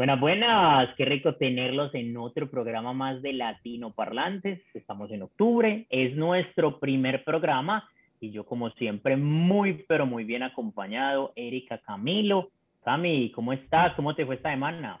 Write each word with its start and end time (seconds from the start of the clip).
Buenas, 0.00 0.18
buenas, 0.18 0.88
qué 0.96 1.04
rico 1.04 1.34
tenerlos 1.34 1.94
en 1.94 2.16
otro 2.16 2.50
programa 2.50 2.94
más 2.94 3.20
de 3.20 3.34
Latino 3.34 3.92
Parlantes. 3.92 4.62
Estamos 4.72 5.10
en 5.10 5.20
octubre, 5.20 5.86
es 5.90 6.16
nuestro 6.16 6.80
primer 6.80 7.22
programa 7.22 7.86
y 8.18 8.30
yo 8.30 8.46
como 8.46 8.70
siempre 8.70 9.18
muy, 9.18 9.84
pero 9.86 10.06
muy 10.06 10.24
bien 10.24 10.42
acompañado, 10.42 11.34
Erika 11.36 11.82
Camilo. 11.82 12.48
Cami, 12.82 13.30
¿cómo 13.32 13.52
estás? 13.52 13.92
¿Cómo 13.92 14.14
te 14.14 14.24
fue 14.24 14.36
esta 14.36 14.50
semana? 14.50 14.98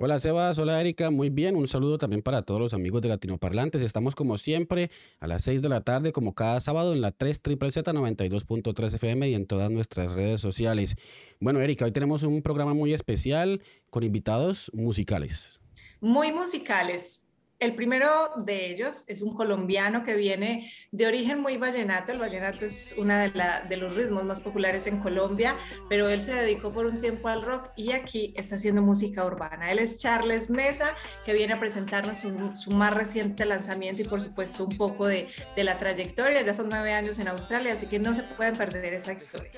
Hola 0.00 0.20
Sebas, 0.20 0.56
hola 0.58 0.80
Erika, 0.80 1.10
muy 1.10 1.28
bien, 1.28 1.56
un 1.56 1.66
saludo 1.66 1.98
también 1.98 2.22
para 2.22 2.42
todos 2.42 2.60
los 2.60 2.72
amigos 2.72 3.02
de 3.02 3.08
Latinoparlantes. 3.08 3.82
Estamos 3.82 4.14
como 4.14 4.38
siempre 4.38 4.92
a 5.18 5.26
las 5.26 5.42
6 5.42 5.60
de 5.60 5.68
la 5.68 5.80
tarde, 5.80 6.12
como 6.12 6.36
cada 6.36 6.60
sábado 6.60 6.92
en 6.92 7.00
la 7.00 7.10
3 7.10 7.42
triple 7.42 7.72
Z 7.72 7.92
92.3 7.92 8.94
FM 8.94 9.28
y 9.28 9.34
en 9.34 9.46
todas 9.46 9.72
nuestras 9.72 10.12
redes 10.12 10.40
sociales. 10.40 10.94
Bueno 11.40 11.60
Erika, 11.60 11.84
hoy 11.84 11.90
tenemos 11.90 12.22
un 12.22 12.42
programa 12.42 12.74
muy 12.74 12.94
especial 12.94 13.60
con 13.90 14.04
invitados 14.04 14.70
musicales. 14.72 15.60
Muy 16.00 16.30
musicales. 16.30 17.27
El 17.58 17.74
primero 17.74 18.30
de 18.36 18.70
ellos 18.70 19.04
es 19.08 19.20
un 19.20 19.34
colombiano 19.34 20.04
que 20.04 20.14
viene 20.14 20.72
de 20.92 21.08
origen 21.08 21.40
muy 21.40 21.56
vallenato. 21.56 22.12
El 22.12 22.20
vallenato 22.20 22.64
es 22.64 22.94
uno 22.96 23.14
de, 23.16 23.76
los 23.76 23.96
ritmos 23.96 24.24
más 24.24 24.38
populares 24.38 24.86
en 24.86 25.00
Colombia, 25.00 25.56
pero 25.88 26.08
él 26.08 26.22
se 26.22 26.34
dedicó 26.34 26.72
por 26.72 26.86
un 26.86 27.00
tiempo 27.00 27.26
al 27.26 27.42
rock 27.42 27.70
y 27.74 27.90
aquí 27.90 28.32
está 28.36 28.54
haciendo 28.54 28.80
música 28.80 29.24
urbana. 29.24 29.72
Él 29.72 29.80
es 29.80 29.98
Charles 29.98 30.50
Mesa, 30.50 30.94
que 31.24 31.32
viene 31.32 31.54
a 31.54 31.58
presentarnos 31.58 32.18
su, 32.18 32.70
más 32.70 32.94
reciente 32.94 33.44
lanzamiento 33.44 34.02
y 34.02 34.04
por 34.04 34.22
supuesto 34.22 34.64
un 34.64 34.76
poco 34.76 35.08
de 35.08 35.28
la 35.56 35.78
trayectoria. 35.78 36.42
Ya 36.42 36.54
son 36.54 36.68
nueve 36.68 36.92
años 36.92 37.18
en 37.18 37.26
Australia, 37.26 37.72
así 37.72 37.86
que 37.86 37.98
no 37.98 38.14
se 38.14 38.22
pueden 38.22 38.56
perder 38.56 38.94
esa 38.94 39.12
historia. 39.12 39.50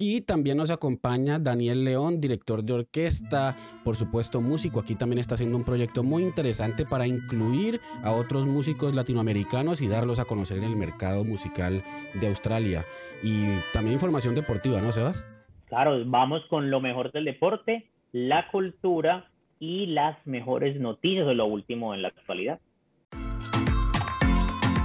Y 0.00 0.20
también 0.20 0.56
nos 0.56 0.70
acompaña 0.70 1.40
Daniel 1.40 1.82
León, 1.82 2.20
director 2.20 2.62
de 2.62 2.72
orquesta, 2.72 3.56
por 3.82 3.96
supuesto 3.96 4.40
músico. 4.40 4.78
Aquí 4.78 4.94
también 4.94 5.18
está 5.18 5.34
haciendo 5.34 5.56
un 5.56 5.64
proyecto 5.64 6.04
muy 6.04 6.22
interesante 6.22 6.86
para 6.86 7.08
incluir 7.08 7.80
a 8.04 8.12
otros 8.12 8.46
músicos 8.46 8.94
latinoamericanos 8.94 9.80
y 9.80 9.88
darlos 9.88 10.20
a 10.20 10.24
conocer 10.24 10.58
en 10.58 10.64
el 10.64 10.76
mercado 10.76 11.24
musical 11.24 11.82
de 12.14 12.28
Australia. 12.28 12.84
Y 13.24 13.46
también 13.72 13.94
información 13.94 14.36
deportiva, 14.36 14.80
¿no, 14.80 14.92
Sebas? 14.92 15.26
Claro, 15.66 16.00
vamos 16.06 16.42
con 16.48 16.70
lo 16.70 16.80
mejor 16.80 17.10
del 17.10 17.24
deporte, 17.24 17.90
la 18.12 18.48
cultura 18.52 19.28
y 19.58 19.86
las 19.86 20.24
mejores 20.28 20.78
noticias 20.80 21.26
de 21.26 21.34
lo 21.34 21.46
último 21.46 21.92
en 21.92 22.02
la 22.02 22.08
actualidad. 22.08 22.60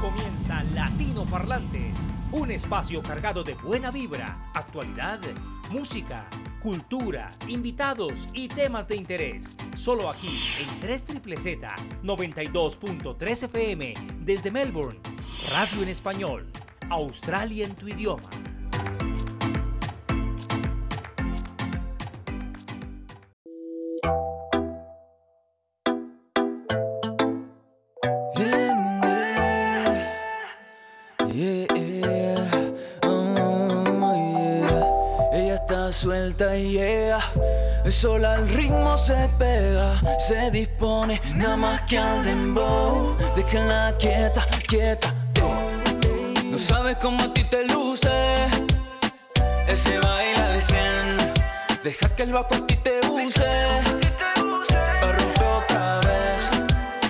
Comienza 0.02 0.64
Latino 0.73 1.23
Parlantes, 1.30 2.08
un 2.34 2.50
espacio 2.50 3.03
cargado 3.03 3.44
de 3.44 3.53
buena 3.53 3.92
vibra, 3.92 4.50
actualidad, 4.56 5.20
música, 5.70 6.28
cultura, 6.62 7.31
invitados 7.48 8.28
y 8.34 8.48
temas 8.48 8.88
de 8.88 8.95
interés. 8.95 9.56
Solo 9.75 10.09
aquí 10.09 10.30
en 10.59 10.80
3 10.80 11.06
Triple 11.06 11.38
Z 11.38 11.75
92.3 12.02 13.44
FM 13.44 13.94
desde 14.22 14.50
Melbourne. 14.50 15.00
Radio 15.52 15.84
en 15.84 15.90
español. 15.90 16.52
Australia 16.90 17.66
en 17.66 17.75
tu 17.75 17.88
idioma. 17.88 18.30
Suelta 36.04 36.58
y 36.58 36.73
llega. 36.73 37.22
Sola 37.90 38.34
al 38.34 38.50
ritmo 38.50 38.98
se 38.98 39.30
pega, 39.40 40.02
se 40.20 40.52
dispone 40.52 41.22
nada 41.36 41.56
más 41.56 41.82
que 41.88 41.98
al 41.98 42.26
dembow. 42.26 43.16
Déjenla 43.38 43.96
quieta, 43.98 44.46
quieta. 44.68 45.14
No 46.44 46.59
sabes 46.59 46.97
cómo 46.97 47.24
a 47.24 47.34
ti 47.34 47.46
te 47.46 47.66
luce 47.69 48.09
ese 49.68 49.97
baile 50.00 50.42
al 50.42 50.62
100. 50.62 51.18
Deja 51.86 52.09
que 52.16 52.24
el 52.24 52.34
bajo 52.34 52.53
a 52.53 52.68
ti 52.68 52.75
te 52.75 53.00
use. 53.09 53.52
Para 55.00 55.18
romper 55.19 55.47
otra 55.47 56.00
vez. 56.02 56.40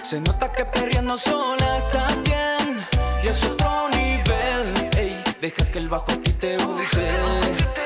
Se 0.03 0.21
nota 0.21 0.51
que 0.51 0.65
perreando 0.65 1.17
sola 1.17 1.79
está 1.79 2.05
bien. 2.23 2.79
Y 3.23 3.27
es 3.27 3.43
otro 3.43 3.89
nivel. 3.89 4.89
Ey, 4.97 5.23
deja 5.41 5.65
que 5.71 5.79
el 5.79 5.89
bajo 5.89 6.11
a 6.11 6.17
ti 6.21 6.31
te 6.33 6.57
use 6.57 7.82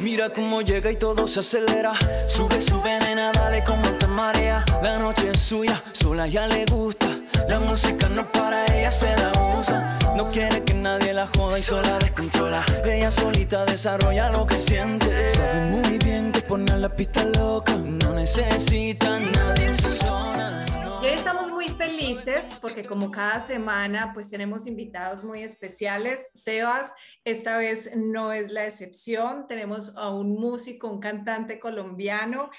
Mira 0.00 0.30
cómo 0.30 0.62
llega 0.62 0.90
y 0.90 0.96
todo 0.96 1.26
se 1.26 1.40
acelera. 1.40 1.92
Sube, 2.28 2.60
sube, 2.60 2.98
nena, 3.00 3.30
dale 3.32 3.62
como 3.62 3.82
te 3.98 4.06
marea. 4.06 4.64
La 4.82 4.98
noche 4.98 5.30
es 5.32 5.38
suya, 5.38 5.82
sola 5.92 6.26
ya 6.26 6.46
le 6.46 6.64
gusta. 6.64 7.06
La 7.48 7.58
música 7.60 8.08
no 8.08 8.30
para, 8.32 8.64
ella 8.66 8.90
se 8.90 9.14
la 9.16 9.30
usa. 9.58 9.98
No 10.16 10.30
quiere 10.30 10.64
que 10.64 10.74
nadie 10.74 11.14
la 11.14 11.26
joda 11.26 11.58
y 11.58 11.62
sola 11.62 11.98
descontrola. 11.98 12.64
Ella 12.84 13.10
solita 13.10 13.64
desarrolla 13.64 14.30
lo 14.30 14.46
que 14.46 14.60
siente. 14.60 15.34
Sabe 15.34 15.70
muy 15.70 15.98
bien 15.98 16.32
que 16.32 16.40
poner 16.42 16.78
la 16.78 16.88
pista 16.88 17.24
loca. 17.24 17.74
No 17.76 18.12
necesita 18.14 19.20
nadie 19.20 19.66
en 19.66 19.74
su 19.74 19.90
zona. 19.90 20.57
Ya 21.00 21.14
estamos 21.14 21.52
muy 21.52 21.68
felices 21.68 22.56
porque 22.60 22.84
como 22.84 23.12
cada 23.12 23.40
semana 23.40 24.10
pues 24.12 24.30
tenemos 24.30 24.66
invitados 24.66 25.22
muy 25.22 25.44
especiales. 25.44 26.28
Sebas, 26.34 26.92
esta 27.22 27.56
vez 27.56 27.96
no 27.96 28.32
es 28.32 28.50
la 28.50 28.66
excepción. 28.66 29.46
Tenemos 29.46 29.96
a 29.96 30.10
un 30.10 30.34
músico, 30.34 30.88
un 30.88 30.98
cantante 30.98 31.60
colombiano 31.60 32.50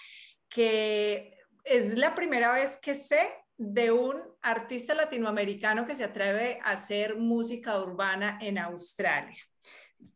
que 0.47 1.31
es 1.65 1.97
la 1.97 2.15
primera 2.15 2.53
vez 2.53 2.77
que 2.77 2.95
sé 2.95 3.29
de 3.57 3.91
un 3.91 4.15
artista 4.41 4.93
latinoamericano 4.93 5.85
que 5.85 5.97
se 5.97 6.05
atreve 6.05 6.59
a 6.63 6.71
hacer 6.71 7.17
música 7.17 7.77
urbana 7.77 8.39
en 8.41 8.57
Australia. 8.57 9.37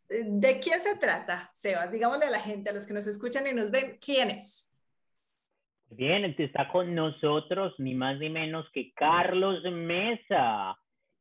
¿De 0.07 0.61
quién 0.61 0.79
se 0.79 0.95
trata, 0.95 1.49
Sebas? 1.51 1.91
Digámosle 1.91 2.27
a 2.27 2.29
la 2.29 2.39
gente, 2.39 2.69
a 2.69 2.73
los 2.73 2.85
que 2.85 2.93
nos 2.93 3.05
escuchan 3.05 3.45
y 3.47 3.53
nos 3.53 3.69
ven, 3.69 3.97
¿quién 3.99 4.31
es? 4.31 4.72
Bien, 5.95 6.33
está 6.39 6.67
con 6.69 6.95
nosotros 6.95 7.73
ni 7.77 7.93
más 7.93 8.17
ni 8.17 8.27
menos 8.27 8.65
que 8.73 8.91
Carlos 8.93 9.61
Mesa. 9.71 10.75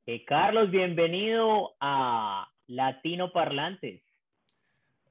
Eh, 0.07 0.25
Carlos, 0.25 0.71
bienvenido 0.71 1.75
a 1.79 2.49
Latino 2.69 3.33
Parlantes. 3.33 4.03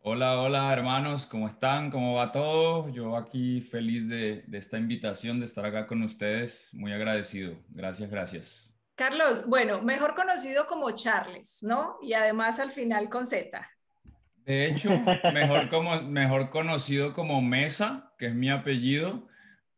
Hola, 0.01 0.41
hola 0.41 0.73
hermanos, 0.73 1.27
¿cómo 1.27 1.47
están? 1.47 1.91
¿Cómo 1.91 2.15
va 2.15 2.31
todo? 2.31 2.89
Yo 2.89 3.15
aquí 3.15 3.61
feliz 3.61 4.09
de, 4.09 4.41
de 4.47 4.57
esta 4.57 4.79
invitación, 4.79 5.39
de 5.39 5.45
estar 5.45 5.63
acá 5.63 5.85
con 5.85 6.01
ustedes, 6.01 6.69
muy 6.73 6.91
agradecido. 6.91 7.53
Gracias, 7.69 8.09
gracias. 8.09 8.73
Carlos, 8.95 9.47
bueno, 9.47 9.79
mejor 9.83 10.15
conocido 10.15 10.65
como 10.65 10.89
Charles, 10.91 11.61
¿no? 11.61 11.97
Y 12.01 12.13
además 12.13 12.59
al 12.59 12.71
final 12.71 13.09
con 13.09 13.27
Z. 13.27 13.61
De 14.37 14.65
hecho, 14.65 14.89
mejor, 15.33 15.69
como, 15.69 16.01
mejor 16.01 16.49
conocido 16.49 17.13
como 17.13 17.43
Mesa, 17.43 18.11
que 18.17 18.25
es 18.27 18.33
mi 18.33 18.49
apellido, 18.49 19.29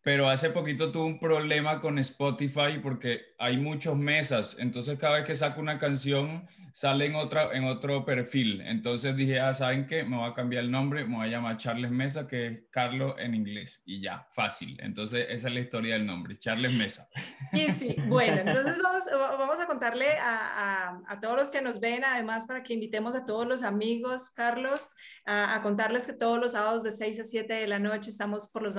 pero 0.03 0.29
hace 0.29 0.49
poquito 0.49 0.91
tuve 0.91 1.05
un 1.05 1.19
problema 1.19 1.79
con 1.79 1.97
Spotify 1.99 2.79
porque 2.81 3.21
hay 3.39 3.57
muchos 3.57 3.97
mesas, 3.97 4.55
entonces 4.59 4.99
cada 4.99 5.15
vez 5.15 5.25
que 5.25 5.35
saco 5.35 5.61
una 5.61 5.79
canción 5.79 6.47
sale 6.73 7.05
en, 7.05 7.15
otra, 7.15 7.53
en 7.53 7.65
otro 7.65 8.03
perfil. 8.03 8.59
Entonces 8.61 9.15
dije, 9.15 9.39
ah, 9.39 9.53
¿saben 9.53 9.85
qué? 9.85 10.03
Me 10.03 10.17
voy 10.17 10.29
a 10.29 10.33
cambiar 10.33 10.63
el 10.63 10.71
nombre, 10.71 11.05
me 11.05 11.17
voy 11.17 11.27
a 11.27 11.29
llamar 11.29 11.57
Charles 11.57 11.91
Mesa, 11.91 12.27
que 12.27 12.47
es 12.47 12.63
Carlos 12.71 13.13
en 13.19 13.35
inglés, 13.35 13.81
y 13.85 14.01
ya, 14.01 14.27
fácil. 14.33 14.75
Entonces 14.81 15.27
esa 15.29 15.47
es 15.47 15.53
la 15.53 15.59
historia 15.59 15.93
del 15.93 16.05
nombre, 16.05 16.37
Charles 16.39 16.73
Mesa. 16.73 17.07
Y 17.51 17.71
sí, 17.71 17.95
bueno, 18.07 18.37
entonces 18.37 18.79
vamos, 18.81 19.03
vamos 19.37 19.59
a 19.59 19.67
contarle 19.67 20.07
a, 20.19 20.89
a, 20.89 21.01
a, 21.07 21.19
todos 21.19 21.37
los 21.37 21.51
que 21.51 21.61
nos 21.61 21.79
ven, 21.79 22.03
además 22.03 22.47
para 22.47 22.63
que 22.63 22.73
invitemos 22.73 23.15
a 23.15 23.23
todos 23.23 23.45
los 23.47 23.61
amigos, 23.61 24.31
Carlos, 24.31 24.89
a, 25.25 25.55
a 25.55 25.61
contarles 25.61 26.07
que 26.07 26.13
todos 26.13 26.39
los 26.39 26.53
sábados 26.53 26.81
de 26.81 26.91
6 26.91 27.19
a 27.19 27.23
7 27.23 27.53
de 27.53 27.67
la 27.67 27.77
noche 27.77 28.09
estamos 28.09 28.49
por 28.49 28.63
los 28.63 28.77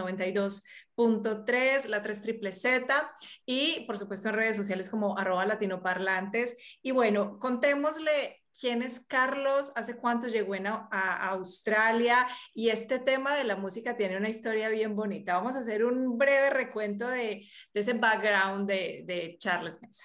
92.3, 1.22 1.88
la 1.88 2.02
3 2.02 2.22
triple 2.22 2.52
Z, 2.52 3.12
y 3.46 3.84
por 3.87 3.99
supuesto 3.99 4.28
en 4.28 4.34
redes 4.34 4.56
sociales 4.56 4.90
como 4.90 5.19
arroba 5.19 5.46
latinoparlantes. 5.46 6.56
Y 6.82 6.90
bueno, 6.90 7.38
contémosle 7.38 8.44
quién 8.58 8.82
es 8.82 9.00
Carlos, 9.00 9.72
hace 9.76 9.96
cuánto 9.96 10.28
llegó 10.28 10.55
a, 10.55 10.87
a, 10.90 11.28
Australia 11.31 12.26
y 12.55 12.69
este 12.69 12.99
tema 12.99 13.34
de 13.34 13.44
la 13.44 13.56
música 13.56 13.96
tiene 13.96 14.16
una 14.16 14.28
historia 14.28 14.69
bien 14.69 14.94
bonita. 14.94 15.34
Vamos 15.34 15.56
a 15.56 15.61
hacer 15.61 15.84
un 15.84 16.16
breve 16.16 16.50
recuento 16.50 17.08
de, 17.08 17.49
de 17.72 17.81
ese 17.81 17.94
background 17.94 18.69
de, 18.69 19.02
de 19.06 19.37
Charles 19.38 19.81
Mesa. 19.82 20.05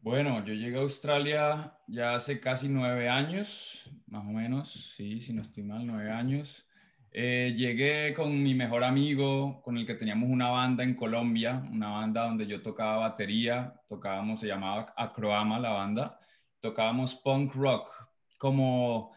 Bueno, 0.00 0.44
yo 0.44 0.52
llegué 0.54 0.76
a 0.76 0.80
Australia 0.80 1.78
ya 1.86 2.16
hace 2.16 2.40
casi 2.40 2.68
nueve 2.68 3.08
años, 3.08 3.88
más 4.06 4.24
o 4.24 4.30
menos, 4.30 4.94
sí, 4.96 5.20
si 5.20 5.32
no 5.32 5.42
estoy 5.42 5.62
mal, 5.62 5.86
nueve 5.86 6.10
años. 6.10 6.66
Eh, 7.14 7.54
llegué 7.54 8.14
con 8.14 8.42
mi 8.42 8.54
mejor 8.54 8.82
amigo, 8.84 9.60
con 9.62 9.76
el 9.76 9.86
que 9.86 9.96
teníamos 9.96 10.30
una 10.30 10.48
banda 10.48 10.82
en 10.82 10.94
Colombia, 10.94 11.62
una 11.70 11.90
banda 11.90 12.24
donde 12.24 12.46
yo 12.46 12.62
tocaba 12.62 12.96
batería, 13.08 13.74
tocábamos, 13.86 14.40
se 14.40 14.46
llamaba 14.46 14.94
Acroama 14.96 15.60
la 15.60 15.70
banda, 15.70 16.18
tocábamos 16.60 17.14
punk 17.16 17.54
rock, 17.54 17.90
como 18.38 19.12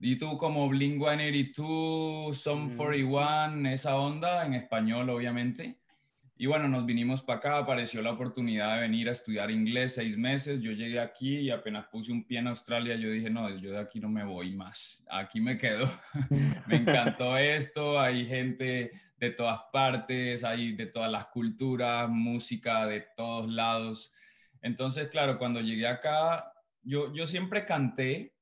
Y 0.00 0.16
tú 0.18 0.36
como 0.36 0.68
Blink 0.68 0.98
182, 0.98 2.36
Some 2.36 2.74
41, 2.76 3.68
esa 3.70 3.96
onda 3.96 4.44
en 4.44 4.54
español, 4.54 5.08
obviamente. 5.08 5.78
Y 6.38 6.46
bueno, 6.46 6.68
nos 6.68 6.84
vinimos 6.84 7.22
para 7.22 7.38
acá, 7.38 7.58
apareció 7.58 8.02
la 8.02 8.12
oportunidad 8.12 8.74
de 8.74 8.82
venir 8.82 9.08
a 9.08 9.12
estudiar 9.12 9.50
inglés 9.50 9.94
seis 9.94 10.18
meses. 10.18 10.60
Yo 10.60 10.72
llegué 10.72 11.00
aquí 11.00 11.38
y 11.38 11.50
apenas 11.50 11.86
puse 11.86 12.12
un 12.12 12.24
pie 12.24 12.40
en 12.40 12.48
Australia, 12.48 12.94
yo 12.96 13.10
dije, 13.10 13.30
no, 13.30 13.48
yo 13.56 13.70
de 13.70 13.78
aquí 13.78 14.00
no 14.00 14.10
me 14.10 14.22
voy 14.22 14.52
más, 14.52 15.02
aquí 15.08 15.40
me 15.40 15.56
quedo. 15.56 15.90
me 16.66 16.76
encantó 16.76 17.38
esto, 17.38 17.98
hay 17.98 18.26
gente 18.26 18.90
de 19.16 19.30
todas 19.30 19.60
partes, 19.72 20.44
hay 20.44 20.72
de 20.74 20.86
todas 20.86 21.10
las 21.10 21.26
culturas, 21.28 22.08
música 22.10 22.86
de 22.86 23.06
todos 23.16 23.48
lados. 23.50 24.12
Entonces, 24.60 25.08
claro, 25.08 25.38
cuando 25.38 25.62
llegué 25.62 25.86
acá, 25.86 26.52
yo, 26.82 27.14
yo 27.14 27.26
siempre 27.26 27.64
canté, 27.64 28.34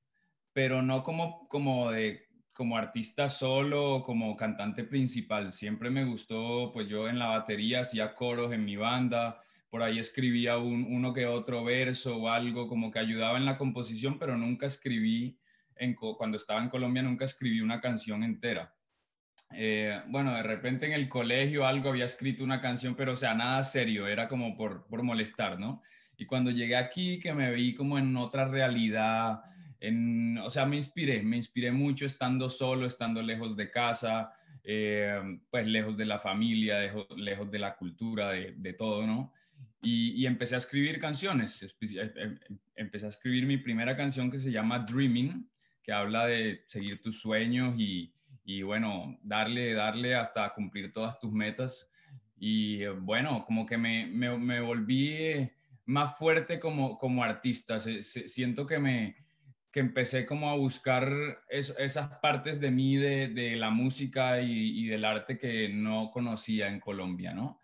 pero 0.52 0.82
no 0.82 1.04
como, 1.04 1.46
como 1.48 1.92
de 1.92 2.26
como 2.54 2.78
artista 2.78 3.28
solo, 3.28 4.02
como 4.06 4.36
cantante 4.36 4.84
principal. 4.84 5.52
Siempre 5.52 5.90
me 5.90 6.04
gustó, 6.04 6.70
pues 6.72 6.88
yo 6.88 7.08
en 7.08 7.18
la 7.18 7.26
batería 7.26 7.80
hacía 7.80 8.14
coros 8.14 8.52
en 8.52 8.64
mi 8.64 8.76
banda, 8.76 9.42
por 9.68 9.82
ahí 9.82 9.98
escribía 9.98 10.56
un, 10.56 10.86
uno 10.88 11.12
que 11.12 11.26
otro 11.26 11.64
verso 11.64 12.16
o 12.16 12.28
algo, 12.28 12.68
como 12.68 12.92
que 12.92 13.00
ayudaba 13.00 13.36
en 13.38 13.44
la 13.44 13.58
composición, 13.58 14.20
pero 14.20 14.36
nunca 14.36 14.66
escribí, 14.66 15.36
en, 15.74 15.94
cuando 15.94 16.36
estaba 16.36 16.62
en 16.62 16.68
Colombia 16.68 17.02
nunca 17.02 17.24
escribí 17.24 17.60
una 17.60 17.80
canción 17.80 18.22
entera. 18.22 18.72
Eh, 19.52 20.00
bueno, 20.06 20.32
de 20.34 20.44
repente 20.44 20.86
en 20.86 20.92
el 20.92 21.08
colegio 21.08 21.66
algo 21.66 21.90
había 21.90 22.04
escrito 22.04 22.44
una 22.44 22.60
canción, 22.60 22.94
pero 22.94 23.12
o 23.12 23.16
sea, 23.16 23.34
nada 23.34 23.64
serio, 23.64 24.06
era 24.06 24.28
como 24.28 24.56
por, 24.56 24.86
por 24.86 25.02
molestar, 25.02 25.58
¿no? 25.58 25.82
Y 26.16 26.26
cuando 26.26 26.52
llegué 26.52 26.76
aquí, 26.76 27.18
que 27.18 27.34
me 27.34 27.52
vi 27.52 27.74
como 27.74 27.98
en 27.98 28.16
otra 28.16 28.46
realidad, 28.46 29.42
o 30.42 30.50
sea, 30.50 30.66
me 30.66 30.76
inspiré, 30.76 31.22
me 31.22 31.36
inspiré 31.36 31.72
mucho 31.72 32.06
estando 32.06 32.48
solo, 32.48 32.86
estando 32.86 33.22
lejos 33.22 33.56
de 33.56 33.70
casa, 33.70 34.32
eh, 34.62 35.20
pues 35.50 35.66
lejos 35.66 35.96
de 35.96 36.06
la 36.06 36.18
familia, 36.18 36.80
lejos, 37.16 37.50
de 37.50 37.58
la 37.58 37.76
cultura, 37.76 38.30
de, 38.30 38.72
todo, 38.72 39.06
¿no? 39.06 39.32
Y, 39.82 40.24
empecé 40.24 40.54
a 40.54 40.58
escribir 40.58 40.98
canciones, 40.98 41.62
eh, 41.62 42.12
em, 42.16 42.38
empecé 42.74 43.04
a 43.04 43.10
escribir 43.10 43.44
mi 43.44 43.58
primera 43.58 43.94
canción 43.94 44.30
que 44.30 44.38
se 44.38 44.50
llama 44.50 44.78
Dreaming, 44.78 45.50
que 45.82 45.92
habla 45.92 46.26
de 46.26 46.64
seguir 46.66 47.02
tus 47.02 47.20
sueños 47.20 47.74
y, 47.78 48.14
y 48.44 48.62
bueno, 48.62 49.18
darle, 49.22 49.74
darle 49.74 50.14
hasta 50.14 50.52
cumplir 50.54 50.92
todas 50.92 51.18
tus 51.18 51.32
metas. 51.32 51.90
Y 52.38 52.82
eh, 52.82 52.90
bueno, 52.90 53.44
como 53.46 53.66
que 53.66 53.76
me, 53.76 54.06
me, 54.06 54.60
volví 54.60 55.50
más 55.86 56.16
fuerte 56.16 56.58
como, 56.58 56.98
como 56.98 57.22
artista. 57.22 57.78
siento 57.80 58.66
que 58.66 58.78
me, 58.78 59.16
que 59.74 59.80
empecé 59.80 60.24
como 60.24 60.50
a 60.50 60.54
buscar 60.54 61.12
esas 61.48 62.08
partes 62.20 62.60
de 62.60 62.70
mí, 62.70 62.94
de, 62.94 63.56
la 63.56 63.70
música 63.70 64.40
y, 64.40 64.86
del 64.86 65.04
arte 65.04 65.36
que 65.36 65.68
no 65.68 66.12
conocía 66.12 66.68
en 66.68 66.78
Colombia, 66.78 67.34
¿no? 67.34 67.58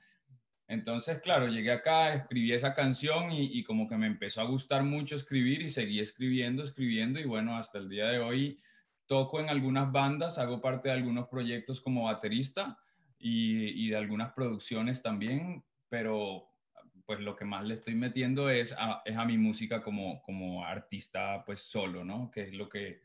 Entonces, 0.66 1.20
claro, 1.20 1.46
llegué 1.46 1.70
acá, 1.70 2.12
escribí 2.12 2.52
esa 2.52 2.74
canción 2.74 3.30
y, 3.30 3.56
y, 3.56 3.62
como 3.62 3.88
que 3.88 3.96
me 3.96 4.08
empezó 4.08 4.40
a 4.40 4.46
gustar 4.46 4.82
mucho 4.82 5.14
escribir 5.14 5.62
y 5.62 5.70
seguí 5.70 6.00
escribiendo, 6.00 6.64
escribiendo 6.64 7.20
y 7.20 7.26
bueno, 7.26 7.56
hasta 7.56 7.78
el 7.78 7.88
día 7.88 8.08
de 8.08 8.18
hoy 8.18 8.60
toco 9.06 9.38
en 9.38 9.48
algunas 9.48 9.92
bandas, 9.92 10.36
hago 10.38 10.60
parte 10.60 10.88
de 10.88 10.96
algunos 10.96 11.28
proyectos 11.28 11.80
como 11.80 12.06
baterista 12.06 12.76
y, 13.20 13.86
y 13.86 13.90
de 13.90 13.96
algunas 13.96 14.32
producciones 14.32 15.00
también, 15.00 15.62
pero 15.88 16.50
pues 17.10 17.18
lo 17.18 17.34
que 17.34 17.44
más 17.44 17.64
le 17.64 17.74
estoy 17.74 17.96
metiendo 17.96 18.48
es 18.48 18.72
a, 18.78 19.02
es 19.04 19.16
mi 19.26 19.36
música 19.36 19.82
como, 19.82 20.64
artista 20.64 21.42
pues 21.44 21.60
solo, 21.60 22.04
¿no? 22.04 22.30
Que 22.32 22.42
es 22.42 22.52
lo 22.52 22.68
que, 22.68 23.00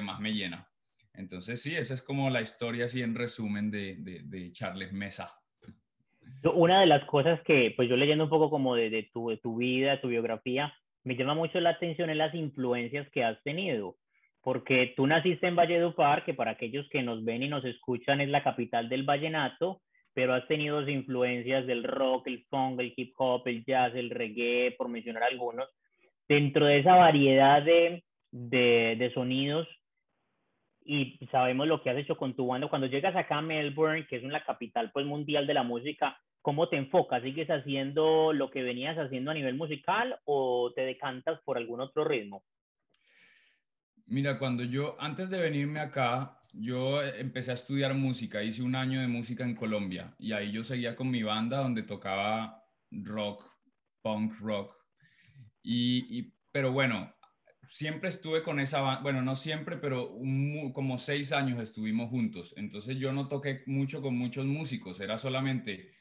más 0.00 0.18
me 0.18 0.32
llena. 0.32 0.66
Entonces 1.12 1.60
sí, 1.60 1.76
esa 1.76 1.92
es 1.92 2.00
como 2.00 2.30
la 2.30 2.40
historia 2.40 2.86
así 2.86 3.02
en 3.02 3.14
resumen 3.14 3.70
de, 3.70 4.50
Charles 4.52 4.94
Mesa. 4.94 5.34
Una 6.54 6.80
de 6.80 6.86
las 6.86 7.04
cosas 7.04 7.38
que, 7.42 7.74
pues 7.76 7.86
yo 7.90 7.98
leyendo 7.98 8.24
un 8.24 8.30
poco 8.30 8.48
como 8.48 8.76
de, 8.76 9.10
tu, 9.12 9.28
de 9.28 9.36
tu 9.36 9.56
vida, 9.56 10.00
tu 10.00 10.08
biografía, 10.08 10.72
me 11.04 11.14
llama 11.14 11.34
mucho 11.34 11.60
la 11.60 11.68
atención 11.68 12.08
en 12.08 12.16
las 12.16 12.34
influencias 12.34 13.10
que 13.10 13.24
has 13.24 13.42
tenido, 13.42 13.96
porque 14.40 14.94
tú 14.96 15.06
naciste 15.06 15.48
en 15.48 15.56
Valledupar, 15.56 16.24
que 16.24 16.32
para 16.32 16.52
aquellos 16.52 16.88
que 16.88 17.02
nos 17.02 17.22
ven 17.26 17.42
y 17.42 17.48
nos 17.50 17.66
escuchan 17.66 18.22
es 18.22 18.30
la 18.30 18.42
capital 18.42 18.88
del 18.88 19.02
vallenato, 19.02 19.82
pero 20.14 20.34
has 20.34 20.46
tenido 20.48 20.86
influencias 20.88 21.66
del 21.66 21.84
rock, 21.84 22.26
el 22.26 22.44
funk, 22.50 22.80
el 22.80 22.92
hip 22.96 23.14
hop, 23.16 23.46
el 23.46 23.64
jazz, 23.64 23.94
el 23.94 24.10
reggae, 24.10 24.74
por 24.76 24.88
mencionar 24.88 25.24
algunos. 25.24 25.68
Dentro 26.28 26.66
de 26.66 26.78
esa 26.78 26.94
variedad 26.94 27.62
de, 27.62 28.04
de, 28.30 28.96
de 28.98 29.12
sonidos, 29.12 29.68
y 30.84 31.18
sabemos 31.30 31.68
lo 31.68 31.82
que 31.82 31.90
has 31.90 31.96
hecho 31.98 32.16
con 32.16 32.34
tu 32.34 32.46
banda, 32.46 32.68
cuando 32.68 32.86
llegas 32.86 33.14
acá 33.14 33.38
a 33.38 33.42
Melbourne, 33.42 34.06
que 34.06 34.16
es 34.16 34.24
una 34.24 34.42
capital 34.44 34.90
pues, 34.92 35.06
mundial 35.06 35.46
de 35.46 35.54
la 35.54 35.62
música, 35.62 36.18
¿cómo 36.42 36.68
te 36.68 36.76
enfocas? 36.76 37.22
¿Sigues 37.22 37.48
haciendo 37.48 38.32
lo 38.32 38.50
que 38.50 38.62
venías 38.62 38.98
haciendo 38.98 39.30
a 39.30 39.34
nivel 39.34 39.54
musical 39.54 40.18
o 40.24 40.72
te 40.74 40.82
decantas 40.82 41.40
por 41.44 41.56
algún 41.56 41.80
otro 41.80 42.04
ritmo? 42.04 42.42
Mira, 44.06 44.38
cuando 44.38 44.64
yo, 44.64 44.96
antes 44.98 45.30
de 45.30 45.40
venirme 45.40 45.78
acá, 45.78 46.39
yo 46.52 47.02
empecé 47.02 47.50
a 47.50 47.54
estudiar 47.54 47.94
música, 47.94 48.42
hice 48.42 48.62
un 48.62 48.74
año 48.74 49.00
de 49.00 49.08
música 49.08 49.44
en 49.44 49.54
Colombia 49.54 50.14
y 50.18 50.32
ahí 50.32 50.52
yo 50.52 50.64
seguía 50.64 50.96
con 50.96 51.10
mi 51.10 51.22
banda 51.22 51.58
donde 51.58 51.82
tocaba 51.82 52.64
rock, 52.90 53.44
punk 54.02 54.38
rock. 54.40 54.74
Y, 55.62 56.34
pero 56.52 56.72
bueno, 56.72 57.14
siempre 57.68 58.08
estuve 58.08 58.42
con 58.42 58.60
esa 58.60 58.80
banda, 58.80 59.02
bueno, 59.02 59.22
no 59.22 59.36
siempre, 59.36 59.76
pero 59.76 60.16
como 60.72 60.98
seis 60.98 61.32
años 61.32 61.60
estuvimos 61.62 62.10
juntos. 62.10 62.54
Entonces 62.56 62.96
yo 62.98 63.12
no 63.12 63.28
toqué 63.28 63.62
mucho 63.66 64.02
con 64.02 64.16
muchos 64.16 64.46
músicos, 64.46 65.00
era 65.00 65.18
solamente 65.18 65.92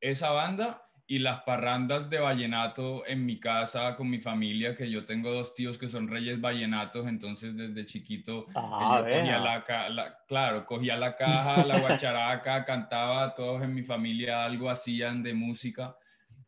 esa 0.00 0.30
banda 0.30 0.82
y 1.06 1.18
las 1.18 1.42
parrandas 1.42 2.08
de 2.08 2.18
vallenato 2.18 3.06
en 3.06 3.26
mi 3.26 3.38
casa 3.38 3.94
con 3.94 4.08
mi 4.08 4.20
familia, 4.20 4.74
que 4.74 4.90
yo 4.90 5.04
tengo 5.04 5.30
dos 5.30 5.54
tíos 5.54 5.76
que 5.76 5.88
son 5.88 6.08
reyes 6.08 6.40
vallenatos, 6.40 7.06
entonces 7.06 7.54
desde 7.54 7.84
chiquito 7.84 8.46
ah, 8.54 9.00
cogía 9.02 9.38
la, 9.38 10.18
claro, 10.26 10.64
cogía 10.64 10.96
la 10.96 11.14
caja, 11.16 11.64
la 11.64 11.80
guacharaca, 11.80 12.64
cantaba, 12.64 13.34
todos 13.34 13.62
en 13.62 13.74
mi 13.74 13.82
familia 13.82 14.44
algo 14.44 14.70
hacían 14.70 15.22
de 15.22 15.34
música, 15.34 15.94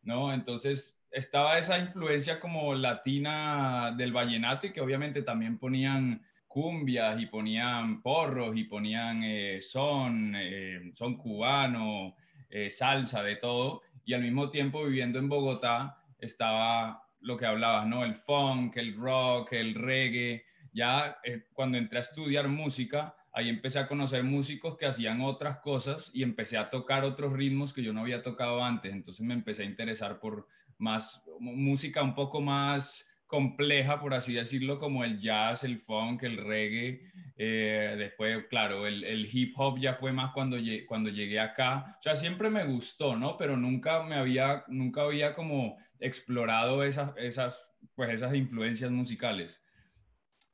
¿no? 0.01 0.33
Entonces 0.33 0.99
estaba 1.11 1.59
esa 1.59 1.77
influencia 1.77 2.39
como 2.39 2.73
latina 2.73 3.93
del 3.95 4.11
vallenato 4.11 4.67
y 4.67 4.73
que 4.73 4.81
obviamente 4.81 5.21
también 5.21 5.59
ponían 5.59 6.23
cumbias 6.47 7.21
y 7.21 7.27
ponían 7.27 8.01
porros 8.01 8.57
y 8.57 8.63
ponían 8.63 9.21
eh, 9.23 9.61
son, 9.61 10.33
eh, 10.35 10.91
son 10.95 11.15
cubano, 11.15 12.15
eh, 12.49 12.71
salsa, 12.71 13.21
de 13.21 13.35
todo 13.35 13.83
y 14.07 14.13
al 14.13 14.21
mismo 14.21 14.49
tiempo 14.49 14.85
viviendo 14.85 15.19
en 15.19 15.27
Bogotá 15.27 16.01
estaba 16.17 17.03
lo 17.19 17.37
que 17.37 17.45
hablabas, 17.45 17.85
¿no? 17.85 18.05
El 18.05 18.15
funk, 18.15 18.77
el 18.77 18.95
rock, 18.95 19.51
el 19.51 19.75
reggae. 19.75 20.45
Ya 20.71 21.17
eh, 21.25 21.47
cuando 21.51 21.77
entré 21.77 21.97
a 21.97 22.01
estudiar 22.01 22.47
música, 22.47 23.15
ahí 23.33 23.49
empecé 23.49 23.79
a 23.79 23.87
conocer 23.87 24.23
músicos 24.23 24.77
que 24.77 24.85
hacían 24.85 25.19
otras 25.19 25.57
cosas 25.59 26.09
y 26.13 26.23
empecé 26.23 26.57
a 26.57 26.69
tocar 26.69 27.03
otros 27.03 27.33
ritmos 27.33 27.73
que 27.73 27.83
yo 27.83 27.91
no 27.91 27.99
había 27.99 28.21
tocado 28.21 28.63
antes. 28.63 28.93
Entonces 28.93 29.25
me 29.25 29.33
empecé 29.33 29.63
a 29.63 29.65
interesar 29.65 30.21
por 30.21 30.47
más 30.77 31.21
música 31.39 32.01
un 32.01 32.15
poco 32.15 32.39
más 32.39 33.05
compleja, 33.27 33.99
por 33.99 34.13
así 34.13 34.33
decirlo, 34.33 34.79
como 34.79 35.03
el 35.03 35.19
jazz, 35.19 35.63
el 35.63 35.79
funk, 35.79 36.23
el 36.23 36.37
reggae. 36.37 37.11
Eh, 37.35 37.95
después, 37.97 38.45
claro, 38.49 38.87
el, 38.87 39.29
hip 39.31 39.53
hop 39.57 39.79
ya 39.79 39.95
fue 39.95 40.11
más 40.11 40.33
cuando, 40.33 40.57
cuando 40.87 41.09
llegué 41.09 41.39
acá. 41.39 41.97
O 41.99 42.01
sea, 42.01 42.15
siempre 42.15 42.49
me 42.49 42.63
gustó, 42.63 43.15
¿no? 43.15 43.37
Pero 43.37 43.57
nunca 43.57 44.01
me 44.03 44.15
había, 44.15 44.63
nunca 44.67 45.01
había 45.01 45.35
como 45.35 45.77
explorado 45.99 46.83
esas, 46.83 47.11
esas, 47.17 47.69
pues 47.95 48.09
esas 48.09 48.33
influencias 48.33 48.89
musicales. 48.89 49.63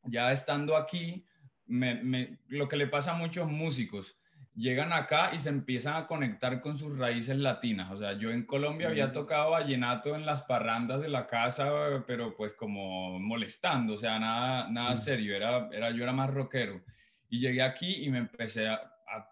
Ya 0.06 0.32
estando 0.32 0.76
aquí, 0.76 1.26
lo 1.68 2.68
que 2.68 2.76
le 2.76 2.88
pasa 2.88 3.12
a 3.12 3.18
muchos 3.18 3.50
músicos, 3.50 4.18
llegan 4.56 4.94
acá 4.94 5.32
y 5.34 5.40
se 5.40 5.50
empiezan 5.50 5.96
a 5.96 6.08
conectar 6.08 6.62
con 6.62 6.78
sus 6.78 6.98
raíces 6.98 7.38
latinas. 7.38 7.92
O 7.92 7.98
sea, 7.98 8.14
yo 8.14 8.32
en 8.32 8.46
Colombia 8.46 8.90
había 8.90 9.12
tocado 9.12 9.52
vallenato 9.52 10.16
en 10.16 10.26
las 10.26 10.44
parrandas 10.44 11.02
de 11.02 11.10
la 11.10 11.28
casa, 11.28 11.70
pero 12.06 12.36
pues 12.36 12.54
como 12.54 13.20
molestando, 13.20 13.94
o 13.94 13.98
sea, 13.98 14.20
nada, 14.20 14.70
nada 14.70 14.96
serio, 14.96 15.36
era, 15.36 15.70
era, 15.72 15.92
yo 15.92 16.04
era 16.04 16.14
más 16.14 16.30
rockero. 16.30 16.82
Y 17.30 17.40
llegué 17.40 17.64
aquí 17.64 18.04
y 18.04 18.10
me 18.10 18.20
empecé 18.20 18.68
a, 18.68 18.80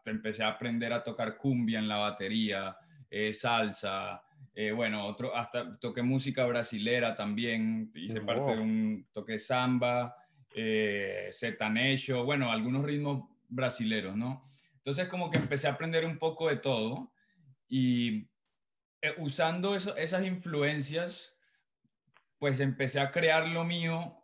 empecé 0.06 0.44
a 0.44 0.50
aprender 0.50 0.92
a 0.94 1.04
tocar 1.04 1.38
cumbia 1.38 1.80
en 1.80 1.88
la 1.88 1.98
batería, 1.98 2.76
eh, 3.10 3.34
salsa, 3.34 4.24
eh, 4.56 4.72
bueno, 4.72 5.06
otro, 5.06 5.36
hasta 5.36 5.78
toqué 5.80 6.02
música 6.02 6.46
brasilera 6.46 7.16
también, 7.16 7.92
hice 7.96 8.22
parte 8.22 8.56
de 8.56 8.60
un, 8.60 9.08
toque 9.14 9.38
samba, 9.38 10.16
eh, 10.54 11.30
bueno, 12.26 12.52
algunos 12.52 12.84
ritmos 12.84 13.30
brasileros, 13.48 14.16
¿no? 14.16 14.44
Entonces 14.84 15.08
como 15.08 15.30
que 15.30 15.38
empecé 15.38 15.68
a 15.68 15.74
aprender 15.74 16.06
un 16.06 16.18
poco 16.18 16.50
de 16.50 16.58
todo 16.58 17.14
y 17.68 18.28
eh, 19.02 19.14
usando 19.18 19.76
esas 19.76 20.26
influencias, 20.26 21.36
pues 22.40 22.60
empecé 22.60 23.00
a 23.00 23.12
crear 23.12 23.48
lo 23.48 23.64
mío, 23.64 24.18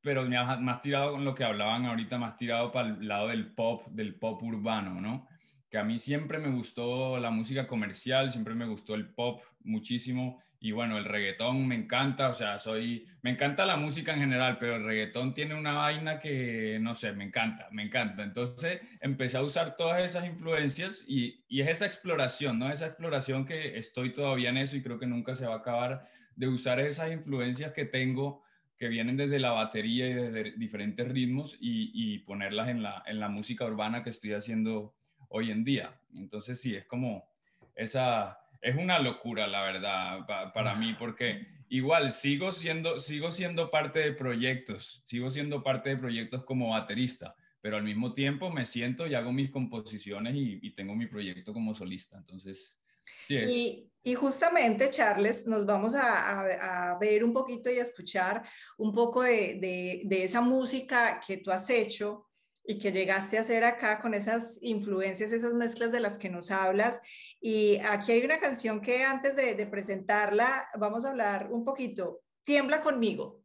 pero 0.00 0.24
más 0.26 0.80
tirado 0.80 1.12
con 1.12 1.24
lo 1.24 1.34
que 1.34 1.44
hablaban 1.44 1.84
ahorita, 1.84 2.16
más 2.16 2.36
tirado 2.38 2.72
para 2.72 2.88
el 2.88 3.06
lado 3.06 3.28
del 3.28 3.52
pop, 3.52 3.86
del 3.88 4.14
pop 4.14 4.42
urbano, 4.42 5.00
¿no? 5.00 5.28
Que 5.68 5.76
a 5.76 5.84
mí 5.84 5.98
siempre 5.98 6.38
me 6.38 6.50
gustó 6.50 7.18
la 7.18 7.30
música 7.30 7.66
comercial, 7.66 8.30
siempre 8.30 8.54
me 8.54 8.66
gustó 8.66 8.94
el 8.94 9.12
pop 9.12 9.42
muchísimo 9.60 10.42
y 10.62 10.72
bueno, 10.72 10.98
el 10.98 11.06
reggaetón 11.06 11.66
me 11.66 11.74
encanta, 11.74 12.28
o 12.28 12.34
sea, 12.34 12.58
soy, 12.58 13.06
me 13.22 13.30
encanta 13.30 13.64
la 13.64 13.78
música 13.78 14.12
en 14.12 14.20
general, 14.20 14.58
pero 14.58 14.76
el 14.76 14.84
reggaetón 14.84 15.32
tiene 15.32 15.54
una 15.54 15.72
vaina 15.72 16.20
que, 16.20 16.78
no 16.82 16.94
sé, 16.94 17.12
me 17.12 17.24
encanta, 17.24 17.68
me 17.72 17.82
encanta. 17.82 18.22
Entonces 18.22 18.82
empecé 19.00 19.38
a 19.38 19.42
usar 19.42 19.74
todas 19.74 20.02
esas 20.02 20.26
influencias 20.26 21.02
y, 21.08 21.42
y 21.48 21.62
es 21.62 21.68
esa 21.68 21.86
exploración, 21.86 22.58
¿no? 22.58 22.70
Esa 22.70 22.86
exploración 22.86 23.46
que 23.46 23.78
estoy 23.78 24.12
todavía 24.12 24.50
en 24.50 24.58
eso 24.58 24.76
y 24.76 24.82
creo 24.82 24.98
que 24.98 25.06
nunca 25.06 25.34
se 25.34 25.46
va 25.46 25.54
a 25.54 25.58
acabar 25.58 26.06
de 26.36 26.48
usar 26.48 26.78
esas 26.78 27.10
influencias 27.10 27.72
que 27.72 27.86
tengo 27.86 28.42
que 28.76 28.88
vienen 28.88 29.16
desde 29.16 29.38
la 29.38 29.52
batería 29.52 30.08
y 30.08 30.14
desde 30.14 30.52
diferentes 30.58 31.08
ritmos 31.08 31.56
y, 31.58 31.90
y 31.94 32.18
ponerlas 32.18 32.68
en 32.68 32.82
la, 32.82 33.02
en 33.06 33.18
la 33.18 33.30
música 33.30 33.64
urbana 33.64 34.02
que 34.02 34.10
estoy 34.10 34.34
haciendo 34.34 34.94
hoy 35.30 35.50
en 35.50 35.64
día. 35.64 35.98
Entonces 36.14 36.60
sí, 36.60 36.74
es 36.74 36.84
como 36.84 37.30
esa 37.74 38.39
es 38.60 38.76
una 38.76 38.98
locura, 38.98 39.46
la 39.46 39.62
verdad, 39.62 40.52
para 40.52 40.74
mí, 40.74 40.94
porque 40.98 41.46
igual 41.68 42.12
sigo 42.12 42.52
siendo, 42.52 42.98
sigo 42.98 43.30
siendo 43.30 43.70
parte 43.70 44.00
de 44.00 44.12
proyectos, 44.12 45.02
sigo 45.04 45.30
siendo 45.30 45.62
parte 45.62 45.90
de 45.90 45.96
proyectos 45.96 46.44
como 46.44 46.70
baterista, 46.70 47.34
pero 47.60 47.76
al 47.76 47.84
mismo 47.84 48.12
tiempo 48.12 48.50
me 48.50 48.66
siento 48.66 49.06
y 49.06 49.14
hago 49.14 49.32
mis 49.32 49.50
composiciones 49.50 50.34
y, 50.36 50.70
tengo 50.72 50.94
mi 50.94 51.06
proyecto 51.06 51.52
como 51.52 51.74
solista. 51.74 52.18
Entonces, 52.18 52.78
sí 53.26 53.36
es. 53.36 53.48
Y, 53.48 53.90
y 54.02 54.14
justamente, 54.14 54.90
Charles, 54.90 55.46
nos 55.46 55.64
vamos 55.64 55.94
a, 55.94 56.90
a, 56.90 56.98
ver 56.98 57.22
un 57.22 57.32
poquito 57.32 57.70
y 57.70 57.78
a 57.78 57.82
escuchar 57.82 58.42
un 58.78 58.92
poco 58.92 59.22
de, 59.22 59.58
de, 59.60 60.02
de 60.04 60.24
esa 60.24 60.40
música 60.40 61.20
que 61.26 61.38
tú 61.38 61.50
has 61.50 61.68
hecho 61.70 62.30
y 62.64 62.78
que 62.78 62.92
llegaste 62.92 63.36
a 63.36 63.40
hacer 63.40 63.64
acá 63.64 64.00
con 64.00 64.14
esas 64.14 64.58
influencias, 64.62 65.32
esas 65.32 65.54
mezclas 65.54 65.92
de 65.92 66.00
las 66.00 66.18
que 66.18 66.30
nos 66.30 66.50
hablas. 66.50 67.00
Y 67.40 67.78
aquí 67.78 68.12
hay 68.12 68.24
una 68.24 68.38
canción 68.38 68.80
que 68.80 69.02
antes 69.02 69.34
de, 69.36 69.66
presentarla 69.66 70.66
vamos 70.78 71.04
a 71.04 71.10
hablar 71.10 71.48
un 71.50 71.64
poquito. 71.64 72.20
Tiembla 72.44 72.80
conmigo. 72.80 73.42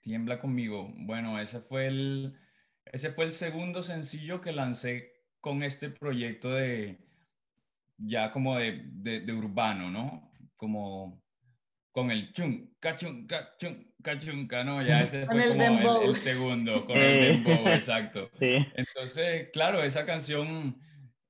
Tiembla 0.00 0.40
conmigo. 0.40 0.92
Bueno, 0.96 1.38
ese 1.40 1.60
fue 1.60 1.86
el, 1.86 2.36
ese 2.86 3.12
fue 3.12 3.26
el 3.26 3.32
segundo 3.32 3.82
sencillo 3.82 4.40
que 4.40 4.52
lancé 4.52 5.12
con 5.40 5.62
este 5.62 5.90
proyecto 5.90 6.50
de 6.50 6.98
ya 7.96 8.32
como 8.32 8.56
de, 8.56 8.82
de 8.92 9.32
urbano, 9.32 9.90
¿no? 9.90 10.32
Como 10.56 11.22
con 11.98 12.12
el 12.12 12.32
chun, 12.32 12.72
cachun, 12.78 13.26
cachun, 13.26 13.92
cachunca, 14.02 14.62
¿no? 14.62 14.80
Ya 14.82 15.02
ese 15.02 15.26
fue 15.26 15.48
como 15.48 16.02
el, 16.02 16.14
segundo, 16.14 16.86
con 16.86 16.96
el 16.96 17.42
dembow, 17.42 17.68
exacto. 17.68 18.30
Entonces, 18.40 19.48
claro, 19.52 19.82
esa 19.82 20.06
canción 20.06 20.80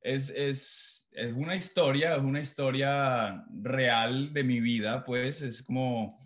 es, 0.03 0.29
es, 0.29 0.98
es 1.19 1.33
una 1.35 1.57
historia, 1.57 2.15
es 2.15 2.23
una 2.23 2.41
historia 2.41 3.45
real 3.61 4.33
de 4.33 4.45
mi 4.45 4.61
vida, 4.61 5.05
pues 5.05 5.43
es 5.43 5.63
como 5.63 6.19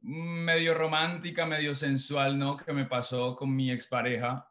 medio 0.00 0.72
romántica, 0.72 1.44
medio 1.44 1.74
sensual, 1.74 2.38
¿no? 2.38 2.56
Que 2.56 2.72
me 2.72 2.86
pasó 2.86 3.36
con 3.36 3.54
mi 3.54 3.70
expareja. 3.70 4.46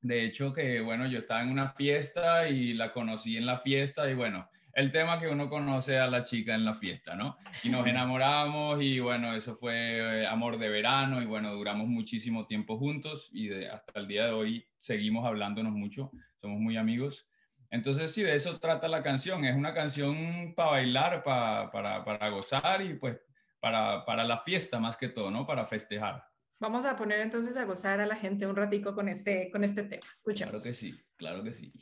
De 0.00 0.24
hecho, 0.24 0.52
que 0.52 0.80
bueno, 0.80 1.06
yo 1.06 1.20
estaba 1.20 1.42
en 1.42 1.50
una 1.50 1.68
fiesta 1.68 2.48
y 2.48 2.74
la 2.74 2.92
conocí 2.92 3.36
en 3.36 3.46
la 3.46 3.58
fiesta 3.58 4.10
y 4.10 4.14
bueno, 4.14 4.48
el 4.74 4.90
tema 4.90 5.20
que 5.20 5.28
uno 5.28 5.48
conoce 5.48 5.98
a 5.98 6.08
la 6.08 6.24
chica 6.24 6.54
en 6.54 6.64
la 6.64 6.74
fiesta, 6.74 7.14
¿no? 7.14 7.36
Y 7.62 7.68
nos 7.68 7.86
enamoramos 7.86 8.82
y 8.82 8.98
bueno, 8.98 9.34
eso 9.34 9.56
fue 9.56 10.22
eh, 10.22 10.26
amor 10.26 10.58
de 10.58 10.68
verano 10.68 11.22
y 11.22 11.26
bueno, 11.26 11.52
duramos 11.54 11.86
muchísimo 11.86 12.46
tiempo 12.46 12.76
juntos 12.76 13.28
y 13.32 13.52
hasta 13.64 14.00
el 14.00 14.08
día 14.08 14.26
de 14.26 14.32
hoy 14.32 14.66
seguimos 14.76 15.24
hablándonos 15.26 15.72
mucho, 15.72 16.10
somos 16.40 16.58
muy 16.58 16.76
amigos. 16.76 17.28
Entonces 17.70 18.10
sí, 18.12 18.22
de 18.22 18.34
eso 18.34 18.58
trata 18.58 18.88
la 18.88 19.02
canción, 19.02 19.44
es 19.44 19.54
una 19.54 19.74
canción 19.74 20.54
para 20.54 20.70
bailar, 20.70 21.22
para, 21.22 21.70
para, 21.70 22.04
para 22.04 22.28
gozar 22.30 22.80
y 22.82 22.94
pues 22.94 23.18
para, 23.60 24.04
para 24.04 24.24
la 24.24 24.38
fiesta 24.38 24.78
más 24.78 24.96
que 24.96 25.08
todo, 25.08 25.30
¿no? 25.30 25.46
Para 25.46 25.66
festejar. 25.66 26.24
Vamos 26.60 26.84
a 26.86 26.96
poner 26.96 27.20
entonces 27.20 27.56
a 27.56 27.64
gozar 27.64 28.00
a 28.00 28.06
la 28.06 28.16
gente 28.16 28.46
un 28.46 28.56
ratico 28.56 28.94
con 28.94 29.08
este, 29.08 29.50
con 29.50 29.62
este 29.62 29.84
tema. 29.84 30.06
Escuchemos. 30.12 30.60
Claro 30.60 30.64
que 30.64 30.74
sí, 30.74 31.00
claro 31.16 31.44
que 31.44 31.52
sí. 31.52 31.72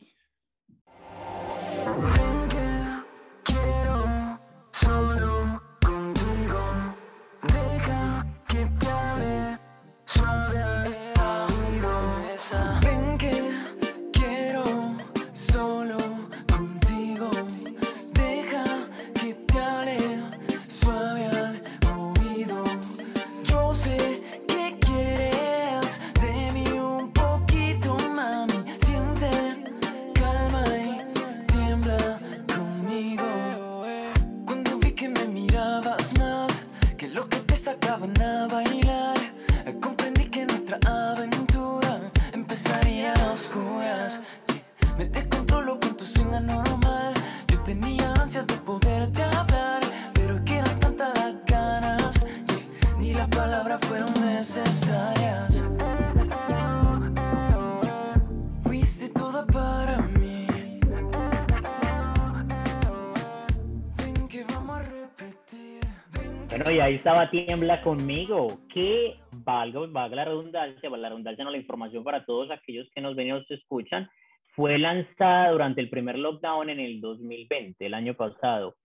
Estaba 66.64 67.30
Tiembla 67.30 67.80
conmigo, 67.80 68.60
que 68.72 69.16
valga, 69.30 69.80
valga 69.88 70.16
la 70.16 70.24
redundancia, 70.24 70.88
valga 70.88 71.02
la 71.02 71.08
redundancia, 71.10 71.44
no 71.44 71.50
la 71.50 71.58
información 71.58 72.02
para 72.02 72.24
todos 72.24 72.50
aquellos 72.50 72.88
que 72.94 73.00
nos 73.00 73.14
ven 73.14 73.28
y 73.28 73.30
nos 73.30 73.50
escuchan, 73.50 74.08
fue 74.54 74.78
lanzada 74.78 75.50
durante 75.50 75.82
el 75.82 75.90
primer 75.90 76.18
lockdown 76.18 76.70
en 76.70 76.80
el 76.80 77.00
2020, 77.00 77.84
el 77.84 77.94
año 77.94 78.14
pasado. 78.14 78.76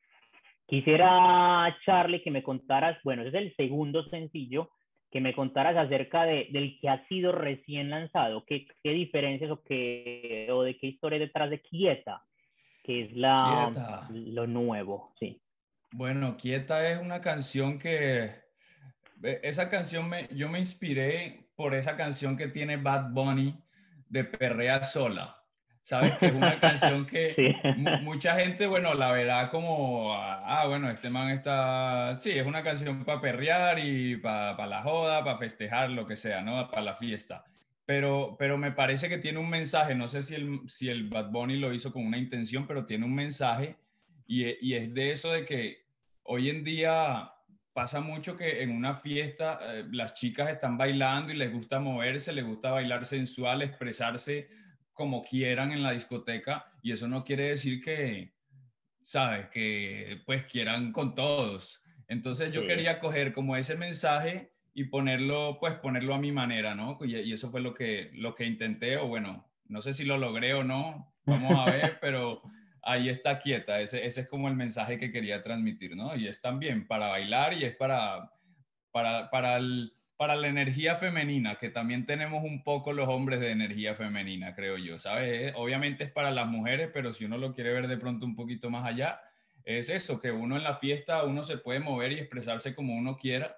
Quisiera, 0.68 1.78
Charlie, 1.86 2.22
que 2.22 2.32
me 2.32 2.44
contaras, 2.44 2.98
bueno, 3.04 3.22
ese 3.22 3.38
es 3.38 3.44
el 3.46 3.56
segundo 3.56 4.04
sencillo, 4.10 4.70
que 5.10 5.22
me 5.22 5.34
contaras 5.34 5.78
acerca 5.78 6.24
de, 6.24 6.48
del 6.52 6.78
que 6.80 6.90
ha 6.90 7.06
sido 7.08 7.32
recién 7.32 7.90
lanzado, 7.90 8.44
qué, 8.46 8.66
qué 8.84 8.92
diferencias 8.92 9.50
o, 9.50 9.62
qué, 9.64 10.48
o 10.52 10.64
de 10.64 10.78
qué 10.78 10.88
historia 10.88 11.20
detrás 11.20 11.50
de 11.50 11.62
Quieta, 11.62 12.22
que 12.84 13.04
es 13.04 13.14
la, 13.14 14.08
lo 14.10 14.48
nuevo, 14.48 15.14
sí. 15.20 15.42
Bueno, 15.94 16.38
Quieta 16.38 16.90
es 16.90 17.02
una 17.02 17.20
canción 17.20 17.78
que, 17.78 18.32
esa 19.44 19.70
canción 19.70 20.10
me, 20.10 20.30
yo 20.34 20.48
me 20.48 20.60
inspiré 20.60 21.50
por 21.56 21.76
esa 21.76 21.98
canción 21.98 22.38
que 22.38 22.48
tiene 22.48 22.78
Bad 22.78 23.12
Bunny 23.12 23.62
de 24.10 24.24
Perrea 24.24 24.84
Sola. 24.84 25.38
¿Sabes? 25.84 26.18
Que 26.20 26.28
es 26.28 26.34
una 26.34 26.60
canción 26.60 27.08
que 27.08 27.56
mucha 28.04 28.36
gente, 28.36 28.68
bueno, 28.68 28.94
la 28.94 29.12
verá 29.12 29.50
como, 29.50 30.14
ah, 30.14 30.66
bueno, 30.68 30.90
este 30.90 31.10
man 31.10 31.32
está, 31.32 32.16
sí, 32.16 32.32
es 32.32 32.46
una 32.46 32.64
canción 32.64 33.04
para 33.04 33.20
perrear 33.20 33.80
y 33.80 34.16
para 34.18 34.68
la 34.68 34.84
joda, 34.84 35.24
para 35.24 35.40
festejar, 35.40 35.90
lo 35.90 36.06
que 36.06 36.16
sea, 36.16 36.42
¿no? 36.42 36.70
Para 36.70 36.84
la 36.84 36.96
fiesta. 36.96 37.44
Pero, 37.86 38.36
pero 38.38 38.60
me 38.60 38.72
parece 38.72 39.10
que 39.10 39.18
tiene 39.18 39.40
un 39.40 39.50
mensaje, 39.50 39.96
no 39.96 40.08
sé 40.08 40.22
si 40.22 40.36
el, 40.36 40.62
si 40.68 40.88
el 40.88 41.10
Bad 41.10 41.32
Bunny 41.32 41.58
lo 41.58 41.74
hizo 41.74 41.92
con 41.92 42.06
una 42.06 42.20
intención, 42.20 42.68
pero 42.68 42.86
tiene 42.86 43.06
un 43.06 43.16
mensaje 43.16 43.76
y, 44.28 44.46
y 44.66 44.76
es 44.76 44.94
de 44.94 45.12
eso 45.12 45.32
de 45.32 45.46
que 45.46 45.81
hoy 46.32 46.50
en 46.50 46.64
día 46.64 47.30
pasa 47.74 48.00
mucho 48.00 48.38
que 48.38 48.64
en 48.64 48.72
una 48.72 48.96
fiesta 48.96 49.60
eh, 49.62 49.86
las 49.92 50.14
chicas 50.14 50.50
están 50.50 50.78
bailando 50.78 51.34
y 51.34 51.36
les 51.36 51.52
gusta 51.52 51.80
moverse, 51.80 52.32
les 52.32 52.46
gusta 52.46 52.72
bailar 52.72 53.06
sensual, 53.06 53.62
expresarse 53.62 54.50
como 54.94 55.26
quieran 55.26 55.74
en 55.74 55.84
la 55.84 55.92
discoteca 55.92 56.72
y 56.82 56.94
eso 56.94 57.10
no 57.10 57.26
quiere 57.26 57.50
decir 57.50 57.84
que, 57.84 58.34
sabes, 59.04 59.50
que 59.50 60.22
pues 60.26 60.46
quieran 60.46 60.94
con 60.94 61.16
todos. 61.16 61.84
Entonces 62.08 62.54
yo 62.54 62.66
quería 62.66 63.00
coger 63.00 63.34
como 63.34 63.58
ese 63.58 63.76
mensaje 63.76 64.54
y 64.74 64.86
ponerlo, 64.86 65.58
pues 65.60 65.76
ponerlo 65.76 66.14
a 66.14 66.20
mi 66.20 66.32
manera, 66.32 66.76
¿no? 66.76 66.98
Y, 67.02 67.18
y, 67.18 67.34
eso 67.34 67.52
fue 67.52 67.60
lo 67.60 67.74
que, 67.74 68.10
lo 68.14 68.36
que 68.36 68.46
intenté, 68.46 68.96
o 68.96 69.08
bueno, 69.08 69.52
no 69.66 69.82
sé 69.82 69.92
si 69.92 70.06
lo 70.06 70.18
logré 70.18 70.54
o 70.54 70.64
no, 70.64 71.14
vamos 71.26 71.58
a 71.58 71.72
ver, 71.72 72.00
pero 72.02 72.42
ahí 72.82 73.10
está 73.10 73.40
quieta. 73.40 73.80
Ese, 73.80 74.06
es 74.06 74.28
como 74.28 74.48
el 74.48 74.56
mensaje 74.56 74.98
que 74.98 75.12
quería 75.12 75.44
transmitir, 75.44 75.96
¿no? 75.96 76.16
Y 76.16 76.28
es 76.28 76.42
también 76.42 76.88
para 76.88 77.08
bailar 77.08 77.54
y 77.54 77.64
es 77.64 77.76
para, 77.76 78.32
para, 78.92 79.30
para, 79.30 79.60
para 80.18 80.36
la 80.36 80.48
energía 80.48 80.96
femenina, 80.96 81.58
que 81.58 81.70
también 81.70 82.06
tenemos 82.06 82.44
un 82.44 82.64
poco 82.64 82.94
los 82.94 83.08
hombres 83.08 83.40
de 83.40 83.52
energía 83.52 83.96
femenina, 83.96 84.56
creo 84.56 84.78
yo, 84.78 85.00
¿sabes? 85.00 85.54
Obviamente 85.56 86.04
es 86.04 86.12
para 86.12 86.32
las 86.32 86.48
mujeres, 86.48 86.90
pero 86.94 87.14
si 87.14 87.26
uno 87.26 87.38
lo 87.38 87.54
quiere 87.54 87.74
ver 87.74 87.88
de 87.88 87.98
pronto 87.98 88.26
un 88.26 88.36
poquito 88.36 88.70
más 88.70 88.86
allá, 88.86 89.20
es 89.64 89.90
eso, 89.90 90.20
que 90.20 90.32
uno 90.32 90.58
en 90.58 90.64
la 90.64 90.78
fiesta, 90.78 91.24
uno 91.24 91.44
se 91.44 91.58
puede 91.58 91.80
mover 91.80 92.12
y 92.12 92.20
expresarse 92.20 92.76
como 92.76 92.96
uno 92.96 93.18
quiera 93.18 93.58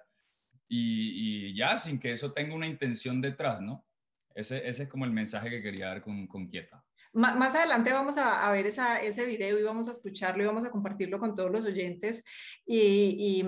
y, 0.68 1.54
ya, 1.54 1.76
sin 1.76 1.98
que 1.98 2.12
eso 2.12 2.32
tenga 2.32 2.54
una 2.54 2.66
intención 2.66 3.20
detrás, 3.20 3.60
¿no? 3.60 3.86
Ese, 4.34 4.66
ese 4.68 4.84
es 4.84 4.88
como 4.88 5.04
el 5.04 5.12
mensaje 5.12 5.48
que 5.48 5.62
quería 5.62 5.88
dar 5.88 6.02
con, 6.02 6.26
con 6.26 6.48
Quieta. 6.48 6.84
Más 7.14 7.54
adelante 7.54 7.92
vamos 7.92 8.18
a, 8.18 8.50
ver 8.50 8.66
ese 8.66 9.24
video 9.24 9.56
y 9.56 9.62
vamos 9.62 9.86
a 9.86 9.92
escucharlo 9.92 10.42
y 10.42 10.46
vamos 10.46 10.64
a 10.64 10.70
compartirlo 10.72 11.20
con 11.20 11.36
todos 11.36 11.48
los 11.48 11.64
oyentes. 11.64 12.24
Y, 12.66 13.44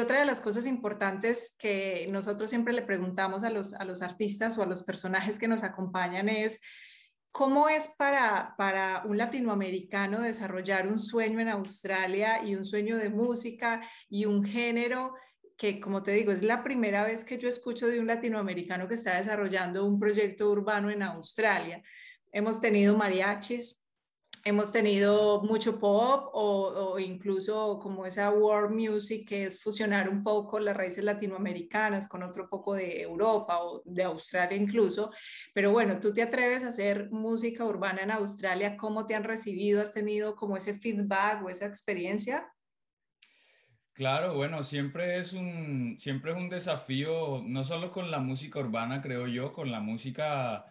otra 0.00 0.18
de 0.18 0.24
las 0.24 0.40
cosas 0.40 0.66
importantes 0.66 1.54
que 1.56 2.08
nosotros 2.10 2.50
siempre 2.50 2.72
le 2.72 2.82
preguntamos 2.82 3.44
a 3.44 3.50
los, 3.50 3.74
artistas 4.02 4.58
o 4.58 4.64
a 4.64 4.66
los 4.66 4.82
personajes 4.82 5.38
que 5.38 5.46
nos 5.46 5.62
acompañan 5.62 6.28
es, 6.28 6.60
¿cómo 7.30 7.68
es 7.68 7.94
para 7.96 9.04
un 9.06 9.16
latinoamericano 9.16 10.20
desarrollar 10.20 10.88
un 10.88 10.98
sueño 10.98 11.38
en 11.38 11.50
Australia 11.50 12.42
y 12.42 12.56
un 12.56 12.64
sueño 12.64 12.98
de 12.98 13.08
música 13.08 13.88
y 14.08 14.24
un 14.24 14.42
género? 14.42 15.14
que, 15.56 15.80
como 15.80 16.02
te 16.02 16.10
digo, 16.10 16.32
es 16.32 16.42
la 16.42 16.62
primera 16.62 17.02
vez 17.02 17.24
que 17.24 17.38
yo 17.38 17.48
escucho 17.48 17.86
de 17.86 17.98
un 17.98 18.06
latinoamericano 18.06 18.88
que 18.88 18.94
está 18.94 19.16
desarrollando 19.16 19.86
un 19.86 19.98
proyecto 19.98 20.50
urbano 20.50 20.90
en 20.90 21.02
Australia 21.02 21.82
hemos 22.36 22.60
tenido 22.60 22.94
mariachis, 22.94 23.82
hemos 24.44 24.70
tenido 24.70 25.42
mucho 25.42 25.80
pop 25.80 26.28
o, 26.34 26.98
incluso 26.98 27.78
como 27.78 28.04
esa 28.04 28.30
world 28.30 28.74
music 28.74 29.26
que 29.26 29.46
es 29.46 29.62
fusionar 29.62 30.10
un 30.10 30.22
poco 30.22 30.58
las 30.58 30.76
raíces 30.76 31.02
latinoamericanas 31.02 32.06
con 32.06 32.22
otro 32.22 32.46
poco 32.46 32.74
de 32.74 33.00
Europa 33.00 33.62
o 33.62 33.82
de 33.86 34.02
Australia 34.02 34.54
incluso. 34.54 35.10
Pero 35.54 35.72
bueno, 35.72 35.98
tú 35.98 36.12
te 36.12 36.20
atreves 36.20 36.62
a 36.64 36.68
hacer 36.68 37.10
música 37.10 37.64
urbana 37.64 38.02
en 38.02 38.10
Australia, 38.10 38.76
¿cómo 38.76 39.06
te 39.06 39.14
han 39.14 39.24
recibido? 39.24 39.80
¿Has 39.80 39.94
tenido 39.94 40.36
como 40.36 40.58
ese 40.58 40.74
feedback 40.78 41.42
o 41.42 41.48
esa 41.48 41.64
experiencia? 41.64 42.46
Claro, 43.94 44.34
bueno, 44.34 44.62
siempre 44.62 45.18
es 45.18 45.32
un, 45.32 45.96
siempre 45.98 46.32
es 46.32 46.36
un 46.36 46.50
desafío, 46.50 47.42
no 47.46 47.64
solo 47.64 47.90
con 47.90 48.10
la 48.10 48.18
música 48.18 48.58
urbana, 48.58 49.00
creo 49.00 49.26
yo, 49.26 49.54
con 49.54 49.70
la 49.70 49.80
música 49.80 50.66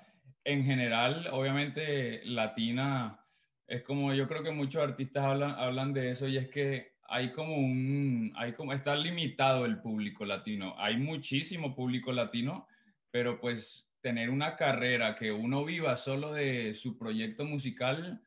en 0.45 0.63
general, 0.63 1.27
obviamente, 1.31 2.21
latina, 2.23 3.19
es 3.67 3.81
como 3.81 4.13
yo 4.13 4.27
creo 4.27 4.43
que 4.43 4.51
muchos 4.51 4.81
artistas 4.81 5.25
hablan, 5.25 5.51
hablan 5.51 5.91
de 5.91 6.11
eso 6.11 6.27
y 6.27 6.37
es 6.37 6.47
que 6.49 6.93
hay 7.07 7.31
como 7.31 7.55
un, 7.57 8.31
hay 8.35 8.53
como, 8.53 8.73
está 8.73 8.95
limitado 8.95 9.65
el 9.65 9.81
público 9.81 10.23
latino. 10.23 10.75
Hay 10.77 10.97
muchísimo 10.97 11.75
público 11.75 12.11
latino, 12.11 12.67
pero 13.11 13.39
pues 13.39 13.89
tener 14.01 14.29
una 14.29 14.55
carrera 14.55 15.15
que 15.15 15.31
uno 15.31 15.65
viva 15.65 15.95
solo 15.97 16.33
de 16.33 16.73
su 16.75 16.97
proyecto 16.97 17.43
musical 17.43 18.21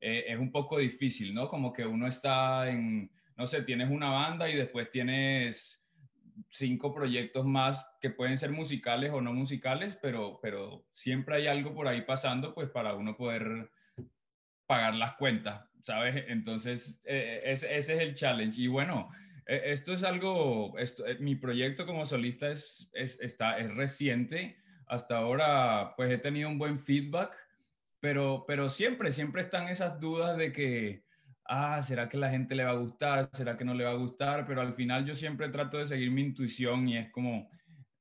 eh, 0.00 0.26
es 0.28 0.38
un 0.38 0.52
poco 0.52 0.78
difícil, 0.78 1.34
¿no? 1.34 1.48
Como 1.48 1.72
que 1.72 1.84
uno 1.84 2.06
está 2.06 2.68
en, 2.70 3.10
no 3.36 3.46
sé, 3.48 3.62
tienes 3.62 3.90
una 3.90 4.10
banda 4.10 4.48
y 4.48 4.54
después 4.54 4.90
tienes 4.90 5.83
cinco 6.50 6.94
proyectos 6.94 7.44
más 7.44 7.86
que 8.00 8.10
pueden 8.10 8.38
ser 8.38 8.50
musicales 8.50 9.12
o 9.12 9.20
no 9.20 9.32
musicales, 9.32 9.96
pero, 10.00 10.38
pero 10.42 10.86
siempre 10.92 11.36
hay 11.36 11.46
algo 11.46 11.74
por 11.74 11.88
ahí 11.88 12.02
pasando, 12.02 12.54
pues 12.54 12.68
para 12.70 12.94
uno 12.94 13.16
poder 13.16 13.70
pagar 14.66 14.94
las 14.94 15.14
cuentas, 15.14 15.68
¿sabes? 15.82 16.24
Entonces, 16.28 17.00
eh, 17.04 17.42
ese, 17.44 17.76
es 17.76 17.88
el 17.88 18.14
challenge. 18.14 18.60
Y 18.60 18.66
bueno, 18.66 19.10
e, 19.46 19.72
esto 19.72 19.92
es 19.92 20.02
algo, 20.04 20.76
esto, 20.78 21.06
eh, 21.06 21.18
mi 21.18 21.36
proyecto 21.36 21.86
como 21.86 22.06
solista 22.06 22.50
es, 22.50 22.90
es, 22.92 23.20
está, 23.20 23.58
es 23.58 23.74
reciente. 23.74 24.56
Hasta 24.86 25.16
ahora, 25.16 25.94
pues 25.96 26.10
he 26.10 26.18
tenido 26.18 26.48
un 26.48 26.58
buen 26.58 26.78
feedback, 26.78 27.36
pero, 28.00 28.44
pero 28.46 28.68
siempre, 28.68 29.12
siempre 29.12 29.42
están 29.42 29.68
esas 29.68 29.98
dudas 30.00 30.36
de 30.36 30.52
que, 30.52 31.03
ah, 31.46 31.82
¿será 31.82 32.08
que 32.08 32.16
la 32.16 32.30
gente 32.30 32.54
le 32.54 32.64
va 32.64 32.70
a 32.70 32.76
gustar? 32.76 33.28
¿Será 33.32 33.56
que 33.56 33.64
no 33.64 33.74
le 33.74 33.84
va 33.84 33.90
a 33.90 33.96
gustar? 33.96 34.46
Pero 34.46 34.60
al 34.60 34.74
final 34.74 35.04
yo 35.04 35.14
siempre 35.14 35.48
trato 35.48 35.78
de 35.78 35.86
seguir 35.86 36.10
mi 36.10 36.22
intuición 36.22 36.88
y 36.88 36.96
es 36.96 37.10
como, 37.10 37.50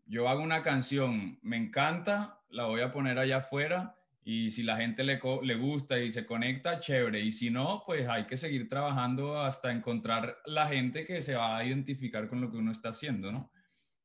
yo 0.05 0.29
hago 0.29 0.41
una 0.41 0.61
canción, 0.61 1.39
me 1.41 1.57
encanta, 1.57 2.39
la 2.49 2.65
voy 2.65 2.81
a 2.81 2.91
poner 2.91 3.17
allá 3.17 3.37
afuera 3.37 3.95
y 4.25 4.51
si 4.51 4.63
la 4.63 4.77
gente 4.77 5.03
le, 5.03 5.19
le 5.41 5.55
gusta 5.55 5.99
y 5.99 6.11
se 6.11 6.25
conecta, 6.25 6.79
chévere. 6.79 7.19
Y 7.19 7.31
si 7.31 7.49
no, 7.49 7.83
pues 7.85 8.07
hay 8.07 8.25
que 8.25 8.37
seguir 8.37 8.69
trabajando 8.69 9.39
hasta 9.39 9.71
encontrar 9.71 10.37
la 10.45 10.67
gente 10.67 11.05
que 11.05 11.21
se 11.21 11.35
va 11.35 11.57
a 11.57 11.65
identificar 11.65 12.27
con 12.29 12.39
lo 12.39 12.49
que 12.49 12.57
uno 12.57 12.71
está 12.71 12.89
haciendo, 12.89 13.31
¿no? 13.31 13.51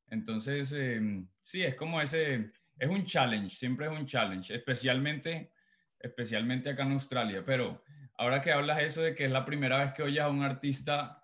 Entonces, 0.07 0.71
em, 0.73 1.27
sí, 1.41 1.63
es 1.63 1.75
como 1.75 2.01
ese, 2.01 2.51
es 2.77 2.89
un 2.89 3.05
challenge, 3.05 3.55
siempre 3.55 3.85
es 3.85 3.91
un 3.91 4.05
challenge, 4.05 4.53
especialmente, 4.53 5.51
especialmente 5.99 6.69
acá 6.69 6.83
en 6.83 6.93
Australia, 6.93 7.43
pero 7.45 7.83
ahora 8.19 8.41
que 8.41 8.51
hablas 8.51 8.81
eso 8.81 9.01
de 9.01 9.15
que 9.15 9.25
es 9.25 9.31
la 9.31 9.45
primera 9.45 9.77
vez 9.77 9.93
que 9.93 10.03
oyes 10.03 10.21
a 10.21 10.29
un 10.29 10.43
artista 10.43 11.23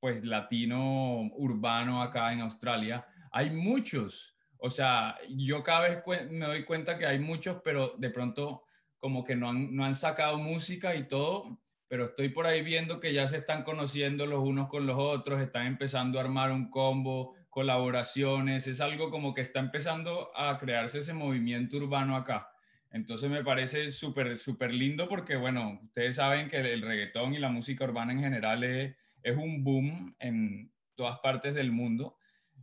pues 0.00 0.24
latino 0.24 1.30
urbano 1.36 2.02
acá 2.02 2.32
en 2.32 2.40
Australia, 2.40 3.06
hay 3.30 3.50
muchos. 3.50 4.36
O 4.58 4.68
sea, 4.68 5.16
yo 5.28 5.62
cada 5.62 6.02
vez 6.02 6.30
me 6.30 6.46
doy 6.46 6.64
cuenta 6.64 6.98
que 6.98 7.06
hay 7.06 7.20
muchos, 7.20 7.60
pero 7.62 7.94
de 7.96 8.10
pronto 8.10 8.64
como 8.98 9.24
que 9.24 9.36
no 9.36 9.48
han, 9.48 9.74
no 9.74 9.84
han 9.84 9.94
sacado 9.94 10.36
música 10.36 10.96
y 10.96 11.06
todo, 11.06 11.60
pero 11.86 12.06
estoy 12.06 12.30
por 12.30 12.46
ahí 12.46 12.62
viendo 12.62 12.98
que 12.98 13.12
ya 13.12 13.28
se 13.28 13.36
están 13.38 13.62
conociendo 13.62 14.26
los 14.26 14.42
unos 14.42 14.68
con 14.68 14.84
los 14.84 14.98
otros, 14.98 15.40
están 15.40 15.66
empezando 15.66 16.18
a 16.18 16.22
armar 16.22 16.50
un 16.50 16.70
combo, 16.70 17.36
colaboraciones, 17.50 18.66
es 18.66 18.80
algo 18.80 19.10
como 19.10 19.32
que 19.32 19.42
está 19.42 19.60
empezando 19.60 20.36
a 20.36 20.58
crearse 20.58 20.98
ese 20.98 21.14
movimiento 21.14 21.76
urbano 21.76 22.16
acá. 22.16 22.51
Entonces 22.92 23.30
me 23.30 23.42
parece 23.42 23.90
súper, 23.90 24.36
súper 24.36 24.72
lindo 24.72 25.08
porque, 25.08 25.36
bueno, 25.36 25.80
ustedes 25.82 26.16
saben 26.16 26.48
que 26.48 26.58
el 26.58 26.82
reggaetón 26.82 27.32
y 27.32 27.38
la 27.38 27.48
música 27.48 27.84
urbana 27.84 28.12
en 28.12 28.20
general 28.20 28.62
es, 28.64 28.96
un 29.36 29.64
boom 29.64 30.14
en 30.18 30.70
todas 30.94 31.18
partes 31.20 31.54
del 31.54 31.72
mundo 31.72 32.18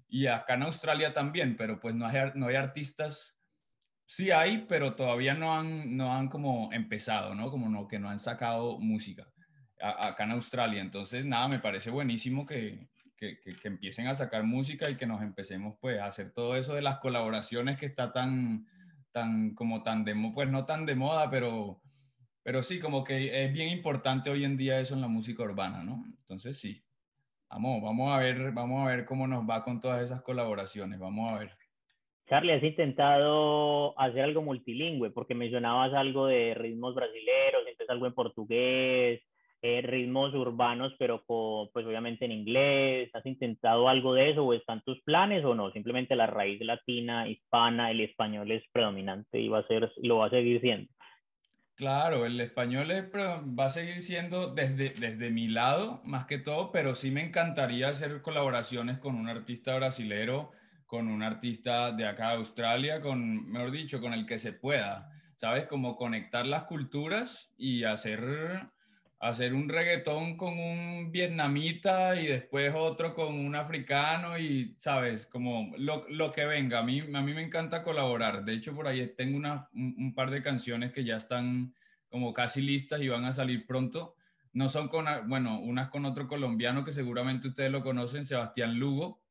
y 0.08 0.28
acá 0.28 0.54
en 0.54 0.64
Australia 0.64 1.14
también, 1.14 1.56
pero 1.58 1.80
pues 1.80 1.96
no 1.96 2.06
hay, 2.06 2.32
no 2.36 2.48
hay 2.48 2.56
artistas, 2.56 3.40
sí 4.06 4.30
hay, 4.30 4.66
pero 4.68 4.94
todavía 4.94 5.34
no 5.34 5.58
han, 5.58 5.98
no 5.98 6.14
han 6.14 6.28
como 6.28 6.72
empezado, 6.74 7.34
¿no? 7.34 7.50
Como 7.50 7.70
no, 7.70 7.88
que 7.88 7.98
no 7.98 8.10
han 8.10 8.20
sacado 8.20 8.78
música 8.80 9.28
acá 9.82 10.26
en 10.26 10.32
Australia. 10.32 10.82
Entonces, 10.82 11.26
nada, 11.26 11.48
me 11.48 11.60
parece 11.60 11.90
buenísimo 11.90 12.46
que, 12.46 12.90
que, 13.18 13.40
que, 13.40 13.56
que, 13.56 13.68
empiecen 13.68 14.08
a 14.08 14.16
sacar 14.16 14.44
música 14.44 14.90
y 14.90 14.96
que 14.96 15.08
nos 15.08 15.22
empecemos 15.22 15.76
pues 15.80 16.00
a 16.00 16.06
hacer 16.06 16.32
todo 16.34 16.56
eso 16.56 16.76
de 16.76 16.82
las 16.82 17.00
colaboraciones 17.00 17.80
que 17.80 17.86
está 17.86 18.12
tan 18.12 18.68
tan, 19.20 19.54
como 19.56 19.84
tan 19.84 20.06
de, 20.06 20.16
pues 20.34 20.50
no 20.50 20.66
tan 20.66 20.86
de 20.86 20.96
moda, 20.96 21.30
pero, 21.30 21.82
pero 22.44 22.64
sí, 22.64 22.80
como 22.80 23.04
que 23.04 23.44
es 23.44 23.52
bien 23.52 23.70
importante 23.70 24.30
hoy 24.30 24.46
en 24.46 24.56
día 24.56 24.80
eso 24.80 24.96
en 24.96 25.02
la 25.02 25.08
música 25.08 25.44
urbana, 25.44 25.84
¿no? 25.84 26.06
Entonces 26.22 26.58
sí, 26.58 26.82
vamos, 27.50 27.82
vamos 27.82 28.12
a 28.12 28.20
ver, 28.20 28.52
vamos 28.54 28.82
a 28.82 28.90
ver 28.90 29.06
cómo 29.06 29.28
nos 29.28 29.44
va 29.48 29.64
con 29.64 29.80
todas 29.80 30.02
esas 30.02 30.22
colaboraciones, 30.22 31.00
vamos 31.00 31.32
a 31.32 31.40
ver. 31.40 31.52
Charlie, 32.30 32.54
has 32.54 32.64
intentado 32.64 34.00
hacer 34.00 34.22
algo 34.22 34.42
multilingüe, 34.42 35.10
porque 35.10 35.34
mencionabas 35.34 35.94
algo 35.94 36.28
de 36.28 36.54
ritmos 36.54 36.96
brasileños, 36.96 37.64
entonces 37.68 37.90
algo 37.90 38.06
en 38.06 38.14
portugués, 38.14 39.22
eh, 39.62 39.82
ritmos 39.82 40.34
urbanos, 40.34 40.94
pero 40.98 41.24
pues 41.26 41.86
obviamente 41.86 42.26
en 42.26 42.32
inglés. 42.32 43.10
¿Has 43.14 43.26
intentado 43.26 43.90
algo 43.90 44.14
de 44.14 44.32
eso 44.32 44.46
o 44.46 44.54
están 44.54 44.82
tus 44.84 45.02
planes 45.02 45.44
o 45.44 45.56
no? 45.56 45.72
Simplemente 45.72 46.16
la 46.16 46.28
raíz 46.28 46.62
latina, 46.62 47.28
hispana, 47.28 47.92
el 47.92 48.02
español 48.02 48.52
es 48.52 48.64
predominante 48.72 49.40
y 49.40 49.50
va 49.50 49.60
a 49.60 49.68
ser, 49.68 49.92
lo 50.02 50.18
va 50.18 50.28
a 50.28 50.30
seguir 50.30 50.62
siendo. 50.62 50.90
Claro, 51.76 52.26
el 52.26 52.40
español 52.42 52.92
es, 52.92 53.06
va 53.06 53.66
a 53.66 53.70
seguir 53.70 54.02
siendo 54.02 54.54
desde, 54.54 54.90
desde 54.90 55.30
mi 55.30 55.48
lado, 55.48 56.02
más 56.04 56.26
que 56.26 56.38
todo, 56.38 56.72
pero 56.74 56.94
sí 56.94 57.10
me 57.10 57.24
encantaría 57.24 57.88
hacer 57.88 58.22
colaboraciones 58.22 58.98
con 58.98 59.16
un 59.16 59.30
artista 59.30 59.78
brasilero, 59.78 60.52
con 60.86 61.08
un 61.08 61.24
artista 61.24 61.94
de 61.94 62.06
acá 62.06 62.32
de 62.32 62.36
Australia, 62.36 63.00
con, 63.00 63.50
mejor 63.50 63.72
dicho, 63.72 64.02
con 64.02 64.12
el 64.14 64.26
que 64.26 64.40
se 64.40 64.52
pueda, 64.52 65.10
¿sabes? 65.36 65.68
Como 65.68 65.96
conectar 65.96 66.46
las 66.46 66.64
culturas 66.64 67.54
y 67.58 67.86
hacer 67.86 68.20
hacer 69.20 69.54
un 69.54 69.68
reggaetón 69.68 70.38
con 70.38 70.58
un 70.58 71.12
vietnamita 71.12 72.20
y 72.20 72.28
después 72.28 72.74
otro 72.74 73.14
con 73.14 73.34
un 73.34 73.54
africano 73.54 74.38
y, 74.40 74.76
sabes, 74.78 75.26
como 75.26 75.74
lo, 75.78 76.08
lo 76.10 76.32
que 76.32 76.46
venga. 76.46 76.80
A 76.80 76.84
mí, 76.84 77.02
a 77.02 77.22
mí 77.22 77.34
me 77.34 77.44
encanta 77.44 77.84
colaborar. 77.84 78.46
De 78.46 78.54
hecho, 78.54 78.74
por 78.74 78.88
ahí 78.88 79.06
tengo 79.18 79.38
una, 79.38 79.70
un, 79.74 80.14
par 80.16 80.32
de 80.32 80.42
canciones 80.42 80.94
que 80.94 81.04
ya 81.04 81.18
están 81.18 81.74
como 82.10 82.34
casi 82.34 82.62
listas 82.62 83.02
y 83.02 83.10
van 83.10 83.26
a 83.26 83.34
salir 83.34 83.66
pronto. 83.66 84.16
No 84.54 84.70
son 84.70 84.88
con, 84.88 85.06
bueno, 85.28 85.60
unas 85.60 85.90
con 85.90 86.06
otro 86.06 86.28
colombiano 86.28 86.86
que 86.86 86.94
seguramente 86.94 87.50
ustedes 87.50 87.72
lo 87.72 87.84
conocen, 87.84 88.26
Sebastián 88.26 88.80
Lugo. 88.80 89.22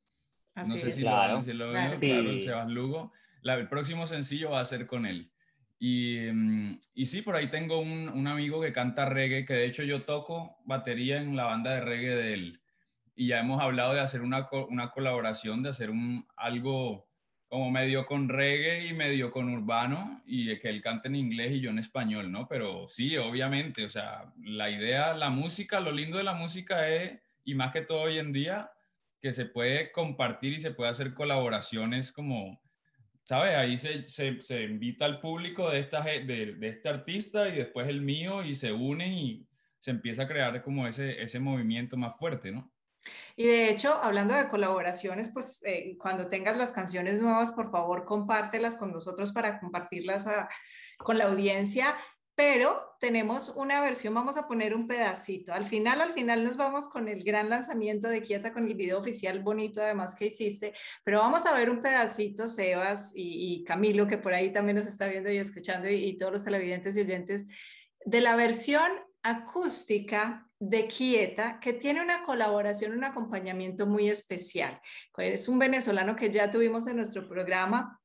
no 0.54 0.66
sé 0.66 0.90
si 0.90 1.02
lo, 1.02 1.42
si 1.42 1.54
lo 1.54 1.70
claro. 1.70 1.98
claro, 1.98 2.28
Sebastián 2.28 2.74
Lugo. 2.74 3.12
La, 3.40 3.54
el 3.54 3.68
próximo 3.68 4.06
sencillo 4.06 4.50
va 4.50 4.60
a 4.60 4.64
ser 4.66 4.86
con 4.86 5.06
él. 5.06 5.30
Y, 5.78 6.18
mm, 6.32 6.78
y, 6.94 7.06
sí, 7.06 7.22
por 7.22 7.36
ahí 7.36 7.48
tengo 7.48 7.78
un, 7.78 8.08
un, 8.08 8.26
amigo 8.26 8.60
que 8.60 8.72
canta 8.72 9.06
reggae, 9.06 9.44
que 9.44 9.54
de 9.54 9.66
hecho 9.66 9.84
yo 9.84 10.02
toco 10.02 10.58
batería 10.64 11.18
en 11.20 11.36
la 11.36 11.44
banda 11.44 11.74
de 11.74 11.80
reggae 11.80 12.16
de 12.16 12.34
él. 12.34 12.60
Y 13.14 13.28
ya 13.28 13.40
hemos 13.40 13.60
hablado 13.60 13.94
de 13.94 14.00
hacer 14.00 14.22
una, 14.22 14.46
una 14.68 14.90
colaboración, 14.90 15.62
de 15.62 15.70
hacer 15.70 15.90
un, 15.90 16.26
algo 16.36 17.08
como 17.48 17.70
medio 17.70 18.06
con 18.06 18.28
reggae 18.28 18.86
y 18.86 18.92
medio 18.92 19.30
con 19.30 19.48
urbano 19.48 20.22
y 20.26 20.58
que 20.58 20.68
él 20.68 20.82
cante 20.82 21.08
en 21.08 21.16
inglés 21.16 21.52
y 21.52 21.60
yo 21.60 21.70
en 21.70 21.78
español, 21.78 22.30
¿no? 22.30 22.46
Pero 22.46 22.88
sí, 22.88 23.16
obviamente, 23.16 23.84
o 23.84 23.88
sea, 23.88 24.32
la 24.42 24.70
idea, 24.70 25.14
la 25.14 25.30
música, 25.30 25.80
lo 25.80 25.90
lindo 25.90 26.18
de 26.18 26.24
la 26.24 26.34
música 26.34 26.88
es, 26.88 27.18
y 27.44 27.54
más 27.54 27.72
que 27.72 27.80
todo 27.80 28.02
hoy 28.02 28.18
en 28.18 28.32
día, 28.32 28.70
que 29.20 29.32
se 29.32 29.46
puede 29.46 29.90
compartir 29.92 30.52
y 30.52 30.60
se 30.60 30.72
puede 30.72 30.90
hacer 30.90 31.14
colaboraciones 31.14 32.12
como, 32.12 32.60
¿sabes? 33.28 33.54
Ahí 33.54 33.76
se, 33.76 34.08
se, 34.08 34.40
se 34.40 34.62
invita 34.62 35.04
al 35.04 35.20
público 35.20 35.68
de, 35.68 35.80
esta, 35.80 36.02
de, 36.02 36.54
de, 36.58 36.68
este 36.68 36.88
artista 36.88 37.46
y 37.48 37.56
después 37.56 37.86
el 37.86 38.00
mío 38.00 38.42
y 38.42 38.54
se 38.54 38.72
unen 38.72 39.12
y 39.12 39.46
se 39.78 39.90
empieza 39.90 40.22
a 40.22 40.28
crear 40.28 40.62
como 40.62 40.86
ese, 40.86 41.22
ese 41.22 41.38
movimiento 41.38 41.98
más 41.98 42.16
fuerte, 42.16 42.50
¿no? 42.50 42.72
Y 43.36 43.46
de 43.46 43.70
hecho, 43.70 43.92
hablando 44.02 44.34
de 44.34 44.48
colaboraciones, 44.48 45.30
pues 45.32 45.62
eh, 45.64 45.96
cuando 45.98 46.28
tengas 46.28 46.56
las 46.56 46.72
canciones 46.72 47.20
nuevas, 47.20 47.52
por 47.52 47.70
favor, 47.70 48.06
compártelas 48.06 48.76
con 48.76 48.92
nosotros 48.92 49.30
para 49.32 49.60
compartirlas 49.60 50.26
con 50.98 51.18
la 51.18 51.26
audiencia. 51.26 51.96
Pero 52.38 52.94
tenemos 53.00 53.48
una 53.56 53.80
versión, 53.80 54.14
vamos 54.14 54.36
a 54.36 54.46
poner 54.46 54.72
un 54.72 54.86
pedacito. 54.86 55.52
Al 55.52 55.66
final, 55.66 56.00
al 56.00 56.12
final 56.12 56.44
nos 56.44 56.56
vamos 56.56 56.88
con 56.88 57.08
el 57.08 57.24
gran 57.24 57.50
lanzamiento 57.50 58.06
de 58.06 58.22
Quieta, 58.22 58.52
con 58.52 58.68
el 58.68 58.76
video 58.76 59.00
oficial 59.00 59.42
bonito 59.42 59.82
además 59.82 60.14
que 60.14 60.26
hiciste. 60.26 60.72
Pero 61.02 61.18
vamos 61.18 61.46
a 61.46 61.54
ver 61.56 61.68
un 61.68 61.82
pedacito, 61.82 62.46
Sebas 62.46 63.10
y, 63.16 63.64
Camilo, 63.64 64.06
que 64.06 64.18
por 64.18 64.34
ahí 64.34 64.52
también 64.52 64.76
nos 64.76 64.86
está 64.86 65.08
viendo 65.08 65.32
y 65.32 65.38
escuchando, 65.38 65.90
y, 65.90 65.96
y 65.96 66.16
todos 66.16 66.30
los 66.30 66.44
televidentes 66.44 66.96
y 66.96 67.00
oyentes, 67.00 67.44
de 68.04 68.20
la 68.20 68.36
versión 68.36 68.88
acústica 69.24 70.48
de 70.60 70.86
Quieta, 70.86 71.58
que 71.58 71.72
tiene 71.72 72.02
una 72.02 72.22
colaboración, 72.22 72.92
un 72.92 73.02
acompañamiento 73.02 73.84
muy 73.84 74.08
especial. 74.08 74.80
Es 75.16 75.48
un 75.48 75.58
venezolano 75.58 76.14
que 76.14 76.30
ya 76.30 76.52
tuvimos 76.52 76.86
en 76.86 76.94
nuestro 76.94 77.28
programa. 77.28 78.00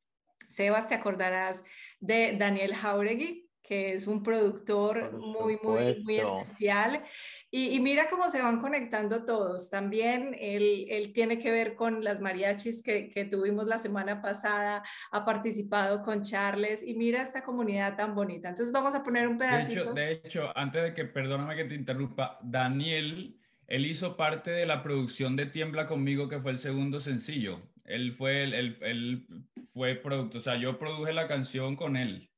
Sebas, 0.48 0.88
te 0.88 0.96
acordarás 0.96 1.64
de 2.00 2.36
Daniel 2.36 2.74
Jauregui, 2.74 3.48
que 3.64 3.94
es 3.94 4.08
un 4.08 4.22
productor 4.22 5.14
muy, 5.14 5.58
muy, 5.64 6.04
muy 6.04 6.16
especial. 6.18 7.02
Y, 7.50 7.80
mira 7.80 8.10
cómo 8.10 8.30
se 8.30 8.42
van 8.42 8.60
conectando 8.60 9.24
todos. 9.26 9.70
También 9.70 10.36
él, 10.40 10.86
él 10.90 11.14
tiene 11.14 11.40
que 11.40 11.52
ver 11.52 11.76
con 11.76 12.04
las 12.04 12.20
mariachis 12.20 12.84
que, 12.84 13.10
que, 13.10 13.26
tuvimos 13.26 13.66
la 13.68 13.78
semana 13.78 14.22
pasada, 14.22 14.84
ha 15.12 15.26
participado 15.26 16.02
con 16.02 16.24
Charles 16.24 16.86
y 16.86 16.94
mira 16.96 17.22
esta 17.22 17.44
comunidad 17.44 17.96
tan 17.96 18.16
bonita. 18.16 18.50
Entonces 18.50 18.74
vamos 18.74 18.96
a 18.96 19.04
poner 19.04 19.28
un 19.28 19.38
pedacito. 19.38 19.94
De 19.94 20.12
hecho, 20.12 20.22
de 20.22 20.28
hecho 20.28 20.58
antes 20.58 20.84
de 20.84 20.94
que, 20.94 21.06
perdóname 21.06 21.56
que 21.56 21.66
te 21.66 21.76
interrumpa, 21.76 22.40
Daniel, 22.42 23.40
él 23.68 23.86
hizo 23.86 24.18
parte 24.18 24.52
de 24.52 24.66
la 24.66 24.84
producción 24.84 25.36
de 25.38 25.46
Tiembla 25.46 25.88
conmigo, 25.88 26.28
que 26.28 26.40
fue 26.40 26.52
el 26.52 26.60
segundo 26.60 27.00
sencillo. 27.00 27.62
Él 27.86 28.14
fue, 28.14 28.44
el, 28.44 28.54
él, 28.54 28.78
él 28.82 29.28
fue 29.74 29.96
producto, 29.96 30.40
o 30.40 30.42
sea, 30.42 30.58
yo 30.58 30.78
produje 30.78 31.14
la 31.14 31.28
canción 31.28 31.76
con 31.76 31.96
él. 31.96 32.30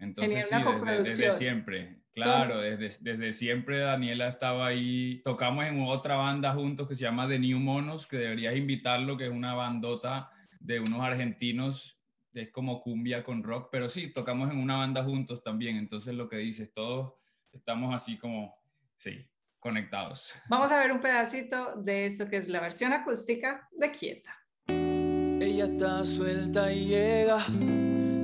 Entonces, 0.00 0.48
sí, 0.48 0.54
desde, 1.02 1.32
siempre. 1.32 1.96
Claro, 2.14 2.58
desde, 2.60 2.96
desde 3.00 3.32
siempre 3.32 3.78
Daniela 3.78 4.28
estaba 4.28 4.66
ahí. 4.66 5.20
Tocamos 5.24 5.66
en 5.66 5.82
otra 5.82 6.16
banda 6.16 6.52
juntos 6.52 6.88
que 6.88 6.94
se 6.94 7.02
llama 7.02 7.28
The 7.28 7.38
New 7.38 7.58
Monos, 7.58 8.06
que 8.06 8.16
deberías 8.16 8.56
invitarlo, 8.56 9.16
que 9.16 9.26
es 9.26 9.32
una 9.32 9.54
bandota 9.54 10.30
de 10.60 10.80
unos 10.80 11.00
argentinos, 11.00 11.98
es 12.34 12.50
como 12.50 12.82
cumbia 12.82 13.24
con 13.24 13.42
rock, 13.42 13.68
pero 13.70 13.88
sí, 13.88 14.12
tocamos 14.12 14.50
en 14.50 14.58
una 14.58 14.76
banda 14.76 15.02
juntos 15.02 15.42
también. 15.42 15.76
Entonces, 15.76 16.14
lo 16.14 16.28
que 16.28 16.36
dices, 16.36 16.72
todos 16.72 17.14
estamos 17.52 17.94
así 17.94 18.18
como, 18.18 18.54
sí, 18.96 19.26
conectados. 19.58 20.34
Vamos 20.48 20.70
a 20.70 20.78
ver 20.78 20.92
un 20.92 21.00
pedacito 21.00 21.76
de 21.76 22.06
esto 22.06 22.28
que 22.28 22.36
es 22.36 22.48
la 22.48 22.60
versión 22.60 22.92
acústica 22.92 23.68
de 23.72 23.90
Quieta. 23.90 24.36
Ella 24.68 25.64
está 25.64 26.04
suelta 26.04 26.72
y 26.72 26.86
llega 26.86 27.38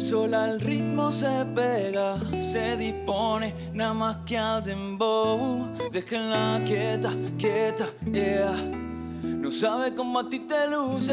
sola 0.03 0.45
al 0.45 0.61
ritmo 0.61 1.13
se 1.13 1.47
pega, 1.55 2.17
se 2.41 2.77
dispone 2.77 3.55
nada 3.73 3.95
más 3.95 4.17
que 4.27 4.37
al 4.37 4.63
dembow. 4.63 5.71
Déjenla 5.93 6.61
quieta, 6.65 7.11
quieta, 7.39 7.87
yeah. 8.13 8.53
No 9.23 9.51
sabe 9.51 9.95
cómo 9.95 10.19
a 10.19 10.29
ti 10.29 10.41
te 10.41 10.67
luce 10.69 11.13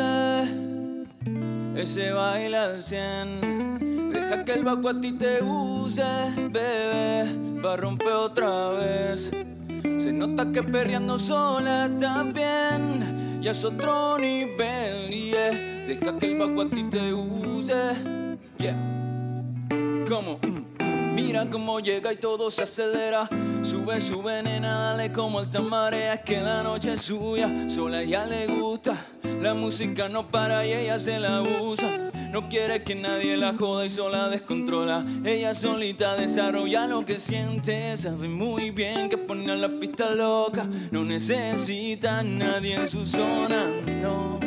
ese 1.76 2.12
baile 2.12 2.58
al 2.58 2.82
cien. 2.82 4.10
Deja 4.12 4.44
que 4.44 4.54
el 4.54 4.64
bajo 4.64 4.90
a 4.90 5.00
ti 5.00 5.14
te 5.14 5.44
use, 5.44 6.04
bebé, 6.50 7.26
va 7.64 7.74
a 7.74 7.78
romper 7.78 8.14
otra 8.14 8.72
vez. 8.72 9.30
Se 9.98 10.12
nota 10.12 10.52
que 10.52 10.64
perreando 10.64 11.18
sola 11.20 11.90
también, 12.00 13.40
ya 13.40 13.52
es 13.52 13.64
otro 13.64 14.18
nivel, 14.18 15.10
yeah. 15.12 15.52
Deja 15.88 16.18
que 16.18 16.26
el 16.26 16.38
bajo 16.40 16.62
a 16.62 16.70
ti 16.70 16.84
te 16.90 17.14
use. 17.14 18.29
Yeah. 18.60 18.74
Como, 20.06 20.38
mm, 20.42 20.84
mm, 20.84 21.16
mira 21.16 21.50
cómo 21.50 21.80
llega 21.80 22.12
y 22.12 22.18
todo 22.18 22.52
se 22.52 22.64
acelera. 22.64 23.30
Sube, 23.62 24.02
sube, 24.02 24.44
nena, 24.44 24.92
dale 24.92 25.14
como 25.14 25.40
alta 25.40 25.62
marea. 25.62 26.16
Es 26.16 26.24
que 26.24 26.42
la 26.42 26.62
noche 26.62 26.92
es 26.92 27.04
suya, 27.04 27.70
sola 27.70 28.02
ella 28.02 28.26
le 28.26 28.48
gusta. 28.48 28.94
La 29.42 29.54
música 29.54 30.10
no 30.10 30.30
para 30.30 30.66
y 30.66 30.74
ella 30.74 31.00
se 31.00 31.22
la 31.22 31.42
usa. 31.42 32.12
No 32.34 32.50
quiere 32.50 32.84
que 32.84 32.96
nadie 32.96 33.38
la 33.38 33.54
joda 33.54 33.86
y 33.86 33.90
sola 33.90 34.28
descontrola. 34.28 35.06
Ella 35.24 35.54
solita 35.54 36.18
desarrolla 36.18 36.86
lo 36.86 37.06
que 37.06 37.18
siente. 37.18 37.96
Sabe 37.96 38.28
muy 38.28 38.72
bien 38.72 39.08
que 39.08 39.18
pone 39.18 39.50
a 39.50 39.56
la 39.56 39.70
pista 39.80 40.14
loca. 40.14 40.68
No 40.92 41.06
necesita 41.06 42.24
nadie 42.24 42.76
en 42.76 42.88
su 42.88 43.06
zona, 43.06 43.70
no. 44.02 44.40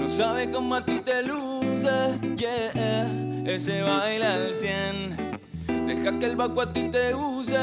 No 0.00 0.08
sabe 0.08 0.50
cómo 0.50 0.74
a 0.74 0.84
ti 0.84 1.00
te 1.00 1.22
luce, 1.22 2.18
yeah 2.36 3.26
ese 3.46 3.82
baile 3.82 4.26
al 4.26 4.54
cien. 4.54 5.16
Deja 5.86 6.18
que 6.18 6.26
el 6.26 6.36
bajo 6.36 6.60
a 6.62 6.72
ti 6.72 6.90
te 6.90 7.14
use, 7.14 7.56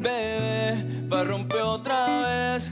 bebé, 0.00 1.06
pa' 1.08 1.24
romper 1.24 1.62
otra 1.62 2.06
vez. 2.06 2.70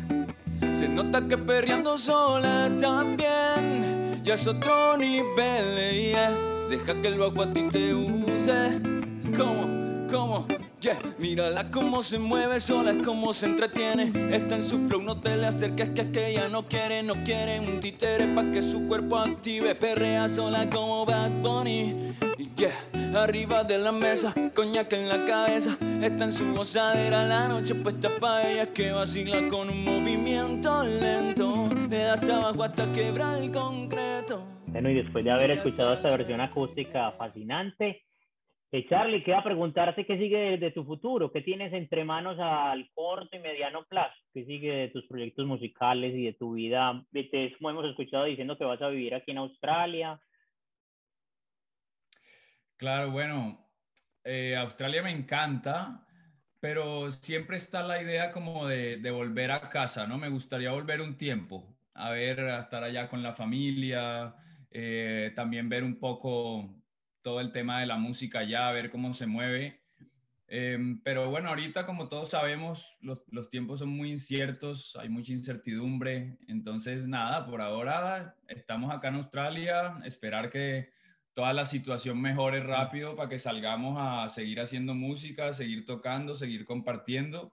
Se 0.72 0.88
nota 0.88 1.26
que 1.28 1.36
perreando 1.36 1.98
sola 1.98 2.70
también, 2.80 4.22
ya 4.22 4.34
es 4.34 4.46
otro 4.46 4.96
nivel, 4.96 6.10
yeah. 6.10 6.30
Deja 6.68 7.00
que 7.00 7.08
el 7.08 7.18
bajo 7.18 7.42
a 7.42 7.52
ti 7.52 7.64
te 7.70 7.94
use, 7.94 8.80
como, 9.36 10.08
como 10.10 10.46
Yeah, 10.78 10.98
mírala 11.18 11.70
cómo 11.70 12.02
se 12.02 12.18
mueve 12.18 12.60
sola, 12.60 12.90
es 12.90 13.04
como 13.04 13.32
se 13.32 13.46
entretiene. 13.46 14.12
Está 14.34 14.56
en 14.56 14.62
su 14.62 14.78
flow, 14.86 15.02
no 15.02 15.18
te 15.18 15.36
le 15.36 15.46
acerques, 15.46 15.88
que 15.90 16.02
es 16.02 16.06
que 16.08 16.28
ella 16.28 16.48
no 16.48 16.68
quiere, 16.68 17.02
no 17.02 17.14
quiere 17.24 17.60
un 17.60 17.80
títere 17.80 18.28
pa' 18.34 18.50
que 18.50 18.60
su 18.60 18.86
cuerpo 18.86 19.16
active. 19.16 19.74
Perrea 19.74 20.28
sola 20.28 20.68
como 20.68 21.06
Bad 21.06 21.30
Bunny. 21.42 22.14
Yeah, 22.56 22.72
arriba 23.14 23.64
de 23.64 23.78
la 23.78 23.92
mesa, 23.92 24.34
coñac 24.54 24.92
en 24.92 25.08
la 25.08 25.24
cabeza. 25.24 25.76
Está 26.02 26.24
en 26.24 26.32
su 26.32 26.52
gozadera, 26.52 27.24
la 27.24 27.48
noche 27.48 27.74
puesta 27.74 28.10
pa' 28.20 28.42
ella 28.42 28.66
que 28.72 28.92
vacila 28.92 29.48
con 29.48 29.70
un 29.70 29.82
movimiento 29.82 30.84
lento. 30.84 31.70
Le 31.88 31.98
da 31.98 32.14
hasta 32.14 32.50
hasta 32.50 32.92
quebrar 32.92 33.38
el 33.38 33.50
concreto. 33.50 34.42
Bueno, 34.66 34.90
y 34.90 34.94
después 34.94 35.24
de 35.24 35.30
haber 35.30 35.52
escuchado 35.52 35.94
esta 35.94 36.10
versión 36.10 36.40
acústica 36.42 37.10
fascinante, 37.12 38.02
eh, 38.72 38.86
Charlie, 38.88 39.22
queda 39.22 39.42
preguntarte 39.42 40.04
qué 40.04 40.18
sigue 40.18 40.58
de, 40.58 40.70
tu 40.70 40.84
futuro, 40.84 41.30
qué 41.30 41.40
tienes 41.40 41.72
entre 41.72 42.04
manos 42.04 42.38
al 42.40 42.90
corto 42.94 43.36
y 43.36 43.40
mediano 43.40 43.84
plazo, 43.86 44.16
qué 44.34 44.44
sigue 44.44 44.72
de 44.72 44.88
tus 44.88 45.06
proyectos 45.06 45.46
musicales 45.46 46.14
y 46.14 46.24
de 46.24 46.32
tu 46.32 46.54
vida. 46.54 47.04
Te 47.12 47.54
como 47.56 47.70
hemos 47.70 47.86
escuchado 47.86 48.24
diciendo 48.24 48.58
que 48.58 48.64
vas 48.64 48.82
a 48.82 48.88
vivir 48.88 49.14
aquí 49.14 49.30
en 49.30 49.38
Australia. 49.38 50.20
Claro, 52.76 53.10
bueno, 53.10 53.66
eh, 54.24 54.56
Australia 54.56 55.02
me 55.02 55.12
encanta, 55.12 56.04
pero 56.60 57.10
siempre 57.10 57.56
está 57.56 57.82
la 57.82 58.02
idea 58.02 58.32
como 58.32 58.66
de, 58.66 58.98
de, 58.98 59.10
volver 59.10 59.50
a 59.52 59.70
casa, 59.70 60.06
¿no? 60.06 60.18
Me 60.18 60.28
gustaría 60.28 60.72
volver 60.72 61.00
un 61.00 61.16
tiempo, 61.16 61.74
a 61.94 62.10
ver, 62.10 62.40
a 62.40 62.60
estar 62.60 62.82
allá 62.82 63.08
con 63.08 63.22
la 63.22 63.34
familia, 63.34 64.34
eh, 64.70 65.32
también 65.34 65.70
ver 65.70 65.84
un 65.84 65.98
poco 65.98 66.68
todo 67.26 67.40
el 67.40 67.50
tema 67.50 67.80
de 67.80 67.86
la 67.86 67.96
música 67.96 68.44
ya, 68.44 68.68
a 68.68 68.72
ver 68.72 68.88
cómo 68.88 69.12
se 69.12 69.26
mueve. 69.26 69.80
Em, 70.46 71.02
pero 71.02 71.28
bueno, 71.28 71.48
ahorita 71.48 71.84
como 71.84 72.08
todos 72.08 72.30
sabemos, 72.30 72.98
los, 73.02 73.24
los, 73.32 73.50
tiempos 73.50 73.80
son 73.80 73.88
muy 73.88 74.12
inciertos, 74.12 74.94
hay 74.94 75.08
mucha 75.08 75.32
incertidumbre, 75.32 76.38
entonces 76.46 77.08
nada, 77.08 77.44
por 77.44 77.60
ahora 77.62 78.36
estamos 78.46 78.94
acá 78.94 79.08
en 79.08 79.16
Australia, 79.16 79.98
esperar 80.04 80.50
que 80.50 80.90
toda 81.32 81.52
la 81.52 81.64
situación 81.64 82.20
mejore 82.20 82.60
rápido 82.60 83.16
para 83.16 83.28
que 83.28 83.40
salgamos 83.40 83.96
a 83.98 84.28
seguir 84.28 84.60
haciendo 84.60 84.94
música, 84.94 85.52
seguir 85.52 85.84
tocando, 85.84 86.36
seguir 86.36 86.64
compartiendo, 86.64 87.52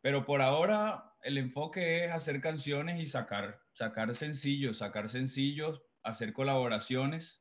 pero 0.00 0.24
por 0.24 0.40
ahora 0.40 1.16
el 1.24 1.36
enfoque 1.36 2.04
es 2.04 2.12
hacer 2.12 2.40
canciones 2.40 3.00
y 3.00 3.06
sacar, 3.06 3.58
sacar 3.72 4.14
sencillos, 4.14 4.78
sacar 4.78 5.08
sencillos, 5.08 5.82
hacer 6.04 6.32
colaboraciones 6.32 7.39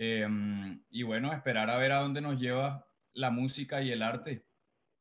Em, 0.00 0.80
y 0.90 1.02
bueno, 1.02 1.32
esperar 1.32 1.68
a 1.70 1.76
ver 1.76 1.90
a 1.90 1.98
dónde 1.98 2.20
nos 2.20 2.40
lleva 2.40 2.86
la 3.14 3.30
música 3.30 3.82
y 3.82 3.90
el 3.90 4.02
arte. 4.02 4.46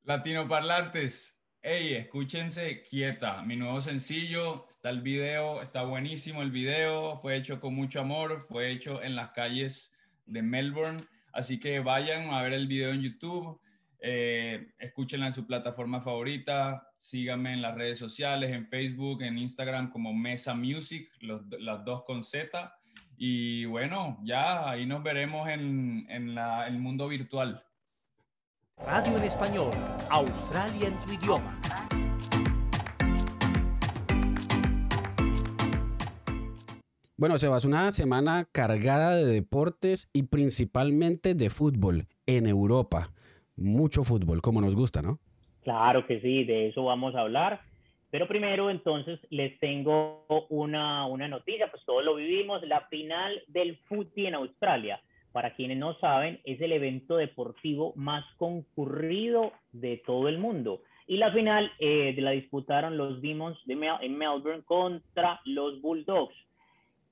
Latinoparlantes, 0.01 1.39
hey, 1.61 1.93
escúchense 1.93 2.81
quieta, 2.81 3.43
mi 3.43 3.55
nuevo 3.57 3.79
sencillo, 3.79 4.65
está 4.67 4.89
el 4.89 5.01
video, 5.01 5.61
está 5.61 5.83
buenísimo 5.83 6.41
el 6.41 6.49
video, 6.49 7.19
fue 7.19 7.35
hecho 7.35 7.59
con 7.59 7.75
mucho 7.75 8.01
amor, 8.01 8.41
fue 8.41 8.71
hecho 8.71 9.03
en 9.03 9.15
las 9.15 9.29
calles 9.33 9.93
de 10.25 10.41
Melbourne, 10.41 11.05
así 11.31 11.59
que 11.59 11.79
vayan 11.79 12.31
a 12.31 12.41
ver 12.41 12.53
el 12.53 12.65
video 12.65 12.89
en 12.89 13.03
YouTube, 13.03 13.61
eh, 13.99 14.73
escúchenla 14.79 15.27
en 15.27 15.33
su 15.33 15.45
plataforma 15.45 16.01
favorita, 16.01 16.89
síganme 16.97 17.53
en 17.53 17.61
las 17.61 17.75
redes 17.75 17.99
sociales, 17.99 18.51
en 18.51 18.65
Facebook, 18.65 19.21
en 19.21 19.37
Instagram 19.37 19.91
como 19.91 20.11
Mesa 20.11 20.55
Music, 20.55 21.07
las 21.21 21.85
dos 21.85 22.03
con 22.03 22.23
Z, 22.23 22.73
y 23.17 23.65
bueno, 23.65 24.17
ya 24.23 24.69
ahí 24.69 24.85
nos 24.85 25.01
veremos 25.03 25.49
en, 25.49 26.05
en 26.09 26.37
el 26.37 26.79
mundo 26.79 27.07
virtual. 27.07 27.63
Radio 28.85 29.17
en 29.17 29.23
español, 29.23 29.71
Australia 30.11 30.87
en 30.89 30.95
tu 30.99 31.13
idioma. 31.13 31.59
Bueno, 37.19 37.39
Sebas, 37.39 37.65
una 37.65 37.89
semana 37.89 38.47
cargada 38.51 39.15
de 39.15 39.25
deportes 39.25 40.07
y 40.13 40.23
principalmente 40.23 41.33
de 41.33 41.49
fútbol 41.49 42.05
en 42.27 42.45
Europa. 42.45 43.09
Mucho 43.55 44.03
fútbol, 44.03 44.43
como 44.43 44.61
nos 44.61 44.75
gusta, 44.75 45.01
¿no? 45.01 45.17
Claro 45.63 46.05
que 46.05 46.21
sí, 46.21 46.43
de 46.43 46.69
eso 46.69 46.85
vamos 46.85 47.15
a 47.15 47.21
hablar. 47.21 47.61
Pero 48.09 48.27
primero, 48.27 48.69
entonces, 48.69 49.19
les 49.29 49.59
tengo 49.59 50.25
una, 50.49 51.05
una 51.07 51.27
noticia, 51.27 51.69
pues 51.69 51.83
todos 51.85 52.03
lo 52.05 52.15
vivimos, 52.15 52.61
la 52.63 52.81
final 52.87 53.41
del 53.47 53.77
fútbol 53.87 54.25
en 54.25 54.35
Australia 54.35 55.01
para 55.37 55.53
quienes 55.53 55.77
no 55.77 55.93
saben, 55.99 56.39
es 56.45 56.59
el 56.61 56.71
evento 56.71 57.15
deportivo 57.15 57.93
más 57.95 58.25
concurrido 58.37 59.51
de 59.71 60.01
todo 60.03 60.29
el 60.29 60.39
mundo. 60.39 60.81
Y 61.05 61.17
la 61.17 61.31
final 61.31 61.71
eh, 61.77 62.15
la 62.17 62.31
disputaron 62.31 62.97
los 62.97 63.21
Demons 63.21 63.55
de 63.65 63.73
en 64.01 64.17
Melbourne 64.17 64.63
contra 64.63 65.39
los 65.45 65.79
Bulldogs. 65.79 66.33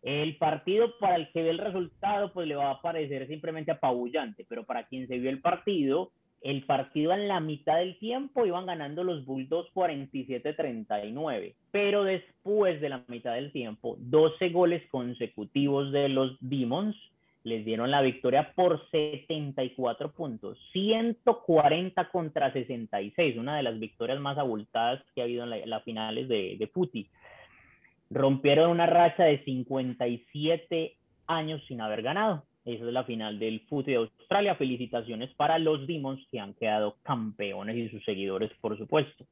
El 0.02 0.38
partido 0.38 0.98
para 0.98 1.18
el 1.18 1.32
que 1.32 1.44
ve 1.44 1.52
el 1.52 1.60
resultado, 1.60 2.34
pues 2.34 2.48
le 2.48 2.56
va 2.56 2.72
a 2.72 2.82
parecer 2.82 3.28
simplemente 3.28 3.72
apabullante, 3.72 4.44
pero 4.50 4.64
para 4.64 4.88
quien 4.88 5.08
se 5.08 5.20
vio 5.20 5.30
el 5.30 5.42
partido, 5.42 6.12
el 6.46 6.64
partido 6.64 7.12
en 7.12 7.28
la 7.28 7.40
mitad 7.40 7.78
del 7.78 7.98
tiempo 7.98 8.46
iban 8.46 8.68
ganando 8.68 9.04
los 9.04 9.26
Bulldogs 9.26 9.74
47-39, 9.74 11.56
pero 11.72 12.04
después 12.04 12.80
de 12.80 12.90
la 12.90 13.04
mitad 13.08 13.34
del 13.34 13.52
tiempo, 13.52 13.98
12 14.00 14.50
goles 14.50 14.84
consecutivos 14.92 15.92
de 15.92 16.08
los 16.08 16.38
Demons 16.42 16.96
les 17.44 17.66
dieron 17.66 17.90
la 17.90 18.02
victoria 18.02 18.54
por 18.54 18.80
74 18.92 20.12
puntos, 20.12 20.60
140 20.72 22.10
contra 22.10 22.54
66, 22.54 23.38
una 23.38 23.58
de 23.58 23.64
las 23.64 23.80
victorias 23.80 24.20
más 24.20 24.38
abultadas 24.38 25.04
que 25.16 25.22
ha 25.22 25.24
habido 25.24 25.52
en 25.52 25.68
las 25.68 25.84
finales 25.84 26.28
de, 26.28 26.58
de 26.60 26.68
Futi. 26.68 27.10
Rompieron 28.12 28.70
una 28.70 28.86
racha 28.86 29.24
de 29.24 29.44
57 29.44 30.96
años 31.26 31.64
sin 31.68 31.82
haber 31.82 32.04
ganado. 32.04 32.44
Esa 32.66 32.86
es 32.86 32.94
la 32.94 33.04
final 33.04 33.38
del 33.38 33.62
Futi 33.62 33.92
de 33.92 33.98
Australia. 33.98 34.56
Felicitaciones 34.56 35.32
para 35.36 35.60
los 35.60 35.86
Demons 35.86 36.26
que 36.32 36.40
han 36.40 36.56
quedado 36.56 36.98
campeones 37.04 37.78
y 37.78 37.90
sus 37.90 38.04
seguidores, 38.04 38.52
por 38.60 38.76
supuesto. 38.78 39.26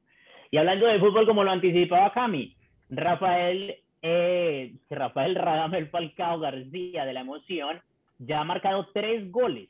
Y 0.52 0.56
hablando 0.56 0.86
de 0.86 1.00
fútbol, 1.00 1.26
como 1.26 1.42
lo 1.42 1.50
anticipaba 1.50 2.12
Cami, 2.12 2.54
Rafael, 2.90 3.74
eh, 4.02 4.74
Rafael 4.88 5.34
Radamel 5.34 5.88
Falcao 5.88 6.38
García 6.38 7.04
de 7.04 7.12
la 7.12 7.22
emoción 7.22 7.80
ya 8.18 8.40
ha 8.40 8.44
marcado 8.44 8.88
tres 8.92 9.30
goles 9.32 9.68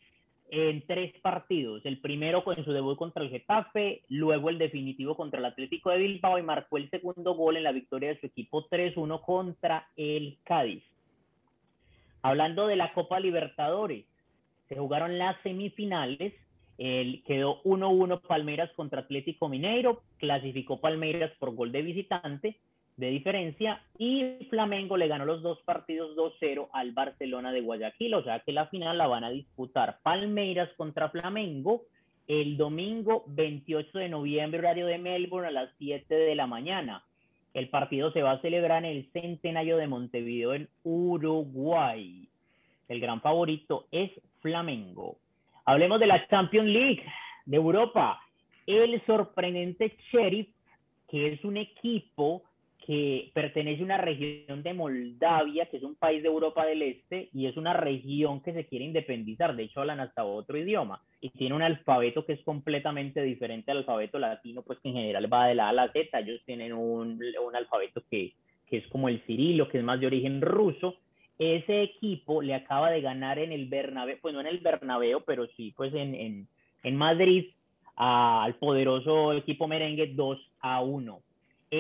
en 0.51 0.87
tres 0.87 1.13
partidos. 1.23 1.81
El 1.85 2.01
primero 2.01 2.45
con 2.45 2.63
su 2.65 2.73
debut 2.73 2.99
contra 2.99 3.23
el 3.23 3.31
Getafe, 3.31 4.03
luego 4.09 4.51
el 4.51 4.59
definitivo 4.59 5.17
contra 5.17 5.39
el 5.39 5.47
Atlético 5.47 5.91
de 5.91 5.99
Bilbao 5.99 6.39
y 6.39 6.43
marcó 6.43 6.77
el 6.77 6.91
segundo 6.91 7.35
gol 7.35 7.57
en 7.57 7.65
la 7.65 7.73
victoria 7.73 8.11
de 8.11 8.21
su 8.21 8.27
equipo 8.27 8.69
3-1 8.69 9.23
contra 9.23 9.89
el 9.97 10.39
Cádiz. 10.45 10.85
Hablando 12.25 12.67
de 12.67 12.77
la 12.77 12.95
Copa 12.95 13.21
Libertadores, 13.21 14.07
se 14.71 14.77
jugaron 14.77 15.19
las 15.19 15.37
semifinales. 15.43 16.33
El, 16.79 17.23
quedó 17.25 17.63
1-1 17.65 18.23
Palmeiras 18.23 18.71
contra 18.77 19.03
Atlético 19.03 19.51
Mineiro, 19.51 20.03
clasificó 20.17 20.81
Palmeiras 20.81 21.33
por 21.39 21.55
gol 21.55 21.71
de 21.71 21.83
visitante 21.83 22.57
de 22.97 23.11
diferencia 23.11 23.83
y 23.99 24.47
Flamengo 24.49 24.97
le 24.97 25.07
ganó 25.07 25.27
los 25.27 25.43
dos 25.43 25.61
partidos 25.67 26.17
2-0 26.17 26.69
al 26.73 26.93
Barcelona 26.93 27.53
de 27.53 27.61
Guayaquil, 27.61 28.15
o 28.15 28.25
sea 28.25 28.41
que 28.41 28.53
la 28.53 28.69
final 28.69 28.97
la 28.97 29.07
van 29.07 29.25
a 29.25 29.31
disputar 29.31 29.99
Palmeiras 30.03 30.71
contra 30.79 31.11
Flamengo 31.11 31.83
el 32.27 32.57
domingo 32.57 33.25
28 33.27 33.99
de 33.99 34.09
noviembre, 34.09 34.61
horario 34.61 34.87
de 34.87 34.97
Melbourne 34.97 35.49
a 35.49 35.53
las 35.53 35.69
7 35.77 36.15
de 36.15 36.35
la 36.35 36.47
mañana. 36.47 37.05
El 37.55 37.69
partido 37.69 38.11
se 38.11 38.23
va 38.23 38.33
a 38.33 38.41
celebrar 38.41 38.85
en 38.85 38.91
el 38.91 39.09
Centenario 39.13 39.77
de 39.77 39.87
Montevideo 39.87 40.55
en 40.55 40.69
Uruguay. 40.83 42.29
El 42.89 43.01
gran 43.01 43.21
favorito 43.21 43.87
es 43.93 44.11
Flamengo. 44.41 45.17
Hablemos 45.65 46.01
de 46.01 46.09
la 46.09 46.27
Champions 46.29 46.69
League 46.69 47.05
de 47.47 47.57
Europa. 47.57 48.21
El 48.67 49.01
sorprendente 49.07 49.97
Sheriff, 50.11 50.49
que 51.09 51.33
es 51.33 51.45
un 51.45 51.57
equipo 51.57 52.43
que 52.87 53.31
pertenece 53.33 53.81
a 53.81 53.85
una 53.85 53.97
región 53.97 54.63
de 54.63 54.75
Moldavia, 54.75 55.67
que 55.67 55.79
es 55.79 55.83
un 55.83 55.95
país 55.95 56.23
de 56.23 56.29
Europa 56.29 56.67
del 56.67 56.83
Este, 56.83 57.31
y 57.33 57.47
es 57.47 57.57
una 57.57 57.73
región 57.73 58.43
que 58.43 58.53
se 58.53 58.67
quiere 58.67 58.85
independizar. 58.85 59.57
De 59.57 59.65
hecho, 59.65 59.81
hablan 59.81 60.01
hasta 60.01 60.25
otro 60.25 60.59
idioma 60.59 61.01
y 61.21 61.31
tiene 61.31 61.55
un 61.55 61.63
alfabeto 61.63 62.27
que 62.27 62.35
es 62.35 62.43
completamente 62.43 63.23
diferente 63.23 63.71
al 63.71 63.79
alfabeto 63.79 64.19
latino, 64.19 64.63
pues 64.63 64.79
que 64.81 64.91
en 64.91 64.97
general 64.97 65.33
va 65.33 65.47
de 65.47 65.55
la 65.55 65.67
A 65.67 65.69
a 65.71 65.73
la 65.73 65.93
Z. 65.93 66.19
Ellos 66.19 66.43
tienen 66.45 66.75
un, 66.75 67.21
un 67.47 67.57
alfabeto 67.57 68.03
que, 68.11 68.35
que 68.69 68.79
es 68.79 68.87
como 68.89 69.09
el 69.09 69.23
cirilo, 69.23 69.69
que 69.69 69.79
es 69.79 69.85
más 69.85 69.99
de 69.99 70.07
origen 70.07 70.43
ruso. 70.43 70.97
Ese 71.39 71.83
equipo 71.83 72.43
le 72.43 72.55
acaba 72.55 72.91
de 72.91 73.01
ganar 73.01 73.39
en 73.39 73.53
el 73.53 73.67
Bernabéu, 73.67 74.19
pues 74.21 74.35
no 74.35 74.41
en 74.41 74.47
el 74.47 74.59
Bernabéu, 74.59 75.23
pero 75.27 75.47
sí, 75.57 75.73
pues 75.75 75.93
en, 75.95 76.15
en, 76.15 76.49
en 76.83 76.97
Madrid, 76.97 77.47
al 77.97 78.57
poderoso 78.57 79.33
equipo 79.33 79.67
merengue 79.67 80.09
2 80.09 80.39
a 80.61 80.83
1 80.83 81.23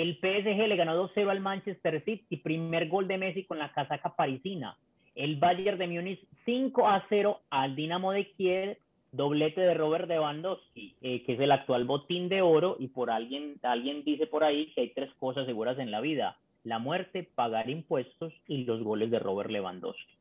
el 0.02 0.16
PSG 0.16 0.66
le 0.66 0.76
ganó 0.76 1.08
2-0 1.08 1.30
al 1.30 1.40
Manchester 1.40 2.02
City, 2.04 2.36
primer 2.36 2.88
gol 2.88 3.06
de 3.06 3.18
Messi 3.18 3.44
con 3.44 3.58
la 3.58 3.72
casaca 3.72 4.14
parisina. 4.16 4.76
El 5.14 5.36
Bayern 5.36 5.78
de 5.78 5.86
Múnich 5.86 6.20
5-0 6.46 7.38
al 7.50 7.76
Dinamo 7.76 8.12
de 8.12 8.30
Kiev, 8.32 8.78
doblete 9.12 9.60
de 9.60 9.74
Robert 9.74 10.08
Lewandowski, 10.08 10.96
eh, 11.00 11.22
que 11.22 11.34
es 11.34 11.40
el 11.40 11.52
actual 11.52 11.84
botín 11.84 12.28
de 12.28 12.42
oro, 12.42 12.76
y 12.80 12.88
por 12.88 13.10
alguien, 13.10 13.54
alguien 13.62 14.02
dice 14.04 14.26
por 14.26 14.42
ahí 14.42 14.72
que 14.74 14.80
hay 14.80 14.88
tres 14.90 15.12
cosas 15.20 15.46
seguras 15.46 15.78
en 15.78 15.90
la 15.92 16.00
vida, 16.00 16.36
la 16.64 16.78
muerte, 16.80 17.28
pagar 17.34 17.70
impuestos 17.70 18.32
y 18.48 18.64
los 18.64 18.82
goles 18.82 19.10
de 19.10 19.20
Robert 19.20 19.50
Lewandowski. 19.50 20.14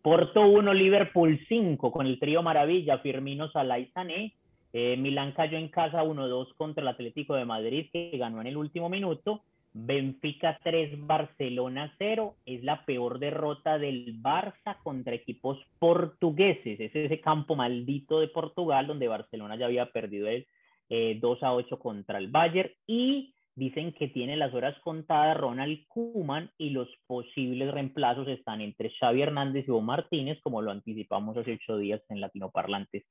Porto 0.00 0.46
1, 0.46 0.72
Liverpool 0.74 1.40
5, 1.48 1.90
con 1.90 2.06
el 2.06 2.18
trío 2.18 2.42
Maravilla, 2.42 2.98
Firmino, 2.98 3.50
Salah 3.50 3.78
y 3.78 3.86
Sané. 3.86 4.34
Eh, 4.76 4.96
Milán 4.96 5.30
cayó 5.30 5.56
en 5.56 5.68
casa 5.68 6.02
1-2 6.02 6.52
contra 6.56 6.82
el 6.82 6.88
Atlético 6.88 7.36
de 7.36 7.44
Madrid, 7.44 7.86
que 7.92 8.10
ganó 8.18 8.40
en 8.40 8.48
el 8.48 8.56
último 8.56 8.88
minuto. 8.88 9.44
Benfica 9.72 10.58
3, 10.64 11.06
Barcelona 11.06 11.94
0. 11.96 12.34
Es 12.44 12.64
la 12.64 12.84
peor 12.84 13.20
derrota 13.20 13.78
del 13.78 14.20
Barça 14.20 14.76
contra 14.82 15.14
equipos 15.14 15.60
portugueses. 15.78 16.80
Es 16.80 16.92
ese 16.92 17.20
campo 17.20 17.54
maldito 17.54 18.18
de 18.18 18.26
Portugal 18.26 18.88
donde 18.88 19.06
Barcelona 19.06 19.54
ya 19.54 19.66
había 19.66 19.86
perdido 19.92 20.26
el 20.26 20.44
2 20.88 20.88
eh, 20.90 21.46
a 21.46 21.54
8 21.54 21.78
contra 21.78 22.18
el 22.18 22.26
Bayern. 22.26 22.72
Y 22.84 23.32
dicen 23.54 23.92
que 23.92 24.08
tiene 24.08 24.36
las 24.36 24.52
horas 24.54 24.76
contadas 24.80 25.36
Ronald 25.36 25.86
Kuman 25.86 26.50
y 26.58 26.70
los 26.70 26.88
posibles 27.06 27.72
reemplazos 27.72 28.26
están 28.26 28.60
entre 28.60 28.90
Xavi 28.90 29.22
Hernández 29.22 29.66
y 29.68 29.70
Bo 29.70 29.82
Martínez, 29.82 30.40
como 30.42 30.62
lo 30.62 30.72
anticipamos 30.72 31.36
hace 31.36 31.52
ocho 31.52 31.76
días 31.76 32.02
en 32.08 32.20
Latino 32.20 32.50
Parlantes. 32.50 33.04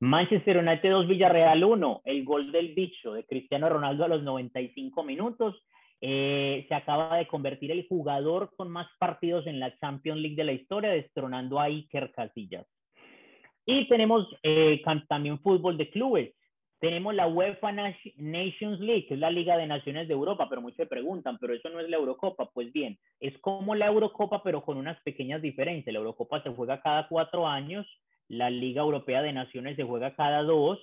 Manchester 0.00 0.58
United 0.58 0.90
2, 0.90 1.08
Villarreal 1.08 1.64
1, 1.64 2.02
el 2.04 2.24
gol 2.24 2.52
del 2.52 2.74
bicho 2.74 3.12
de 3.14 3.24
Cristiano 3.24 3.68
Ronaldo 3.68 4.04
a 4.04 4.08
los 4.08 4.22
95 4.22 5.04
minutos. 5.04 5.62
Eh, 6.00 6.66
se 6.68 6.74
acaba 6.74 7.16
de 7.16 7.26
convertir 7.26 7.70
el 7.70 7.86
jugador 7.88 8.50
con 8.56 8.68
más 8.68 8.88
partidos 8.98 9.46
en 9.46 9.60
la 9.60 9.76
Champions 9.78 10.20
League 10.20 10.36
de 10.36 10.44
la 10.44 10.52
historia, 10.52 10.90
destronando 10.90 11.60
a 11.60 11.64
Iker 11.64 12.12
Casillas. 12.12 12.66
Y 13.64 13.88
tenemos 13.88 14.28
eh, 14.42 14.82
también 15.08 15.38
fútbol 15.40 15.78
de 15.78 15.88
clubes. 15.90 16.34
Tenemos 16.80 17.14
la 17.14 17.26
UEFA 17.26 17.72
Nations 17.72 18.80
League, 18.80 19.06
que 19.06 19.14
es 19.14 19.20
la 19.20 19.30
Liga 19.30 19.56
de 19.56 19.66
Naciones 19.66 20.06
de 20.06 20.12
Europa, 20.12 20.46
pero 20.50 20.60
muchos 20.60 20.76
se 20.76 20.86
preguntan, 20.86 21.38
pero 21.38 21.54
eso 21.54 21.70
no 21.70 21.80
es 21.80 21.88
la 21.88 21.96
Eurocopa. 21.96 22.50
Pues 22.52 22.70
bien, 22.74 22.98
es 23.20 23.38
como 23.38 23.74
la 23.74 23.86
Eurocopa, 23.86 24.42
pero 24.42 24.62
con 24.62 24.76
unas 24.76 25.00
pequeñas 25.02 25.40
diferencias. 25.40 25.94
La 25.94 26.00
Eurocopa 26.00 26.42
se 26.42 26.50
juega 26.50 26.82
cada 26.82 27.08
cuatro 27.08 27.46
años 27.46 27.86
la 28.28 28.50
Liga 28.50 28.82
Europea 28.82 29.22
de 29.22 29.32
Naciones 29.32 29.76
se 29.76 29.84
juega 29.84 30.14
cada 30.14 30.42
dos, 30.42 30.78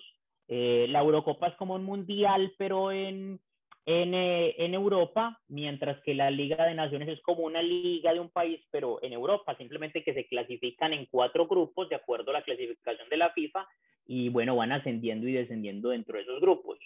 eh, 0.47 0.87
la 0.89 0.99
Eurocopa 0.99 1.47
es 1.47 1.55
como 1.55 1.75
un 1.75 1.83
mundial, 1.83 2.53
pero 2.57 2.91
en, 2.91 3.39
en, 3.85 4.13
eh, 4.13 4.55
en, 4.57 4.73
Europa, 4.73 5.39
mientras 5.47 6.01
que 6.03 6.13
la 6.13 6.29
Liga 6.29 6.65
de 6.65 6.75
Naciones 6.75 7.07
es 7.07 7.21
como 7.21 7.43
una 7.43 7.61
liga 7.61 8.13
de 8.13 8.19
un 8.19 8.29
país, 8.29 8.59
pero 8.69 9.01
en 9.01 9.13
Europa, 9.13 9.55
simplemente 9.57 10.03
que 10.03 10.13
se 10.13 10.27
clasifican 10.27 10.93
en 10.93 11.07
cuatro 11.09 11.47
grupos 11.47 11.89
de 11.89 11.95
acuerdo 11.95 12.31
a 12.31 12.33
la 12.33 12.43
clasificación 12.43 13.07
de 13.09 13.17
la 13.17 13.31
FIFA 13.31 13.65
y 14.05 14.29
bueno, 14.29 14.55
van 14.55 14.71
ascendiendo 14.71 15.27
y 15.27 15.33
descendiendo 15.33 15.89
dentro 15.89 16.17
de 16.17 16.23
esos 16.23 16.41
grupos. 16.41 16.79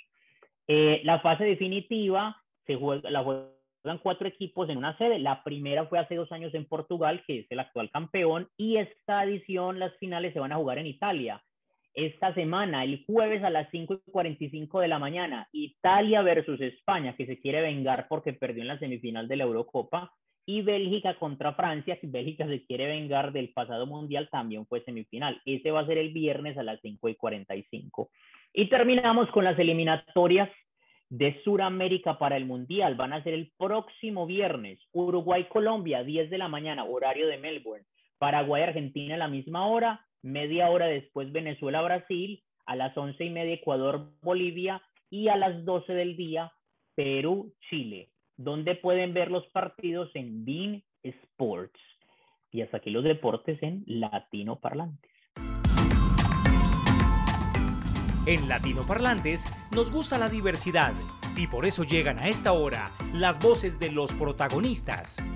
Eh, 0.68 1.02
la 1.04 1.20
fase 1.20 1.44
definitiva 1.44 2.42
se 2.66 2.76
juega, 2.76 3.10
la 3.10 3.24
juegan 3.86 4.00
cuatro 4.00 4.28
equipos 4.28 4.68
en 4.68 4.80
una 4.80 4.98
sede. 4.98 5.20
La 5.20 5.44
primera 5.44 5.86
fue 5.86 6.00
hace 6.00 6.16
dos 6.16 6.32
años 6.32 6.52
en 6.56 6.66
Portugal, 6.66 7.22
que 7.28 7.42
es 7.42 7.52
el 7.52 7.60
actual 7.60 7.92
campeón, 7.92 8.50
y 8.58 8.78
esta 8.78 9.24
edición, 9.24 9.78
las 9.78 9.96
finales 9.98 10.34
se 10.34 10.40
van 10.40 10.52
a 10.52 10.56
jugar 10.56 10.80
en 10.80 10.88
Italia. 10.88 11.44
Esta 11.94 12.34
semana, 12.34 12.84
el 12.84 13.06
jueves 13.06 13.44
a 13.44 13.52
las 13.52 13.70
5 13.70 14.02
y 14.08 14.12
45 14.12 14.80
de 14.80 14.88
la 14.88 14.98
mañana, 14.98 15.48
Italia 15.52 16.24
versus 16.24 16.60
España, 16.62 17.16
que 17.16 17.28
se 17.28 17.40
quiere 17.40 17.62
vengar 17.62 18.08
porque 18.10 18.34
perdió 18.34 18.64
en 18.64 18.70
la 18.70 18.80
semifinal 18.80 19.28
de 19.28 19.36
la 19.36 19.44
Eurocopa, 19.44 20.12
y 20.48 20.64
Bélgica 20.64 21.20
contra 21.20 21.54
Francia, 21.54 22.00
que 22.00 22.08
Bélgica 22.08 22.48
se 22.48 22.66
quiere 22.66 22.88
vengar 22.88 23.34
del 23.34 23.54
pasado 23.54 23.86
mundial, 23.86 24.30
también 24.32 24.66
fue 24.66 24.84
semifinal. 24.84 25.40
Ese 25.46 25.70
va 25.70 25.82
a 25.82 25.86
ser 25.86 26.00
el 26.00 26.12
viernes 26.12 26.58
a 26.58 26.64
las 26.64 26.82
5 26.82 27.08
y 27.10 27.16
45. 27.16 28.10
Y 28.52 28.68
terminamos 28.68 29.30
con 29.30 29.44
las 29.44 29.60
eliminatorias 29.60 30.50
de 31.10 31.42
Sudamérica 31.44 32.18
para 32.18 32.38
el 32.38 32.46
Mundial. 32.46 32.96
Van 32.96 33.14
a 33.14 33.24
ser 33.24 33.34
el 33.34 33.52
próximo 33.58 34.26
viernes. 34.26 34.80
Uruguay-Colombia, 34.92 36.04
10 36.04 36.30
de 36.30 36.38
la 36.38 36.48
mañana, 36.48 36.86
horario 36.86 37.28
de 37.28 37.38
Melbourne. 37.38 37.86
Paraguay-Argentina 38.18 39.16
a 39.16 39.20
la 39.20 39.28
misma 39.28 39.68
hora. 39.68 40.06
Media 40.22 40.70
hora 40.70 40.88
después 40.88 41.32
Venezuela-Brasil. 41.32 42.44
A 42.66 42.76
las 42.76 42.98
11 42.98 43.24
y 43.24 43.30
media 43.30 43.54
Ecuador-Bolivia. 43.54 44.82
Y 45.10 45.28
a 45.28 45.38
las 45.38 45.64
12 45.66 45.94
del 45.94 46.18
día 46.18 46.52
Perú-Chile. 46.96 48.10
Donde 48.38 48.76
pueden 48.76 49.14
ver 49.14 49.32
los 49.32 49.46
partidos 49.48 50.10
en 50.16 50.44
Bean 50.46 50.84
Sports. 51.04 51.80
Y 52.52 52.62
hasta 52.62 52.78
aquí 52.78 52.90
los 52.90 53.04
deportes 53.04 53.62
en 53.62 53.84
Latino 53.86 54.60
Parlantes. 54.60 55.15
En 58.26 58.50
Latino 58.50 58.82
Parlantes 58.82 59.46
nos 59.70 59.92
gusta 59.92 60.18
la 60.18 60.30
diversidad 60.30 60.94
y 61.36 61.46
por 61.46 61.66
eso 61.66 61.84
llegan 61.84 62.18
a 62.18 62.28
esta 62.28 62.54
hora 62.54 62.92
las 63.14 63.40
voces 63.40 63.78
de 63.78 63.92
los 63.92 64.14
protagonistas. 64.14 65.32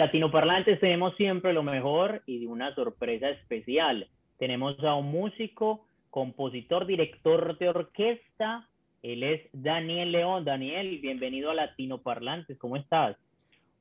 Latinoparlantes 0.00 0.80
tenemos 0.80 1.14
siempre 1.16 1.52
lo 1.52 1.62
mejor 1.62 2.22
y 2.24 2.46
una 2.46 2.74
sorpresa 2.74 3.28
especial. 3.28 4.08
Tenemos 4.38 4.82
a 4.82 4.94
un 4.94 5.10
músico, 5.10 5.84
compositor, 6.08 6.86
director 6.86 7.58
de 7.58 7.68
orquesta. 7.68 8.66
Él 9.02 9.22
es 9.22 9.42
Daniel 9.52 10.10
León. 10.10 10.46
Daniel, 10.46 11.00
bienvenido 11.02 11.50
a 11.50 11.54
Latinoparlantes. 11.54 12.56
¿Cómo 12.56 12.76
estás? 12.76 13.18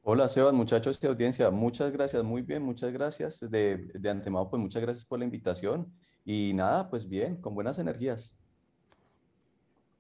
Hola, 0.03 0.27
Sebas, 0.27 0.51
muchachos 0.51 0.99
de 0.99 1.07
audiencia. 1.07 1.49
Muchas 1.51 1.89
gracias, 1.93 2.21
muy 2.21 2.41
bien, 2.41 2.63
muchas 2.63 2.91
gracias. 2.91 3.39
De, 3.49 3.77
de 3.77 4.09
antemano, 4.09 4.49
pues 4.49 4.61
muchas 4.61 4.81
gracias 4.81 5.05
por 5.05 5.19
la 5.19 5.25
invitación. 5.25 5.87
Y 6.25 6.51
nada, 6.53 6.89
pues 6.89 7.07
bien, 7.07 7.37
con 7.37 7.55
buenas 7.55 7.79
energías. 7.79 8.37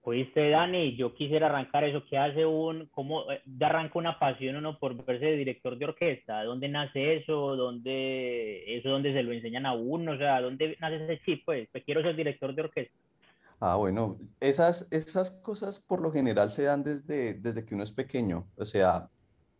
Oíste, 0.01 0.49
Dani, 0.49 0.95
yo 0.95 1.13
quisiera 1.13 1.47
arrancar 1.47 1.83
eso, 1.83 2.03
¿qué 2.09 2.17
hace 2.17 2.45
un, 2.45 2.87
cómo 2.87 3.29
eh, 3.31 3.41
arranca 3.59 3.99
una 3.99 4.17
pasión 4.17 4.55
uno 4.55 4.79
por 4.79 4.95
verse 5.05 5.25
de 5.25 5.35
director 5.35 5.77
de 5.77 5.85
orquesta? 5.85 6.43
¿Dónde 6.43 6.69
nace 6.69 7.17
eso? 7.17 7.57
¿Dónde, 7.57 8.77
eso 8.77 8.89
dónde 8.89 9.13
se 9.13 9.23
lo 9.23 9.33
enseñan 9.33 9.65
a 9.65 9.73
uno? 9.73 10.13
O 10.13 10.17
sea, 10.17 10.39
¿dónde 10.41 10.77
nace 10.79 11.03
ese 11.03 11.21
chip? 11.25 11.43
Pues, 11.45 11.67
pues 11.71 11.83
quiero 11.83 12.01
ser 12.01 12.15
director 12.15 12.55
de 12.55 12.61
orquesta. 12.61 12.97
Ah, 13.59 13.75
bueno, 13.75 14.17
esas, 14.39 14.89
esas 14.91 15.31
cosas 15.31 15.79
por 15.79 16.01
lo 16.01 16.13
general 16.13 16.49
se 16.49 16.63
dan 16.63 16.81
desde, 16.81 17.33
desde 17.33 17.65
que 17.65 17.75
uno 17.75 17.83
es 17.83 17.91
pequeño. 17.91 18.47
O 18.55 18.63
sea, 18.63 19.09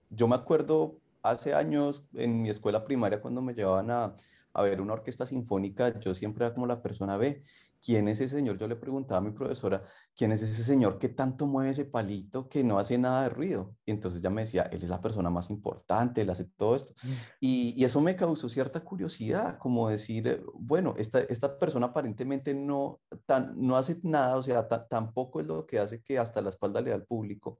yo 0.10 0.28
me 0.30 0.36
acuerdo 0.36 0.96
hace 1.22 1.54
años 1.54 2.08
en 2.14 2.42
mi 2.42 2.50
escuela 2.50 2.86
primaria 2.86 3.20
cuando 3.20 3.42
me 3.42 3.54
llevaban 3.54 3.92
a, 3.92 4.16
a 4.54 4.64
ver 4.64 4.82
una 4.82 4.94
orquesta 4.94 5.26
sinfónica, 5.26 6.00
yo 6.00 6.14
siempre 6.14 6.46
era 6.46 6.54
como 6.54 6.68
la 6.68 6.82
persona 6.82 7.18
B 7.18 7.44
¿quién 7.82 8.08
es 8.08 8.20
ese 8.22 8.38
señor? 8.38 8.58
Yo 8.58 8.68
le 8.68 8.76
preguntaba 8.76 9.20
a 9.20 9.22
mi 9.22 9.32
profesora, 9.32 9.84
¿quién 10.16 10.32
es 10.32 10.42
ese 10.42 10.64
señor 10.64 10.98
que 10.98 11.10
tanto 11.10 11.48
mueve 11.48 11.72
ese 11.72 11.86
palito 11.86 12.50
que 12.50 12.64
no 12.64 12.78
hace 12.80 12.98
nada 12.98 13.24
de 13.24 13.30
ruido? 13.30 13.76
Y 13.86 13.92
entonces 13.92 14.20
ella 14.20 14.30
me 14.30 14.42
decía, 14.42 14.64
él 14.64 14.84
es 14.84 14.90
la 14.90 15.02
persona 15.02 15.30
más 15.30 15.50
importante, 15.50 16.22
él 16.22 16.30
hace 16.30 16.46
todo 16.46 16.76
esto. 16.76 16.94
Mm. 17.04 17.08
Y, 17.40 17.84
eso 17.84 18.02
me 18.02 18.16
causó 18.16 18.50
cierta 18.50 18.82
curiosidad, 18.82 19.58
como 19.58 19.90
decir, 19.90 20.44
bueno, 20.54 20.94
esta, 20.98 21.22
esta 21.22 21.58
persona 21.58 21.88
aparentemente 21.88 22.54
no, 22.54 23.00
tan, 23.26 23.54
no 23.56 23.78
hace 23.78 23.98
nada, 24.04 24.36
o 24.36 24.44
sea, 24.44 24.68
tampoco 24.68 25.40
es 25.40 25.48
lo 25.48 25.66
que 25.66 25.80
hace 25.80 26.04
que 26.04 26.20
hasta 26.20 26.42
la 26.42 26.50
espalda 26.50 26.82
le 26.82 26.92
da 26.92 26.98
al 26.98 27.06
público. 27.06 27.58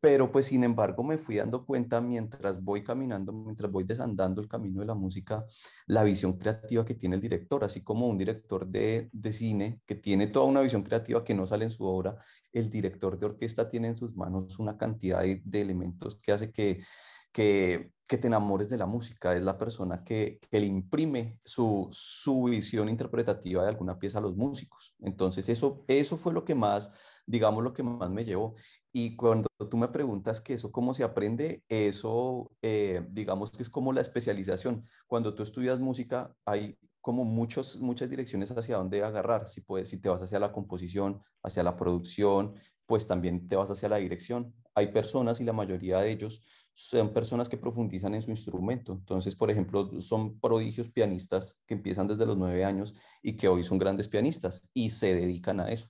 Pero 0.00 0.32
pues 0.32 0.46
sin 0.46 0.64
embargo 0.64 1.02
me 1.02 1.18
fui 1.18 1.36
dando 1.36 1.66
cuenta 1.66 2.00
mientras 2.00 2.62
voy 2.62 2.82
caminando, 2.82 3.32
mientras 3.32 3.70
voy 3.70 3.84
desandando 3.84 4.40
el 4.40 4.48
camino 4.48 4.80
de 4.80 4.86
la 4.86 4.94
música, 4.94 5.44
la 5.86 6.04
visión 6.04 6.38
creativa 6.38 6.86
que 6.86 6.94
tiene 6.94 7.16
el 7.16 7.20
director, 7.20 7.62
así 7.64 7.82
como 7.82 8.06
un 8.08 8.16
director 8.16 8.66
de, 8.66 9.10
de 9.12 9.32
cine 9.32 9.82
que 9.84 9.96
tiene 9.96 10.28
toda 10.28 10.46
una 10.46 10.62
visión 10.62 10.82
creativa 10.82 11.22
que 11.22 11.34
no 11.34 11.46
sale 11.46 11.64
en 11.64 11.70
su 11.70 11.84
obra, 11.84 12.16
el 12.50 12.70
director 12.70 13.18
de 13.18 13.26
orquesta 13.26 13.68
tiene 13.68 13.88
en 13.88 13.96
sus 13.96 14.16
manos 14.16 14.58
una 14.58 14.78
cantidad 14.78 15.22
de, 15.22 15.60
elementos 15.60 16.18
que 16.18 16.32
hace 16.32 16.50
que, 16.50 16.82
que, 17.30 17.92
que, 18.08 18.16
te 18.16 18.26
enamores 18.26 18.70
de 18.70 18.78
la 18.78 18.86
música, 18.86 19.36
es 19.36 19.42
la 19.42 19.58
persona 19.58 20.02
que, 20.02 20.40
que 20.50 20.60
le 20.60 20.66
imprime 20.66 21.38
su, 21.44 21.88
su 21.92 22.44
visión 22.44 22.88
interpretativa 22.88 23.62
de 23.62 23.68
alguna 23.68 23.98
pieza 23.98 24.18
a 24.18 24.22
los 24.22 24.34
músicos. 24.34 24.94
Entonces 25.00 25.48
eso, 25.50 25.84
eso 25.88 26.16
fue 26.16 26.32
lo 26.32 26.44
que 26.44 26.54
más 26.54 26.90
digamos, 27.30 27.62
lo 27.62 27.72
que 27.72 27.82
más 27.82 28.10
me 28.10 28.24
llevó. 28.24 28.56
Y 28.92 29.14
cuando 29.16 29.48
tú 29.70 29.76
me 29.76 29.88
preguntas 29.88 30.40
que 30.40 30.54
eso 30.54 30.72
cómo 30.72 30.94
se 30.94 31.04
aprende, 31.04 31.62
eso, 31.68 32.50
eh, 32.60 33.06
digamos 33.10 33.52
que 33.52 33.62
es 33.62 33.70
como 33.70 33.92
la 33.92 34.00
especialización. 34.00 34.84
Cuando 35.06 35.34
tú 35.34 35.42
estudias 35.42 35.78
música, 35.78 36.34
hay 36.44 36.76
como 37.00 37.24
muchos, 37.24 37.78
muchas 37.78 38.10
direcciones 38.10 38.50
hacia 38.50 38.76
dónde 38.76 39.02
agarrar. 39.02 39.48
Si, 39.48 39.60
puedes, 39.60 39.88
si 39.88 39.98
te 40.00 40.08
vas 40.08 40.22
hacia 40.22 40.40
la 40.40 40.52
composición, 40.52 41.22
hacia 41.42 41.62
la 41.62 41.76
producción, 41.76 42.54
pues 42.86 43.06
también 43.06 43.48
te 43.48 43.56
vas 43.56 43.70
hacia 43.70 43.88
la 43.88 43.96
dirección. 43.96 44.52
Hay 44.74 44.88
personas 44.88 45.40
y 45.40 45.44
la 45.44 45.52
mayoría 45.52 46.00
de 46.00 46.10
ellos 46.10 46.42
son 46.74 47.12
personas 47.12 47.48
que 47.48 47.56
profundizan 47.56 48.14
en 48.14 48.22
su 48.22 48.30
instrumento. 48.30 48.92
Entonces, 48.92 49.36
por 49.36 49.50
ejemplo, 49.50 50.00
son 50.00 50.40
prodigios 50.40 50.88
pianistas 50.88 51.58
que 51.66 51.74
empiezan 51.74 52.08
desde 52.08 52.26
los 52.26 52.36
nueve 52.36 52.64
años 52.64 52.94
y 53.22 53.36
que 53.36 53.48
hoy 53.48 53.64
son 53.64 53.78
grandes 53.78 54.08
pianistas 54.08 54.66
y 54.72 54.90
se 54.90 55.14
dedican 55.14 55.60
a 55.60 55.70
eso. 55.70 55.88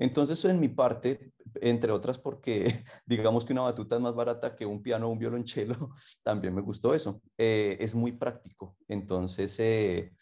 Entonces, 0.00 0.42
en 0.46 0.58
mi 0.58 0.68
parte, 0.68 1.32
entre 1.60 1.92
otras 1.92 2.18
porque 2.18 2.64
digamos 3.06 3.44
que 3.44 3.52
una 3.52 3.62
batuta 3.62 3.96
es 3.96 4.00
más 4.00 4.14
barata 4.14 4.56
que 4.56 4.64
un 4.64 4.82
piano 4.82 5.06
o 5.06 5.10
un 5.10 5.18
violonchelo, 5.18 5.90
también 6.24 6.54
me 6.54 6.62
gustó 6.62 6.94
eso. 6.94 7.20
Eh, 7.38 7.76
es 7.78 7.94
muy 7.94 8.12
práctico. 8.12 8.76
Entonces, 8.88 9.60
eh, 9.60 10.12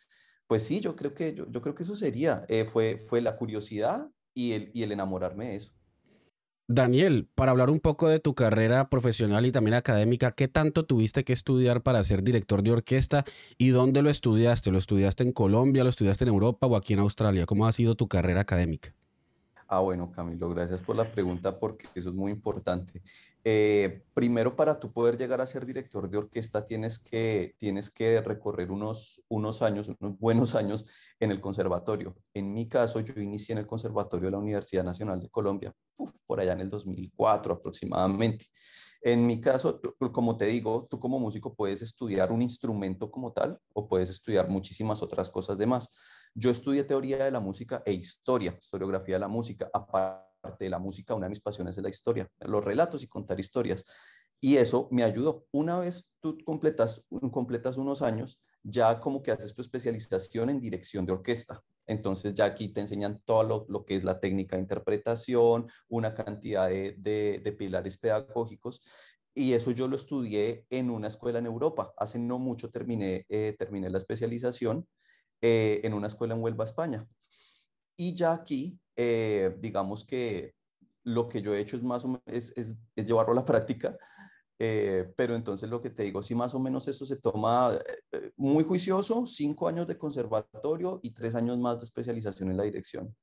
pues 0.48 0.64
sí, 0.64 0.80
yo 0.80 0.96
creo 0.96 1.14
que, 1.14 1.32
yo, 1.34 1.62
creo 1.62 1.74
que 1.76 1.84
eso 1.84 1.94
sería. 1.94 2.44
Eh, 2.48 2.64
fue, 2.64 2.98
fue 3.08 3.20
la 3.20 3.36
curiosidad 3.36 4.10
y 4.34 4.52
el, 4.52 4.70
y 4.74 4.82
el 4.82 4.92
enamorarme 4.92 5.50
de 5.50 5.56
eso. 5.56 5.72
Daniel, 6.70 7.28
para 7.34 7.52
hablar 7.52 7.70
un 7.70 7.80
poco 7.80 8.08
de 8.08 8.18
tu 8.18 8.34
carrera 8.34 8.90
profesional 8.90 9.46
y 9.46 9.52
también 9.52 9.74
académica, 9.74 10.32
¿qué 10.32 10.48
tanto 10.48 10.84
tuviste 10.84 11.24
que 11.24 11.32
estudiar 11.32 11.82
para 11.82 12.02
ser 12.04 12.22
director 12.22 12.62
de 12.62 12.72
orquesta 12.72 13.24
y 13.56 13.68
dónde 13.68 14.02
lo 14.02 14.10
estudiaste? 14.10 14.70
¿Lo 14.72 14.78
estudiaste 14.78 15.22
en 15.22 15.32
Colombia, 15.32 15.84
lo 15.84 15.90
estudiaste 15.90 16.24
en 16.24 16.30
Europa 16.30 16.66
o 16.66 16.76
aquí 16.76 16.94
en 16.94 16.98
Australia? 16.98 17.46
¿Cómo 17.46 17.66
ha 17.66 17.72
sido 17.72 17.94
tu 17.94 18.08
carrera 18.08 18.42
académica? 18.42 18.97
Ah, 19.70 19.80
bueno, 19.80 20.10
Camilo, 20.10 20.48
gracias 20.48 20.80
por 20.80 20.96
la 20.96 21.12
pregunta 21.12 21.58
porque 21.60 21.88
eso 21.94 22.08
es 22.08 22.14
muy 22.14 22.32
importante. 22.32 23.02
Eh, 23.44 24.02
primero, 24.14 24.56
para 24.56 24.80
tú 24.80 24.90
poder 24.90 25.18
llegar 25.18 25.42
a 25.42 25.46
ser 25.46 25.66
director 25.66 26.08
de 26.08 26.16
orquesta, 26.16 26.64
tienes 26.64 26.98
que, 26.98 27.54
tienes 27.58 27.90
que 27.90 28.22
recorrer 28.22 28.70
unos, 28.70 29.22
unos 29.28 29.60
años, 29.60 29.90
unos 30.00 30.18
buenos 30.18 30.54
años 30.54 30.86
en 31.20 31.30
el 31.30 31.42
conservatorio. 31.42 32.16
En 32.32 32.54
mi 32.54 32.66
caso, 32.66 33.00
yo 33.00 33.20
inicié 33.20 33.52
en 33.52 33.58
el 33.58 33.66
conservatorio 33.66 34.28
de 34.28 34.32
la 34.32 34.38
Universidad 34.38 34.84
Nacional 34.84 35.20
de 35.20 35.28
Colombia, 35.28 35.74
por 36.26 36.40
allá 36.40 36.54
en 36.54 36.60
el 36.60 36.70
2004 36.70 37.52
aproximadamente. 37.52 38.46
En 39.02 39.26
mi 39.26 39.38
caso, 39.38 39.82
como 40.12 40.36
te 40.38 40.46
digo, 40.46 40.86
tú 40.90 40.98
como 40.98 41.20
músico 41.20 41.54
puedes 41.54 41.82
estudiar 41.82 42.32
un 42.32 42.40
instrumento 42.40 43.10
como 43.10 43.32
tal 43.32 43.60
o 43.74 43.86
puedes 43.86 44.08
estudiar 44.08 44.48
muchísimas 44.48 45.02
otras 45.02 45.28
cosas 45.28 45.58
de 45.58 45.66
más. 45.66 45.90
Yo 46.38 46.52
estudié 46.52 46.84
teoría 46.84 47.24
de 47.24 47.32
la 47.32 47.40
música 47.40 47.82
e 47.84 47.92
historia, 47.92 48.56
historiografía 48.60 49.16
de 49.16 49.18
la 49.18 49.26
música. 49.26 49.68
Aparte 49.74 50.64
de 50.66 50.70
la 50.70 50.78
música, 50.78 51.16
una 51.16 51.26
de 51.26 51.30
mis 51.30 51.40
pasiones 51.40 51.76
es 51.76 51.82
la 51.82 51.88
historia, 51.88 52.30
los 52.38 52.64
relatos 52.64 53.02
y 53.02 53.08
contar 53.08 53.40
historias. 53.40 53.84
Y 54.40 54.56
eso 54.56 54.88
me 54.92 55.02
ayudó. 55.02 55.46
Una 55.50 55.80
vez 55.80 56.12
tú 56.20 56.38
completas, 56.44 57.04
completas 57.32 57.76
unos 57.76 58.02
años, 58.02 58.40
ya 58.62 59.00
como 59.00 59.20
que 59.20 59.32
haces 59.32 59.52
tu 59.52 59.62
especialización 59.62 60.48
en 60.48 60.60
dirección 60.60 61.04
de 61.06 61.12
orquesta. 61.12 61.64
Entonces 61.88 62.34
ya 62.34 62.44
aquí 62.44 62.68
te 62.68 62.82
enseñan 62.82 63.20
todo 63.24 63.66
lo, 63.68 63.84
que 63.84 63.96
es 63.96 64.04
la 64.04 64.20
técnica 64.20 64.54
de 64.54 64.62
interpretación, 64.62 65.68
una 65.88 66.14
cantidad 66.14 66.68
de, 66.68 67.56
pilares 67.58 67.98
pedagógicos. 67.98 68.80
Y 69.34 69.54
eso 69.54 69.72
yo 69.72 69.88
lo 69.88 69.96
estudié 69.96 70.66
en 70.70 70.90
una 70.90 71.08
escuela 71.08 71.40
en 71.40 71.46
Europa. 71.46 71.92
Hace 71.96 72.20
no 72.20 72.38
mucho 72.38 72.70
terminé, 72.70 73.26
eh, 73.28 73.56
terminé 73.58 73.90
la 73.90 73.98
especialización 73.98 74.86
eh, 75.40 75.80
en 75.84 75.94
una 75.94 76.06
escuela 76.06 76.34
en 76.34 76.42
Huelva, 76.42 76.64
España. 76.64 77.06
Y 77.96 78.14
ya 78.14 78.32
aquí, 78.32 78.78
eh, 78.96 79.56
digamos 79.58 80.04
que 80.04 80.54
lo 81.04 81.28
que 81.28 81.42
yo 81.42 81.54
he 81.54 81.60
hecho 81.60 81.76
es 81.76 81.82
más 81.82 82.04
o 82.04 82.08
menos, 82.08 82.22
es, 82.26 82.52
es, 82.56 82.76
llevarlo 82.94 83.32
a 83.32 83.36
la 83.36 83.44
práctica, 83.44 83.96
eh, 84.58 85.12
pero 85.16 85.34
entonces 85.34 85.68
lo 85.68 85.80
que 85.80 85.90
te 85.90 86.02
digo, 86.02 86.22
si 86.22 86.34
más 86.34 86.54
o 86.54 86.60
menos 86.60 86.86
eso 86.88 87.06
se 87.06 87.16
toma 87.16 87.78
eh, 88.12 88.32
muy 88.36 88.64
juicioso, 88.64 89.26
cinco 89.26 89.68
años 89.68 89.86
de 89.86 89.96
conservatorio 89.96 91.00
y 91.02 91.14
tres 91.14 91.34
años 91.34 91.58
más 91.58 91.78
de 91.78 91.84
especialización 91.84 92.50
en 92.50 92.56
la 92.56 92.64
dirección. 92.64 93.14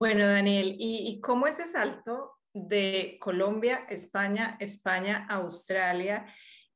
Bueno, 0.00 0.26
Daniel, 0.26 0.74
¿y, 0.78 1.08
y 1.08 1.20
cómo 1.20 1.46
ese 1.46 1.64
salto 1.64 2.32
de 2.52 3.18
Colombia, 3.20 3.86
España, 3.88 4.56
España, 4.58 5.26
Australia? 5.30 6.26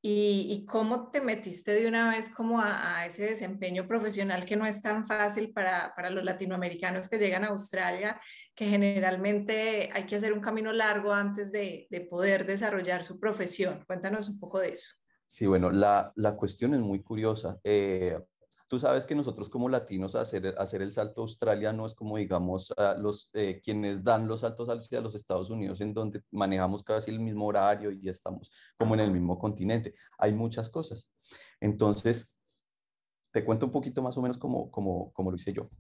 Y, 0.09 0.65
cómo 0.67 1.11
te 1.11 1.21
metiste 1.21 1.73
de 1.73 1.89
una 1.89 2.09
vez 2.11 2.31
como 2.31 2.61
a, 2.61 3.05
ese 3.07 3.25
desempeño 3.25 3.89
profesional 3.89 4.47
que 4.47 4.55
no 4.55 4.65
es 4.65 4.81
tan 4.81 5.05
fácil 5.05 5.53
para, 5.53 5.95
para, 5.97 6.11
los 6.11 6.23
latinoamericanos 6.23 7.09
que 7.09 7.19
llegan 7.19 7.43
a 7.43 7.49
Australia, 7.49 8.21
que 8.55 8.67
generalmente 8.67 9.91
hay 9.93 10.05
que 10.07 10.15
hacer 10.15 10.33
un 10.33 10.41
camino 10.41 10.73
largo 10.73 11.13
antes 11.13 11.51
de, 11.51 11.89
de 11.91 12.01
poder 12.03 12.47
desarrollar 12.47 13.03
su 13.03 13.19
profesión. 13.19 13.83
Cuéntanos 13.85 14.29
un 14.29 14.39
poco 14.39 14.61
de 14.61 14.71
eso. 14.71 14.95
Sí, 15.27 15.47
bueno, 15.47 15.73
la, 15.73 16.13
la 16.15 16.37
cuestión 16.37 16.75
es 16.75 16.81
muy 16.81 17.03
curiosa. 17.03 17.59
Eh, 17.65 18.17
Tú 18.69 18.81
sabes 18.81 19.07
que 19.07 19.15
nosotros 19.15 19.49
como 19.49 19.69
latinos 19.69 20.17
hacer, 20.17 20.55
hacer 20.59 20.83
el 20.83 20.91
salto 20.91 21.21
a 21.21 21.25
Australia 21.25 21.73
no 21.73 21.87
es 21.87 21.95
como, 21.95 22.17
digamos, 22.17 22.75
los, 22.99 23.31
eh, 23.33 23.61
quienes 23.63 24.03
dan 24.03 24.27
los 24.27 24.41
saltos 24.41 24.69
hacia 24.69 25.01
los 25.01 25.15
Estados 25.15 25.51
Unidos, 25.51 25.81
en 25.81 25.95
donde 25.95 26.23
manejamos 26.33 26.83
casi 26.83 27.13
el 27.13 27.21
mismo 27.21 27.47
horario 27.47 27.93
y 27.93 28.09
estamos 28.09 28.51
como 28.77 28.95
en 28.95 29.01
el 29.01 29.13
mismo 29.13 29.39
continente. 29.39 29.95
Hay 30.19 30.35
muchas 30.35 30.69
cosas. 30.69 31.09
Entonces, 31.61 32.35
te 33.33 33.45
cuento 33.45 33.67
un 33.67 33.73
poquito 33.73 34.03
más 34.03 34.17
o 34.17 34.23
menos 34.23 34.39
como, 34.39 34.71
como, 34.71 35.13
como 35.13 35.31
lo 35.31 35.37
hice 35.37 35.53
yo. 35.53 35.71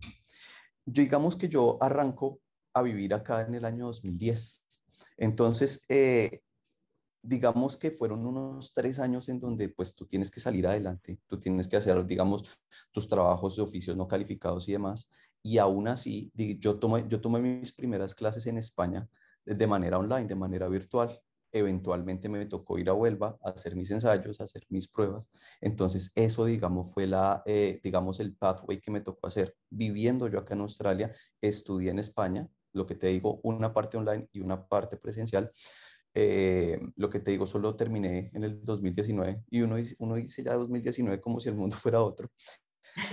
Yo 0.84 1.02
digamos 1.02 1.36
que 1.36 1.48
yo 1.48 1.78
arranco 1.80 2.40
a 2.72 2.82
vivir 2.82 3.14
acá 3.14 3.42
en 3.42 3.54
el 3.54 3.64
año 3.64 3.86
2010. 3.86 4.64
Entonces, 5.16 5.84
eh, 5.88 6.42
digamos 7.26 7.76
que 7.76 7.90
fueron 7.90 8.24
unos 8.24 8.72
tres 8.72 8.98
años 9.00 9.28
en 9.28 9.40
donde 9.40 9.68
pues 9.68 9.94
tú 9.94 10.06
tienes 10.06 10.30
que 10.30 10.40
salir 10.40 10.66
adelante, 10.66 11.18
tú 11.26 11.40
tienes 11.40 11.66
que 11.66 11.76
hacer, 11.76 12.06
digamos, 12.06 12.44
tus 12.92 13.08
trabajos 13.08 13.56
de 13.56 13.62
oficios 13.62 13.96
no 13.96 14.06
calificados 14.06 14.68
y 14.68 14.72
demás. 14.72 15.10
Y 15.42 15.58
aún 15.58 15.88
así, 15.88 16.32
yo 16.60 16.78
tomé, 16.78 17.04
yo 17.08 17.20
tomé 17.20 17.40
mis 17.40 17.72
primeras 17.72 18.14
clases 18.14 18.46
en 18.46 18.58
España 18.58 19.08
de 19.44 19.66
manera 19.66 19.98
online, 19.98 20.26
de 20.26 20.34
manera 20.36 20.68
virtual. 20.68 21.20
Eventualmente 21.52 22.28
me 22.28 22.46
tocó 22.46 22.78
ir 22.78 22.88
a 22.88 22.94
Huelva 22.94 23.36
a 23.42 23.50
hacer 23.50 23.74
mis 23.74 23.90
ensayos, 23.90 24.40
a 24.40 24.44
hacer 24.44 24.64
mis 24.68 24.88
pruebas. 24.88 25.30
Entonces, 25.60 26.12
eso, 26.14 26.44
digamos, 26.44 26.92
fue 26.92 27.06
la, 27.06 27.42
eh, 27.46 27.80
digamos, 27.82 28.20
el 28.20 28.36
pathway 28.36 28.80
que 28.80 28.90
me 28.90 29.00
tocó 29.00 29.26
hacer. 29.26 29.56
Viviendo 29.70 30.28
yo 30.28 30.38
acá 30.38 30.54
en 30.54 30.60
Australia, 30.60 31.12
estudié 31.40 31.90
en 31.90 31.98
España, 31.98 32.48
lo 32.72 32.86
que 32.86 32.94
te 32.94 33.08
digo, 33.08 33.40
una 33.42 33.72
parte 33.72 33.96
online 33.96 34.28
y 34.32 34.40
una 34.40 34.66
parte 34.68 34.96
presencial. 34.96 35.50
Eh, 36.18 36.80
lo 36.96 37.10
que 37.10 37.20
te 37.20 37.30
digo, 37.30 37.46
solo 37.46 37.76
terminé 37.76 38.30
en 38.32 38.42
el 38.42 38.64
2019 38.64 39.44
y 39.50 39.60
uno, 39.60 39.76
uno 39.98 40.14
dice 40.14 40.42
ya 40.42 40.54
2019 40.54 41.20
como 41.20 41.40
si 41.40 41.50
el 41.50 41.56
mundo 41.56 41.76
fuera 41.82 42.02
otro, 42.02 42.30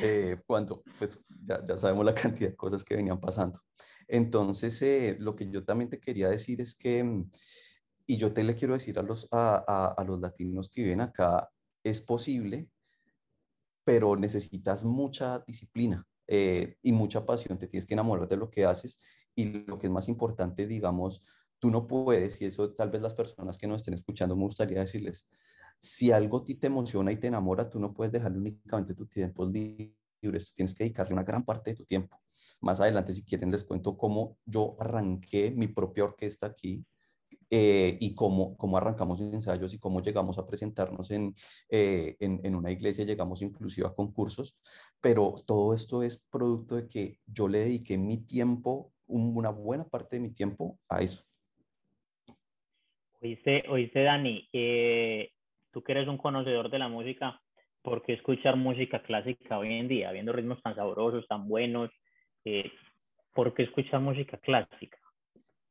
eh, 0.01 0.38
cuando 0.47 0.84
pues 0.97 1.20
ya, 1.28 1.60
ya, 1.66 1.78
sabemos 1.78 2.06
la 2.06 2.16
cantidad 2.16 2.51
de 2.51 2.56
cosas 2.56 2.86
que 2.86 2.95
venían 2.95 3.20
pasando. 3.20 3.60
Entonces, 4.08 4.82
eh, 4.84 5.18
lo 5.20 5.36
que 5.36 5.49
yo 5.49 5.66
también 5.66 5.89
te 5.89 5.99
quería 5.99 6.30
decir 6.30 6.62
es 6.62 6.76
que, 6.76 7.04
mm, 7.04 7.30
y 8.08 8.16
yo 8.16 8.32
te 8.32 8.41
le 8.41 8.56
quiero 8.56 8.74
decir 8.74 8.97
a 8.97 9.01
los, 9.04 9.28
a, 9.34 9.95
a, 9.97 10.04
los 10.06 10.22
latinos 10.22 10.70
que 10.70 10.84
viven 10.84 11.01
acá, 11.01 11.49
es 11.84 11.99
posible, 11.99 12.70
pero 13.84 14.16
necesitas 14.16 14.86
mucha 14.86 15.43
disciplina 15.45 16.08
y 16.26 16.91
mucha 16.93 17.26
pasión, 17.26 17.60
te 17.60 17.68
tienes 17.68 17.86
que 17.86 17.93
enamorar 17.95 18.30
de 18.30 18.38
lo 18.38 18.49
que 18.49 18.66
haces 18.66 18.97
y 19.36 19.66
lo 19.66 19.78
que 19.78 19.88
es 19.88 19.91
más 19.91 20.08
importante, 20.08 20.68
digamos, 20.68 21.22
tú 21.64 21.72
no 21.72 21.88
puedes, 21.88 22.41
y 22.41 22.45
eso 22.45 22.74
tal 22.74 22.89
vez 22.89 23.01
las 23.01 23.14
personas 23.14 23.57
que 23.57 23.68
nos 23.68 23.78
estén 23.78 23.93
escuchando 23.93 24.36
me 24.36 24.43
gustaría 24.43 24.82
decirles, 24.82 25.30
si 25.80 26.11
algo 26.11 26.39
a 26.39 26.43
ti 26.43 26.55
te 26.55 26.68
emociona 26.68 27.09
y 27.09 27.16
te 27.16 27.28
enamora, 27.28 27.70
tú 27.70 27.80
no 27.80 27.93
puedes 27.93 28.11
dejarle 28.11 28.38
únicamente 28.38 28.93
tu 28.93 29.05
tiempo 29.05 29.45
libre, 29.45 29.93
tú 30.22 30.30
tienes 30.53 30.76
que 30.76 30.84
dedicarle 30.84 31.14
una 31.14 31.24
gran 31.24 31.43
parte 31.43 31.70
de 31.70 31.78
tu 31.78 31.86
tiempo. 31.86 32.22
Más 32.59 32.82
adelante, 32.82 33.14
si 33.14 33.24
quieren, 33.24 33.49
les 33.49 33.64
cuento 33.64 33.95
cómo 33.97 34.39
yo 34.45 34.76
arranqué 34.78 35.51
mi 35.51 35.68
propia 35.70 36.03
orquesta 36.03 36.47
aquí 36.47 36.86
eh, 37.49 37.97
y 38.01 38.14
cómo, 38.14 38.57
cómo 38.57 38.76
arrancamos 38.76 39.22
ensayos 39.22 39.74
y 39.74 39.80
cómo 39.80 40.01
llegamos 40.01 40.38
a 40.38 40.45
presentarnos 40.45 41.11
en, 41.11 41.34
eh, 41.70 42.18
en, 42.20 42.41
en, 42.43 42.55
una 42.55 42.72
iglesia, 42.72 43.05
llegamos 43.05 43.41
inclusive 43.41 43.88
a 43.88 43.93
concursos, 43.93 44.57
pero 44.99 45.34
todo 45.45 45.74
esto 45.74 46.03
es 46.03 46.26
producto 46.30 46.76
de 46.76 46.89
que 46.89 47.20
yo 47.26 47.47
le 47.47 47.59
dediqué 47.59 47.97
mi 47.97 48.18
tiempo, 48.18 48.91
una 49.07 49.49
buena 49.49 49.86
parte 49.88 50.18
de 50.18 50.24
mi 50.24 50.32
tiempo 50.32 50.78
a 50.89 50.99
eso. 50.99 51.24
Oíste, 53.24 53.63
oíste 53.69 54.03
Dani, 54.03 54.49
eh, 54.51 55.32
tú 55.71 55.82
que 55.82 55.93
eres 55.93 56.09
un 56.09 56.17
conocedor 56.17 56.69
de 56.69 56.78
la 56.78 56.89
música, 56.89 57.41
¿por 57.82 58.03
qué 58.03 58.11
escuchar 58.15 58.57
música 58.57 59.01
clásica 59.01 59.57
hoy 59.57 59.76
en 59.76 59.88
día, 59.88 60.11
viendo 60.11 60.34
ritmos 60.34 60.61
tan 60.61 60.76
sabrosos, 60.76 61.26
tan 61.30 61.47
buenos? 61.47 61.89
Eh, 62.43 62.69
¿Por 63.34 63.53
qué 63.53 63.63
escuchar 63.63 64.01
música 64.01 64.38
clásica? 64.39 64.97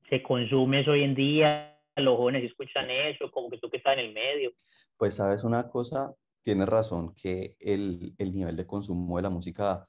¿Se 0.09 0.23
consume 0.23 0.81
eso 0.81 0.93
hoy 0.93 1.03
en 1.03 1.15
día? 1.15 1.79
¿Los 1.97 2.17
jóvenes 2.17 2.43
escuchan 2.43 2.91
eso? 2.91 3.31
Como 3.31 3.51
que 3.51 3.59
tú 3.59 3.69
que 3.69 3.77
estás 3.77 3.99
en 3.99 4.07
el 4.07 4.15
medio. 4.15 4.53
Pues 4.97 5.17
sabes 5.17 5.45
una 5.45 5.69
cosa, 5.69 6.15
tienes 6.41 6.71
razón, 6.71 7.15
que 7.15 7.57
el, 7.61 8.15
el 8.17 8.33
nivel 8.33 8.57
de 8.57 8.67
consumo 8.67 9.19
de 9.19 9.25
la 9.25 9.31
música 9.31 9.87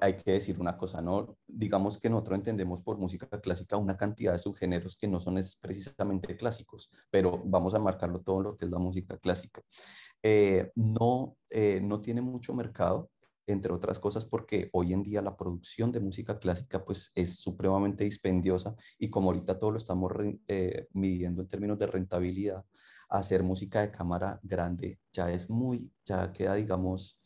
hay 0.00 0.16
que 0.16 0.32
decir 0.32 0.60
una 0.60 0.76
cosa, 0.76 1.00
¿no? 1.00 1.36
Digamos 1.46 1.98
que 1.98 2.10
nosotros 2.10 2.38
entendemos 2.38 2.82
por 2.82 2.98
música 2.98 3.26
clásica 3.40 3.76
una 3.76 3.96
cantidad 3.96 4.32
de 4.32 4.38
subgéneros 4.38 4.96
que 4.96 5.08
no 5.08 5.20
son 5.20 5.40
precisamente 5.60 6.36
clásicos, 6.36 6.90
pero 7.10 7.42
vamos 7.44 7.74
a 7.74 7.78
marcarlo 7.78 8.20
todo 8.20 8.40
lo 8.40 8.56
que 8.56 8.64
es 8.66 8.70
la 8.70 8.78
música 8.78 9.18
clásica. 9.18 9.62
Eh, 10.22 10.70
no, 10.74 11.36
eh, 11.48 11.80
no 11.82 12.00
tiene 12.00 12.20
mucho 12.20 12.54
mercado, 12.54 13.10
entre 13.46 13.72
otras 13.72 13.98
cosas 13.98 14.24
porque 14.26 14.70
hoy 14.72 14.92
en 14.92 15.02
día 15.02 15.22
la 15.22 15.36
producción 15.36 15.92
de 15.92 16.00
música 16.00 16.38
clásica 16.38 16.84
pues 16.84 17.12
es 17.14 17.38
supremamente 17.38 18.04
dispendiosa 18.04 18.74
y 18.98 19.10
como 19.10 19.30
ahorita 19.30 19.58
todo 19.58 19.72
lo 19.72 19.78
estamos 19.78 20.12
eh, 20.48 20.86
midiendo 20.92 21.42
en 21.42 21.48
términos 21.48 21.78
de 21.78 21.86
rentabilidad, 21.86 22.64
hacer 23.08 23.42
música 23.42 23.80
de 23.80 23.90
cámara 23.90 24.38
grande 24.42 25.00
ya 25.12 25.30
es 25.30 25.50
muy, 25.50 25.92
ya 26.04 26.32
queda 26.32 26.54
digamos 26.54 27.19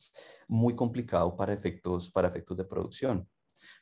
muy 0.49 0.75
complicado 0.77 1.37
para 1.37 1.53
efectos, 1.53 2.11
para 2.11 2.29
efectos 2.29 2.57
de 2.57 2.65
producción. 2.65 3.29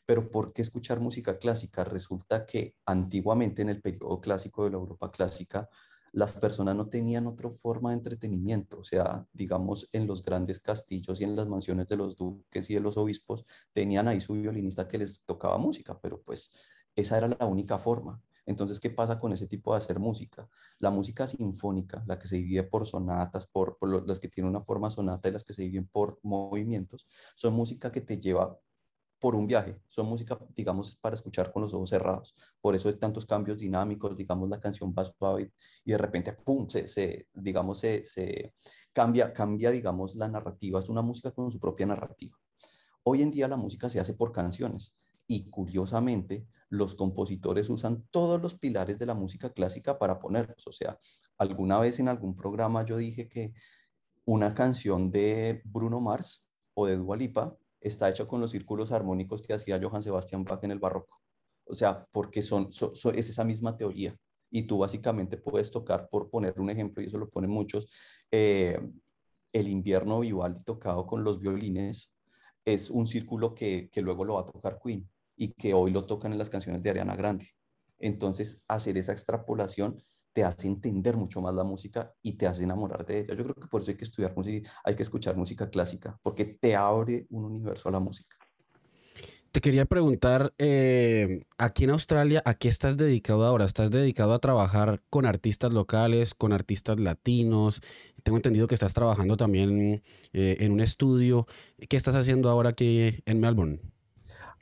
Pero 0.06 0.30
¿por 0.30 0.52
qué 0.52 0.62
escuchar 0.62 1.00
música 1.00 1.38
clásica? 1.38 1.84
Resulta 1.84 2.46
que 2.46 2.76
antiguamente 2.86 3.62
en 3.62 3.68
el 3.70 3.80
periodo 3.80 4.20
clásico 4.20 4.64
de 4.64 4.70
la 4.70 4.76
Europa 4.76 5.10
clásica, 5.10 5.68
las 6.12 6.34
personas 6.34 6.76
no 6.76 6.88
tenían 6.88 7.26
otra 7.26 7.50
forma 7.50 7.90
de 7.90 7.96
entretenimiento, 7.96 8.80
o 8.80 8.84
sea, 8.84 9.26
digamos, 9.32 9.88
en 9.92 10.06
los 10.06 10.22
grandes 10.22 10.60
castillos 10.60 11.20
y 11.20 11.24
en 11.24 11.34
las 11.34 11.48
mansiones 11.48 11.88
de 11.88 11.96
los 11.96 12.16
duques 12.16 12.68
y 12.68 12.74
de 12.74 12.80
los 12.80 12.98
obispos, 12.98 13.46
tenían 13.72 14.08
ahí 14.08 14.20
su 14.20 14.34
violinista 14.34 14.86
que 14.86 14.98
les 14.98 15.24
tocaba 15.24 15.56
música, 15.56 15.98
pero 16.00 16.22
pues 16.22 16.52
esa 16.94 17.16
era 17.16 17.28
la 17.28 17.46
única 17.46 17.78
forma. 17.78 18.22
Entonces, 18.46 18.80
¿qué 18.80 18.90
pasa 18.90 19.20
con 19.20 19.32
ese 19.32 19.46
tipo 19.46 19.72
de 19.72 19.78
hacer 19.78 19.98
música? 19.98 20.48
La 20.78 20.90
música 20.90 21.26
sinfónica, 21.26 22.02
la 22.06 22.18
que 22.18 22.26
se 22.26 22.36
divide 22.36 22.64
por 22.64 22.86
sonatas, 22.86 23.46
por, 23.46 23.78
las 24.06 24.20
que 24.20 24.28
tienen 24.28 24.50
una 24.50 24.64
forma 24.64 24.90
sonata 24.90 25.28
y 25.28 25.32
las 25.32 25.44
que 25.44 25.54
se 25.54 25.62
dividen 25.62 25.88
por 25.88 26.18
movimientos, 26.22 27.06
son 27.36 27.54
música 27.54 27.92
que 27.92 28.00
te 28.00 28.18
lleva 28.18 28.58
por 29.20 29.36
un 29.36 29.46
viaje, 29.46 29.80
son 29.86 30.08
música, 30.08 30.36
digamos, 30.56 30.96
para 30.96 31.14
escuchar 31.14 31.52
con 31.52 31.62
los 31.62 31.72
ojos 31.72 31.90
cerrados. 31.90 32.34
Por 32.60 32.74
eso 32.74 32.88
hay 32.88 32.96
tantos 32.96 33.24
cambios 33.24 33.58
dinámicos, 33.58 34.16
digamos, 34.16 34.48
la 34.48 34.58
canción 34.58 34.92
va 34.98 35.04
suave 35.04 35.52
y 35.84 35.92
de 35.92 35.98
repente, 35.98 36.32
¡pum!, 36.32 36.66
se, 36.68 37.28
digamos, 37.32 37.78
se, 37.78 38.04
se 38.04 38.54
cambia, 38.92 39.32
cambia, 39.32 39.70
digamos, 39.70 40.16
la 40.16 40.26
narrativa. 40.26 40.80
Es 40.80 40.88
una 40.88 41.02
música 41.02 41.30
con 41.30 41.52
su 41.52 41.60
propia 41.60 41.86
narrativa. 41.86 42.36
Hoy 43.04 43.22
en 43.22 43.30
día 43.30 43.46
la 43.46 43.56
música 43.56 43.88
se 43.88 44.00
hace 44.00 44.14
por 44.14 44.32
canciones 44.32 44.96
y 45.26 45.48
curiosamente 45.50 46.46
los 46.68 46.94
compositores 46.94 47.68
usan 47.68 48.06
todos 48.10 48.40
los 48.40 48.54
pilares 48.54 48.98
de 48.98 49.06
la 49.06 49.14
música 49.14 49.52
clásica 49.52 49.98
para 49.98 50.18
ponerlos. 50.18 50.66
O 50.66 50.72
sea, 50.72 50.98
alguna 51.36 51.78
vez 51.78 52.00
en 52.00 52.08
algún 52.08 52.34
programa 52.34 52.84
yo 52.84 52.96
dije 52.96 53.28
que 53.28 53.52
una 54.24 54.54
canción 54.54 55.10
de 55.10 55.60
Bruno 55.64 56.00
Mars 56.00 56.46
o 56.74 56.86
de 56.86 56.96
Dua 56.96 57.16
Lipa 57.16 57.56
está 57.80 58.08
hecha 58.08 58.26
con 58.26 58.40
los 58.40 58.52
círculos 58.52 58.92
armónicos 58.92 59.42
que 59.42 59.52
hacía 59.52 59.80
Johann 59.82 60.02
Sebastian 60.02 60.44
Bach 60.44 60.62
en 60.64 60.70
el 60.70 60.78
barroco. 60.78 61.20
O 61.64 61.74
sea, 61.74 62.06
porque 62.12 62.42
son, 62.42 62.70
es 62.70 63.28
esa 63.28 63.44
misma 63.44 63.76
teoría. 63.76 64.16
Y 64.50 64.62
tú 64.62 64.78
básicamente 64.78 65.36
puedes 65.36 65.70
tocar, 65.70 66.08
por 66.08 66.30
poner 66.30 66.58
un 66.60 66.70
ejemplo, 66.70 67.02
y 67.02 67.06
eso 67.06 67.18
lo 67.18 67.28
ponen 67.28 67.50
muchos, 67.50 67.88
eh, 68.30 68.78
el 69.52 69.68
invierno 69.68 70.20
Vivaldi 70.20 70.62
tocado 70.62 71.06
con 71.06 71.24
los 71.24 71.40
violines 71.40 72.11
es 72.64 72.90
un 72.90 73.06
círculo 73.06 73.54
que, 73.54 73.88
que 73.90 74.02
luego 74.02 74.24
lo 74.24 74.34
va 74.34 74.42
a 74.42 74.46
tocar 74.46 74.78
Queen 74.82 75.08
y 75.36 75.52
que 75.52 75.74
hoy 75.74 75.90
lo 75.90 76.06
tocan 76.06 76.32
en 76.32 76.38
las 76.38 76.50
canciones 76.50 76.82
de 76.82 76.90
Ariana 76.90 77.16
Grande. 77.16 77.48
Entonces, 77.98 78.64
hacer 78.68 78.98
esa 78.98 79.12
extrapolación 79.12 80.02
te 80.32 80.44
hace 80.44 80.66
entender 80.66 81.16
mucho 81.16 81.40
más 81.40 81.54
la 81.54 81.64
música 81.64 82.14
y 82.22 82.36
te 82.36 82.46
hace 82.46 82.64
enamorar 82.64 83.04
de 83.04 83.20
ella. 83.20 83.34
Yo 83.34 83.44
creo 83.44 83.54
que 83.54 83.68
por 83.68 83.82
eso 83.82 83.90
hay 83.90 83.96
que 83.96 84.04
estudiar 84.04 84.34
música, 84.34 84.70
hay 84.84 84.96
que 84.96 85.02
escuchar 85.02 85.36
música 85.36 85.68
clásica, 85.68 86.18
porque 86.22 86.44
te 86.44 86.74
abre 86.74 87.26
un 87.30 87.44
universo 87.44 87.88
a 87.88 87.92
la 87.92 88.00
música. 88.00 88.36
Te 89.52 89.60
quería 89.60 89.84
preguntar, 89.84 90.54
eh, 90.56 91.44
aquí 91.58 91.84
en 91.84 91.90
Australia, 91.90 92.40
¿a 92.46 92.54
qué 92.54 92.68
estás 92.68 92.96
dedicado 92.96 93.44
ahora? 93.44 93.66
¿Estás 93.66 93.90
dedicado 93.90 94.32
a 94.32 94.38
trabajar 94.38 95.02
con 95.10 95.26
artistas 95.26 95.74
locales, 95.74 96.32
con 96.32 96.54
artistas 96.54 96.98
latinos? 96.98 97.82
Tengo 98.22 98.38
entendido 98.38 98.66
que 98.66 98.74
estás 98.74 98.94
trabajando 98.94 99.36
también 99.36 100.02
eh, 100.32 100.56
en 100.60 100.72
un 100.72 100.80
estudio. 100.80 101.46
¿Qué 101.90 101.98
estás 101.98 102.14
haciendo 102.14 102.48
ahora 102.48 102.70
aquí 102.70 103.22
en 103.26 103.40
Melbourne? 103.40 103.80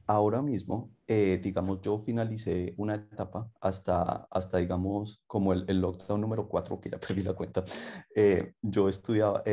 Ahora 0.08 0.42
mismo, 0.42 0.90
eh, 1.06 1.38
digamos, 1.40 1.80
yo 1.82 1.96
finalicé 2.00 2.74
una 2.76 2.96
etapa 2.96 3.48
hasta, 3.60 4.26
hasta 4.28 4.58
digamos, 4.58 5.22
como 5.28 5.52
el, 5.52 5.66
el 5.68 5.80
lockdown 5.80 6.20
número 6.20 6.48
4, 6.48 6.80
que 6.80 6.90
ya 6.90 6.98
perdí 6.98 7.22
la 7.22 7.34
cuenta. 7.34 7.64
yo 8.60 8.88
estudiaba, 8.88 9.44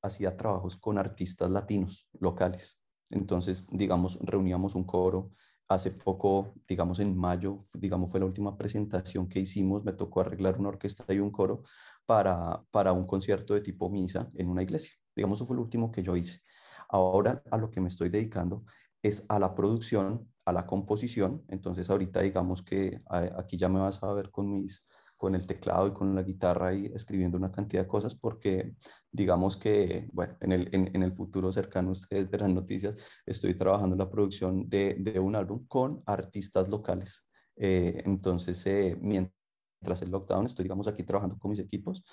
hacía 0.00 0.36
trabajos 0.36 0.76
con 0.76 0.96
artistas 0.96 1.50
latinos 1.50 2.06
locales. 2.20 2.78
Entonces, 3.10 3.66
digamos, 3.70 4.18
reuníamos 4.22 4.74
un 4.74 4.84
coro. 4.84 5.32
Hace 5.68 5.90
poco, 5.90 6.54
digamos 6.68 7.00
en 7.00 7.16
mayo, 7.16 7.66
digamos 7.74 8.10
fue 8.10 8.20
la 8.20 8.26
última 8.26 8.56
presentación 8.56 9.28
que 9.28 9.40
hicimos, 9.40 9.82
me 9.84 9.92
tocó 9.92 10.20
arreglar 10.20 10.60
una 10.60 10.68
orquesta 10.68 11.12
y 11.12 11.18
un 11.18 11.32
coro 11.32 11.64
para, 12.06 12.64
para 12.70 12.92
un 12.92 13.04
concierto 13.06 13.52
de 13.54 13.60
tipo 13.62 13.90
misa 13.90 14.30
en 14.34 14.48
una 14.48 14.62
iglesia. 14.62 14.92
Digamos, 15.16 15.38
eso 15.38 15.46
fue 15.46 15.56
lo 15.56 15.62
último 15.62 15.90
que 15.90 16.04
yo 16.04 16.16
hice. 16.16 16.40
Ahora 16.88 17.42
a 17.50 17.58
lo 17.58 17.70
que 17.70 17.80
me 17.80 17.88
estoy 17.88 18.10
dedicando 18.10 18.64
es 19.02 19.26
a 19.28 19.38
la 19.40 19.54
producción, 19.54 20.32
a 20.44 20.52
la 20.52 20.66
composición. 20.66 21.44
Entonces 21.48 21.90
ahorita 21.90 22.20
digamos 22.22 22.62
que 22.62 23.00
aquí 23.36 23.56
ya 23.58 23.68
me 23.68 23.80
vas 23.80 24.02
a 24.02 24.12
ver 24.12 24.30
con 24.30 24.52
mis, 24.52 24.84
con 25.16 25.34
el 25.34 25.46
teclado 25.46 25.88
y 25.88 25.92
con 25.92 26.14
la 26.14 26.22
guitarra 26.22 26.74
y 26.74 26.86
escribiendo 26.86 27.38
una 27.38 27.50
cantidad 27.50 27.82
de 27.82 27.88
cosas 27.88 28.14
porque 28.14 28.74
digamos 29.10 29.56
que, 29.56 30.08
bueno, 30.12 30.36
en 30.40 30.52
el, 30.52 30.68
en, 30.72 31.02
el 31.02 31.12
futuro 31.12 31.52
cercano 31.52 31.92
ustedes 31.92 32.30
verán 32.30 32.54
noticias, 32.54 32.98
estoy 33.24 33.56
trabajando 33.56 33.94
en 33.94 34.00
la 34.00 34.10
producción 34.10 34.68
de, 34.68 34.96
de 34.98 35.18
un 35.18 35.36
álbum 35.36 35.66
con 35.66 36.02
artistas 36.06 36.68
locales. 36.68 37.26
Eh, 37.56 38.02
entonces, 38.04 38.64
eh, 38.66 38.96
mientras 39.00 40.02
el 40.02 40.10
lockdown, 40.10 40.46
estoy, 40.46 40.64
digamos, 40.64 40.88
aquí 40.88 41.02
trabajando 41.04 41.38
con 41.38 41.50
mis 41.50 41.60
equipos, 41.60 42.04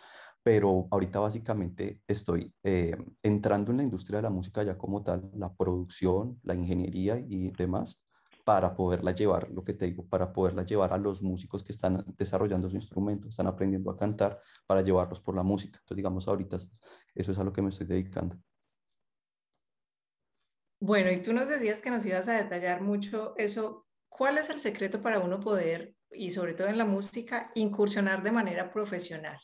pero 0.41 0.87
ahorita 0.91 1.19
básicamente 1.19 2.01
estoy 2.07 2.53
eh, 2.63 2.95
entrando 3.21 3.71
en 3.71 3.77
la 3.77 3.83
industria 3.83 4.17
de 4.17 4.23
la 4.23 4.29
música 4.29 4.63
ya 4.63 4.77
como 4.77 5.03
tal, 5.03 5.29
la 5.33 5.53
producción, 5.53 6.39
la 6.43 6.55
ingeniería 6.55 7.17
y 7.17 7.51
demás, 7.51 8.02
para 8.43 8.75
poderla 8.75 9.11
llevar, 9.11 9.49
lo 9.49 9.63
que 9.63 9.73
te 9.73 9.85
digo, 9.85 10.05
para 10.07 10.33
poderla 10.33 10.63
llevar 10.63 10.93
a 10.93 10.97
los 10.97 11.21
músicos 11.21 11.63
que 11.63 11.71
están 11.71 12.03
desarrollando 12.17 12.69
su 12.69 12.75
instrumento, 12.75 13.27
están 13.29 13.47
aprendiendo 13.47 13.89
a 13.91 13.97
cantar, 13.97 14.41
para 14.65 14.81
llevarlos 14.81 15.21
por 15.21 15.35
la 15.35 15.43
música. 15.43 15.79
Entonces, 15.79 15.97
digamos, 15.97 16.27
ahorita 16.27 16.57
eso 17.15 17.31
es 17.31 17.39
a 17.39 17.43
lo 17.43 17.53
que 17.53 17.61
me 17.61 17.69
estoy 17.69 17.87
dedicando. 17.87 18.37
Bueno, 20.79 21.11
y 21.11 21.21
tú 21.21 21.31
nos 21.31 21.47
decías 21.47 21.81
que 21.81 21.89
nos 21.89 22.05
ibas 22.05 22.27
a 22.27 22.33
detallar 22.33 22.81
mucho 22.81 23.33
eso. 23.37 23.87
¿Cuál 24.09 24.37
es 24.37 24.49
el 24.49 24.59
secreto 24.59 25.01
para 25.01 25.19
uno 25.19 25.39
poder, 25.39 25.95
y 26.11 26.29
sobre 26.29 26.53
todo 26.53 26.67
en 26.67 26.77
la 26.77 26.85
música, 26.85 27.51
incursionar 27.55 28.21
de 28.21 28.31
manera 28.31 28.69
profesional? 28.71 29.39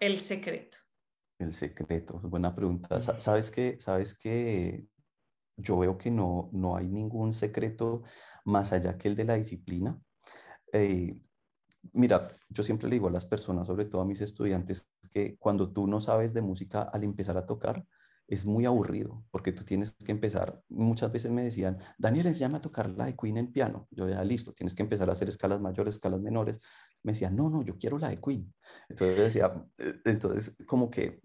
El 0.00 0.18
secreto. 0.18 0.78
El 1.38 1.52
secreto, 1.52 2.20
buena 2.24 2.54
pregunta. 2.54 3.00
¿Sabes 3.00 3.50
qué? 3.52 3.76
¿Sabes 3.78 4.18
qué? 4.18 4.84
Yo 5.58 5.78
veo 5.78 5.98
que 5.98 6.10
no, 6.10 6.48
no 6.52 6.76
hay 6.76 6.88
ningún 6.88 7.32
secreto 7.32 8.02
más 8.44 8.72
allá 8.72 8.96
que 8.96 9.08
el 9.08 9.16
de 9.16 9.24
la 9.24 9.34
disciplina. 9.34 10.00
Eh, 10.72 11.18
mira, 11.92 12.28
yo 12.48 12.62
siempre 12.62 12.88
le 12.88 12.96
digo 12.96 13.08
a 13.08 13.12
las 13.12 13.26
personas, 13.26 13.66
sobre 13.66 13.84
todo 13.84 14.00
a 14.02 14.06
mis 14.06 14.20
estudiantes, 14.20 14.90
que 15.12 15.36
cuando 15.38 15.72
tú 15.72 15.86
no 15.86 16.00
sabes 16.00 16.32
de 16.32 16.42
música 16.42 16.82
al 16.82 17.04
empezar 17.04 17.36
a 17.36 17.46
tocar, 17.46 17.84
es 18.28 18.44
muy 18.44 18.66
aburrido, 18.66 19.24
porque 19.30 19.52
tú 19.52 19.64
tienes 19.64 19.92
que 19.92 20.12
empezar, 20.12 20.62
muchas 20.68 21.10
veces 21.10 21.30
me 21.30 21.42
decían, 21.42 21.78
Daniel, 21.96 22.26
enséñame 22.26 22.58
a 22.58 22.60
tocar 22.60 22.90
la 22.90 23.06
de 23.06 23.16
Queen 23.16 23.38
en 23.38 23.52
piano. 23.52 23.88
Yo 23.90 24.06
ya, 24.06 24.22
listo, 24.22 24.52
tienes 24.52 24.74
que 24.74 24.82
empezar 24.82 25.08
a 25.08 25.12
hacer 25.12 25.30
escalas 25.30 25.62
mayores, 25.62 25.94
escalas 25.94 26.20
menores. 26.20 26.60
Me 27.02 27.12
decían, 27.12 27.34
no, 27.34 27.48
no, 27.48 27.62
yo 27.62 27.78
quiero 27.78 27.98
la 27.98 28.10
de 28.10 28.18
Queen. 28.18 28.52
Entonces 28.90 29.16
decía, 29.16 29.66
eh, 29.78 29.94
entonces 30.04 30.58
como 30.66 30.90
que 30.90 31.22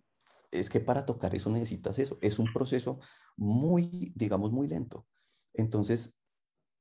es 0.54 0.70
que 0.70 0.80
para 0.80 1.06
tocar 1.06 1.36
eso 1.36 1.50
necesitas 1.50 2.00
eso. 2.00 2.18
Es 2.22 2.40
un 2.40 2.52
proceso 2.54 3.00
muy, 3.36 4.14
digamos, 4.16 4.52
muy 4.52 4.68
lento. 4.68 5.08
Entonces, 5.54 6.20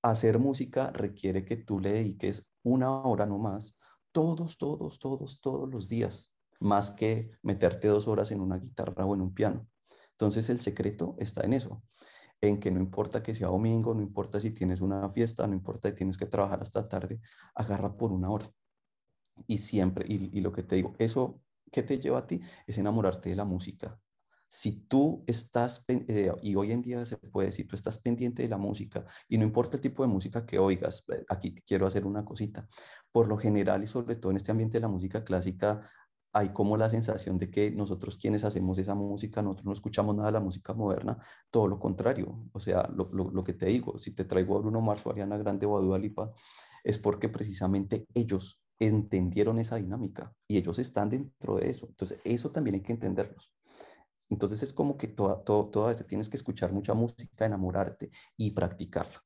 hacer 0.02 0.38
música 0.38 0.90
requiere 0.90 1.44
que 1.44 1.56
tú 1.56 1.80
le 1.80 1.92
dediques 1.92 2.50
una 2.62 2.90
hora 2.90 3.26
no 3.26 3.38
más, 3.38 3.78
todos, 4.12 4.58
todos, 4.58 4.98
todos, 4.98 5.40
todos 5.40 5.68
los 5.70 5.88
días, 5.88 6.34
más 6.60 6.90
que 6.90 7.30
meterte 7.42 7.88
dos 7.88 8.06
horas 8.08 8.30
en 8.30 8.40
una 8.40 8.58
guitarra 8.58 9.06
o 9.06 9.14
en 9.14 9.22
un 9.22 9.34
piano. 9.34 9.66
Entonces, 10.12 10.50
el 10.50 10.60
secreto 10.60 11.16
está 11.18 11.44
en 11.44 11.54
eso, 11.54 11.82
en 12.40 12.60
que 12.60 12.70
no 12.70 12.80
importa 12.80 13.22
que 13.22 13.34
sea 13.34 13.48
domingo, 13.48 13.94
no 13.94 14.02
importa 14.02 14.38
si 14.38 14.50
tienes 14.50 14.80
una 14.80 15.08
fiesta, 15.10 15.46
no 15.46 15.54
importa 15.54 15.88
si 15.88 15.96
tienes 15.96 16.16
que 16.16 16.26
trabajar 16.26 16.60
hasta 16.62 16.88
tarde, 16.88 17.20
agarra 17.54 17.96
por 17.96 18.12
una 18.12 18.30
hora. 18.30 18.50
Y 19.46 19.58
siempre, 19.58 20.04
y, 20.08 20.36
y 20.36 20.40
lo 20.42 20.52
que 20.52 20.62
te 20.62 20.76
digo, 20.76 20.94
eso 20.98 21.40
¿qué 21.72 21.82
te 21.82 21.98
lleva 21.98 22.18
a 22.18 22.26
ti? 22.26 22.40
Es 22.66 22.78
enamorarte 22.78 23.30
de 23.30 23.36
la 23.36 23.44
música. 23.44 23.98
Si 24.46 24.82
tú 24.82 25.24
estás, 25.26 25.84
eh, 25.88 26.30
y 26.42 26.54
hoy 26.54 26.72
en 26.72 26.82
día 26.82 27.06
se 27.06 27.16
puede, 27.16 27.52
si 27.52 27.64
tú 27.64 27.74
estás 27.74 27.98
pendiente 27.98 28.42
de 28.42 28.48
la 28.48 28.58
música, 28.58 29.04
y 29.28 29.38
no 29.38 29.44
importa 29.44 29.78
el 29.78 29.80
tipo 29.80 30.02
de 30.02 30.08
música 30.08 30.44
que 30.44 30.58
oigas, 30.58 31.04
eh, 31.08 31.24
aquí 31.28 31.54
quiero 31.66 31.86
hacer 31.86 32.04
una 32.06 32.24
cosita, 32.24 32.68
por 33.10 33.28
lo 33.28 33.38
general 33.38 33.82
y 33.82 33.86
sobre 33.86 34.16
todo 34.16 34.30
en 34.30 34.36
este 34.36 34.52
ambiente 34.52 34.76
de 34.76 34.82
la 34.82 34.88
música 34.88 35.24
clásica, 35.24 35.82
hay 36.34 36.50
como 36.50 36.76
la 36.76 36.88
sensación 36.88 37.38
de 37.38 37.50
que 37.50 37.70
nosotros 37.70 38.16
quienes 38.16 38.44
hacemos 38.44 38.78
esa 38.78 38.94
música, 38.94 39.42
nosotros 39.42 39.66
no 39.66 39.72
escuchamos 39.72 40.16
nada 40.16 40.28
de 40.28 40.32
la 40.32 40.40
música 40.40 40.72
moderna, 40.72 41.18
todo 41.50 41.68
lo 41.68 41.78
contrario. 41.78 42.48
O 42.52 42.60
sea, 42.60 42.88
lo, 42.94 43.44
que 43.44 43.52
te 43.52 43.66
digo, 43.66 43.98
si 43.98 44.12
te 44.12 44.24
traigo 44.24 44.56
a 44.56 44.60
Bruno 44.60 44.80
Mars 44.80 45.04
o 45.06 45.10
Ariana 45.10 45.36
Grande 45.36 45.66
o 45.66 45.78
a 45.78 45.82
Dua 45.82 45.98
Lipa, 45.98 46.32
es 46.84 46.98
porque 46.98 47.28
precisamente 47.28 48.06
ellos 48.14 48.61
entendieron 48.88 49.58
esa 49.58 49.76
dinámica 49.76 50.32
y 50.48 50.58
ellos 50.58 50.78
están 50.78 51.10
dentro 51.10 51.56
de 51.56 51.70
eso. 51.70 51.86
Entonces, 51.88 52.20
eso 52.24 52.50
también 52.50 52.74
hay 52.74 52.82
que 52.82 52.92
entenderlos. 52.92 53.54
Entonces, 54.28 54.62
es 54.62 54.72
como 54.72 54.96
que 54.96 55.08
toda, 55.08 55.44
todo, 55.44 55.70
toda 55.70 55.88
vez 55.88 56.06
tienes 56.06 56.28
que 56.28 56.36
escuchar 56.36 56.72
mucha 56.72 56.94
música, 56.94 57.44
enamorarte 57.44 58.10
y 58.36 58.52
practicarla. 58.52 59.22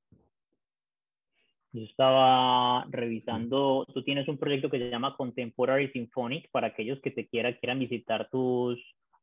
Yo 1.72 1.82
estaba 1.82 2.86
revisando, 2.90 3.86
tú 3.92 4.02
tienes 4.02 4.26
un 4.28 4.38
proyecto 4.38 4.70
que 4.70 4.78
se 4.78 4.90
llama 4.90 5.16
Contemporary 5.16 5.92
Symphonic, 5.92 6.50
para 6.50 6.68
aquellos 6.68 7.00
que 7.02 7.10
te 7.10 7.28
quieran, 7.28 7.56
quieran 7.60 7.78
visitar 7.78 8.30
tus 8.30 8.78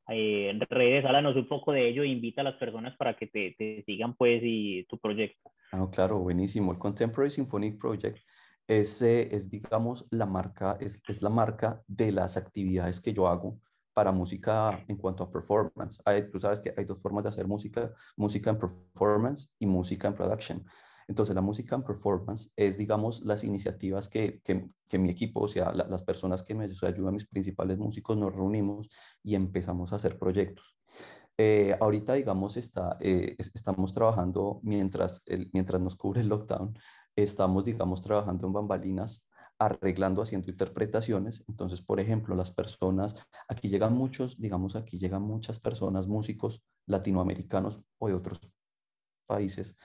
eh, 0.10 0.54
redes, 0.70 1.04
háblanos 1.06 1.36
un 1.36 1.48
poco 1.48 1.72
de 1.72 1.90
ello 1.90 2.04
e 2.04 2.08
invita 2.08 2.42
a 2.42 2.44
las 2.44 2.56
personas 2.56 2.96
para 2.98 3.16
que 3.16 3.28
te, 3.28 3.56
te 3.58 3.84
sigan 3.86 4.16
pues 4.16 4.42
y 4.44 4.84
tu 4.86 5.00
proyecto. 5.00 5.52
Ah, 5.72 5.88
claro, 5.92 6.20
buenísimo. 6.20 6.72
El 6.72 6.78
Contemporary 6.78 7.32
Symphonic 7.32 7.80
Project 7.80 8.20
es, 8.68 9.02
es 9.02 9.50
digamos, 9.50 10.06
la 10.10 10.26
marca, 10.26 10.78
es, 10.80 11.02
es, 11.08 11.22
la 11.22 11.30
marca 11.30 11.84
de 11.88 12.12
las 12.12 12.38
actividades 12.38 13.02
que 13.02 13.14
yo 13.14 13.28
hago 13.28 13.60
para 13.94 14.12
música 14.12 14.84
en 14.88 14.98
cuanto 14.98 15.24
a 15.24 15.32
performance. 15.32 16.02
Hay, 16.06 16.30
tú 16.30 16.40
sabes 16.40 16.60
que 16.60 16.74
hay 16.76 16.86
dos 16.86 17.00
formas 17.02 17.24
de 17.24 17.30
hacer 17.30 17.48
música, 17.48 17.92
música 18.18 18.50
en 18.50 18.60
performance 18.60 19.54
y 19.60 19.68
música 19.68 20.08
en 20.08 20.16
production. 20.16 20.66
Entonces, 21.08 21.36
la 21.36 21.42
música 21.42 21.76
en 21.76 21.84
performance 21.84 22.52
es, 22.56 22.78
digamos, 22.78 23.22
las 23.24 23.44
iniciativas 23.44 24.08
que, 24.08 24.40
que, 24.44 24.70
que 24.88 25.00
mi 25.00 25.10
equipo, 25.10 25.42
o 25.42 25.48
sea, 25.48 25.72
las 25.74 26.04
personas 26.04 26.44
que 26.44 26.56
me 26.56 26.66
ayudan, 26.66 27.14
mis 27.14 27.28
principales 27.28 27.78
músicos, 27.78 28.18
nos 28.18 28.34
reunimos 28.34 28.90
y 29.22 29.36
empezamos 29.36 29.92
a 29.92 29.98
hacer 29.98 30.18
proyectos. 30.18 30.78
Eh, 31.38 31.76
ahorita, 31.80 32.14
digamos, 32.14 32.58
está, 32.58 32.98
eh, 33.00 33.36
estamos 33.38 33.92
trabajando 33.92 34.60
mientras, 34.64 35.24
el, 35.26 35.50
mientras 35.52 35.82
nos 35.82 35.96
cubre 35.96 36.22
el 36.22 36.30
lockdown, 36.30 36.78
estamos, 37.16 37.66
digamos, 37.66 38.02
trabajando 38.02 38.48
en 38.48 38.54
bambalinas, 38.54 39.28
arreglando, 39.60 40.22
haciendo 40.22 40.50
interpretaciones. 40.50 41.44
Entonces, 41.48 41.82
por 41.82 42.00
ejemplo, 42.00 42.36
las 42.36 42.52
personas, 42.52 43.16
aquí 43.48 43.70
llegan 43.70 43.94
muchos, 43.94 44.40
digamos, 44.40 44.76
aquí 44.76 44.98
llegan 44.98 45.22
muchas 45.24 45.60
personas, 45.60 46.08
músicos 46.08 46.64
latinoamericanos 46.86 47.82
o 48.00 48.08
de 48.08 48.14
otros 48.14 48.42
países, 49.26 49.78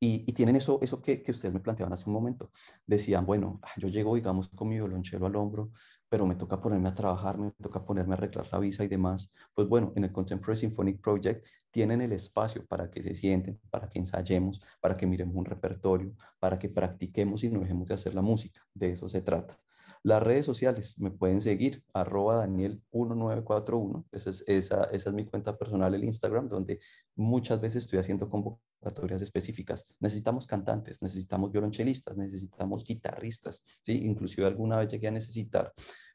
y, 0.00 0.32
tienen 0.32 0.54
eso, 0.56 0.78
eso 0.80 1.02
que, 1.02 1.22
que, 1.22 1.32
ustedes 1.32 1.52
me 1.52 1.60
planteaban 1.60 1.92
hace 1.92 2.04
un 2.06 2.12
momento. 2.12 2.50
Decían, 2.86 3.26
bueno, 3.26 3.58
ah, 3.62 3.72
yo 3.78 3.88
llego, 3.88 4.14
digamos, 4.14 4.48
con 4.48 4.68
mi 4.68 4.76
violonchelo 4.76 5.26
al 5.26 5.34
hombro, 5.34 5.72
pero 6.08 6.26
me 6.26 6.36
toca 6.36 6.60
ponerme 6.60 6.88
a 6.88 6.94
trabajar, 6.94 7.36
me 7.38 7.50
toca 7.60 7.84
ponerme 7.84 8.14
a 8.14 8.16
arreglar 8.16 8.46
la 8.52 8.58
visa 8.60 8.84
y 8.84 8.88
demás. 8.88 9.32
Pues 9.54 9.68
bueno, 9.68 9.92
en 9.96 10.04
el 10.04 10.12
Contemporary 10.12 10.58
Symphonic 10.58 11.00
Project 11.00 11.46
tienen 11.70 12.00
el 12.00 12.12
espacio 12.12 12.64
para 12.66 12.90
que 12.90 13.02
se 13.02 13.14
sienten, 13.14 13.60
para 13.70 13.88
que 13.88 13.98
ensayemos, 13.98 14.60
para 14.80 14.96
que 14.96 15.06
miremos 15.06 15.34
un 15.34 15.44
repertorio, 15.44 16.14
para 16.38 16.58
que 16.58 16.68
practiquemos 16.68 17.42
y 17.42 17.50
no 17.50 17.60
dejemos 17.60 17.88
de 17.88 17.94
hacer 17.94 18.14
la 18.14 18.22
música. 18.22 18.66
De 18.74 18.92
eso 18.92 19.08
se 19.08 19.20
trata. 19.22 19.58
Las 20.08 20.22
redes 20.22 20.46
sociales 20.46 20.98
me 20.98 21.10
pueden 21.10 21.42
seguir, 21.42 21.84
arroba 21.92 22.42
Daniel1941, 22.46 24.06
esa 24.10 24.30
es, 24.30 24.42
esa, 24.46 24.84
esa 24.84 25.10
es 25.10 25.14
mi 25.14 25.26
cuenta 25.26 25.58
personal, 25.58 25.94
el 25.94 26.02
Instagram, 26.02 26.48
donde 26.48 26.80
muchas 27.14 27.60
veces 27.60 27.84
estoy 27.84 27.98
haciendo 27.98 28.30
convocatorias 28.30 29.20
específicas. 29.20 29.86
Necesitamos 30.00 30.46
cantantes, 30.46 31.02
necesitamos 31.02 31.52
violonchelistas, 31.52 32.16
necesitamos 32.16 32.84
guitarristas, 32.84 33.62
¿sí? 33.82 34.00
Inclusive 34.06 34.46
alguna 34.46 34.78
vez 34.78 34.88
llegué 34.88 35.08
a 35.08 35.10
necesitar 35.10 35.74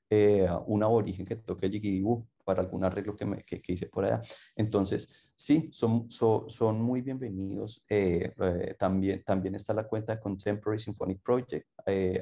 eh, 0.09 0.47
un 0.65 0.81
aborigen 0.81 1.27
que 1.27 1.35
toque 1.35 1.67
el 1.67 2.03
para 2.43 2.63
algún 2.63 2.83
arreglo 2.83 3.15
que, 3.15 3.25
me, 3.27 3.43
que, 3.43 3.61
hice 3.67 3.85
por 3.89 4.05
allá. 4.05 4.23
Entonces, 4.55 5.31
sí, 5.35 5.69
son, 5.71 6.09
son 6.09 6.81
muy 6.81 7.01
bienvenidos. 7.01 7.85
Eh, 7.87 8.33
eh, 8.41 8.75
también, 8.79 9.23
también 9.23 9.53
está 9.53 9.71
la 9.71 9.87
cuenta 9.87 10.19
Contemporary 10.19 10.79
Symphonic 10.79 11.21
Project, 11.21 11.67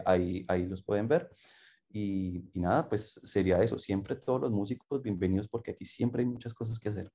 ahí, 0.03 0.43
ahí 0.49 0.65
los 0.65 0.83
pueden 0.83 1.07
ver. 1.07 1.29
Y, 1.93 2.43
nada, 2.55 2.87
pues 2.87 3.19
sería 3.23 3.61
eso. 3.61 3.77
Siempre 3.77 4.15
todos 4.15 4.41
los 4.41 4.51
músicos 4.51 5.01
bienvenidos 5.01 5.47
porque 5.47 5.71
aquí 5.71 5.85
siempre 5.85 6.21
hay 6.21 6.27
muchas 6.27 6.53
cosas 6.53 6.79
que 6.79 6.89
hacer. 6.89 7.11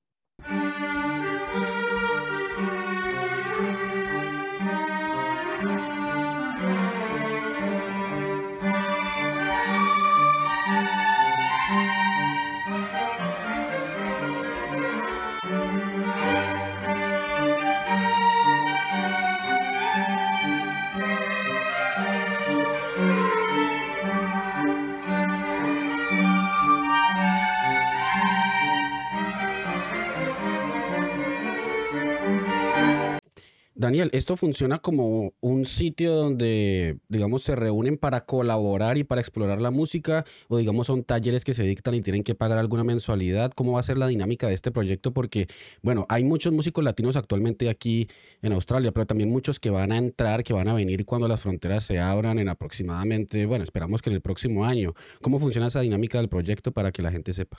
Daniel, 33.87 34.11
¿esto 34.13 34.37
funciona 34.37 34.81
como 34.81 35.33
un 35.41 35.65
sitio 35.65 36.13
donde, 36.13 36.99
digamos, 37.09 37.45
se 37.45 37.55
reúnen 37.55 37.99
para 37.99 38.27
colaborar 38.27 38.99
y 38.99 39.05
para 39.05 39.21
explorar 39.21 39.61
la 39.61 39.71
música? 39.71 40.25
¿O, 40.49 40.59
digamos, 40.59 40.89
son 40.89 41.05
talleres 41.05 41.45
que 41.45 41.55
se 41.55 41.63
dictan 41.63 41.95
y 41.95 42.03
tienen 42.03 42.25
que 42.25 42.35
pagar 42.35 42.59
alguna 42.59 42.83
mensualidad? 42.83 43.53
¿Cómo 43.53 43.75
va 43.75 43.81
a 43.81 43.85
ser 43.85 43.97
la 43.97 44.09
dinámica 44.09 44.49
de 44.49 44.55
este 44.55 44.73
proyecto? 44.73 45.13
Porque, 45.13 45.47
bueno, 45.83 46.05
hay 46.09 46.25
muchos 46.25 46.53
músicos 46.53 46.83
latinos 46.83 47.15
actualmente 47.15 47.71
aquí 47.71 48.09
en 48.43 48.55
Australia, 48.55 48.91
pero 48.91 49.07
también 49.07 49.31
muchos 49.31 49.61
que 49.61 49.71
van 49.71 49.93
a 49.93 49.99
entrar, 49.99 50.43
que 50.43 50.53
van 50.53 50.67
a 50.67 50.75
venir 50.75 51.05
cuando 51.05 51.29
las 51.29 51.41
fronteras 51.41 51.85
se 51.85 52.01
abran 52.01 52.41
en 52.41 52.49
aproximadamente, 52.49 53.47
bueno, 53.47 53.63
esperamos 53.63 54.03
que 54.03 54.11
en 54.11 54.17
el 54.17 54.21
próximo 54.21 54.65
año. 54.65 54.95
¿Cómo 55.23 55.39
funciona 55.39 55.69
esa 55.69 55.83
dinámica 55.83 56.19
del 56.19 56.29
proyecto 56.29 56.73
para 56.73 56.91
que 56.91 57.03
la 57.03 57.13
gente 57.13 57.33
sepa? 57.33 57.59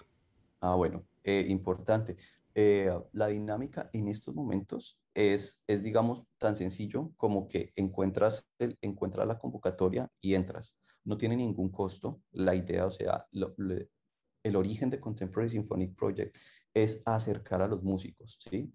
Ah, 0.59 0.75
bueno, 0.75 1.05
eh, 1.23 1.45
importante. 1.47 2.17
Eh, 2.53 2.91
la 3.13 3.27
dinámica 3.27 3.89
en 3.93 4.09
estos 4.09 4.35
momentos 4.35 4.97
es, 5.17 5.63
es, 5.65 5.81
digamos, 5.81 6.23
tan 6.37 6.55
sencillo 6.55 7.11
como 7.17 7.47
que 7.47 7.73
encuentras, 7.75 8.47
encuentras 8.81 9.27
la 9.27 9.39
convocatoria 9.39 10.07
y 10.21 10.35
entras. 10.35 10.77
No 11.03 11.17
tiene 11.17 11.35
ningún 11.35 11.71
costo. 11.71 12.21
La 12.31 12.53
idea, 12.53 12.85
o 12.85 12.91
sea, 12.91 13.25
el 13.31 14.55
origen 14.55 14.91
de 14.91 14.99
Contemporary 14.99 15.49
Symphonic 15.49 15.95
Project 15.95 16.37
es 16.71 17.01
acercar 17.03 17.63
a 17.63 17.67
los 17.67 17.81
músicos, 17.81 18.37
¿sí? 18.47 18.71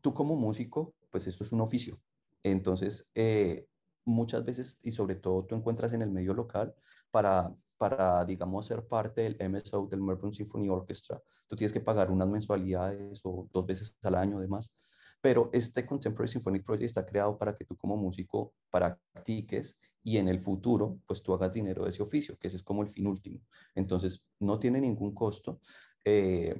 Tú 0.00 0.12
como 0.12 0.34
músico, 0.34 0.96
pues 1.10 1.28
esto 1.28 1.44
es 1.44 1.52
un 1.52 1.60
oficio. 1.60 2.00
Entonces, 2.42 3.08
eh, 3.14 3.68
muchas 4.04 4.44
veces, 4.44 4.80
y 4.82 4.90
sobre 4.90 5.14
todo 5.14 5.44
tú 5.44 5.54
encuentras 5.54 5.92
en 5.92 6.02
el 6.02 6.10
medio 6.10 6.34
local, 6.34 6.74
para 7.12 7.54
para, 7.82 8.24
digamos, 8.24 8.66
ser 8.66 8.86
parte 8.86 9.22
del 9.22 9.36
MSO, 9.40 9.88
del 9.88 10.00
Melbourne 10.00 10.32
Symphony 10.32 10.68
Orchestra, 10.68 11.20
tú 11.48 11.56
tienes 11.56 11.72
que 11.72 11.80
pagar 11.80 12.12
unas 12.12 12.28
mensualidades 12.28 13.20
o 13.24 13.48
dos 13.52 13.66
veces 13.66 13.96
al 14.04 14.14
año 14.14 14.38
además. 14.38 14.72
Pero 15.22 15.48
este 15.52 15.86
Contemporary 15.86 16.30
Symphonic 16.30 16.64
Project 16.64 16.84
está 16.84 17.06
creado 17.06 17.38
para 17.38 17.56
que 17.56 17.64
tú 17.64 17.76
como 17.76 17.96
músico 17.96 18.52
practiques 18.70 19.78
y 20.02 20.18
en 20.18 20.28
el 20.28 20.40
futuro, 20.40 20.98
pues 21.06 21.22
tú 21.22 21.32
hagas 21.32 21.52
dinero 21.52 21.84
de 21.84 21.90
ese 21.90 22.02
oficio, 22.02 22.36
que 22.38 22.48
ese 22.48 22.56
es 22.56 22.62
como 22.62 22.82
el 22.82 22.88
fin 22.88 23.06
último. 23.06 23.40
Entonces, 23.74 24.22
no 24.40 24.58
tiene 24.58 24.80
ningún 24.80 25.14
costo. 25.14 25.60
Eh, 26.04 26.54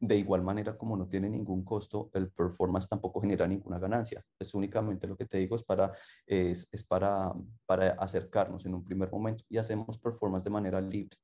de 0.00 0.16
igual 0.16 0.42
manera, 0.42 0.76
como 0.76 0.96
no 0.96 1.06
tiene 1.06 1.30
ningún 1.30 1.64
costo, 1.64 2.10
el 2.14 2.28
performance 2.28 2.88
tampoco 2.88 3.20
genera 3.20 3.46
ninguna 3.46 3.78
ganancia. 3.78 4.24
Es 4.36 4.52
únicamente 4.52 5.06
lo 5.06 5.16
que 5.16 5.26
te 5.26 5.38
digo, 5.38 5.54
es 5.54 5.62
para, 5.62 5.92
es, 6.26 6.68
es 6.72 6.82
para, 6.82 7.32
para 7.66 7.90
acercarnos 7.90 8.66
en 8.66 8.74
un 8.74 8.82
primer 8.82 9.12
momento 9.12 9.44
y 9.48 9.58
hacemos 9.58 9.96
performance 9.98 10.42
de 10.42 10.50
manera 10.50 10.80
libre. 10.80 11.16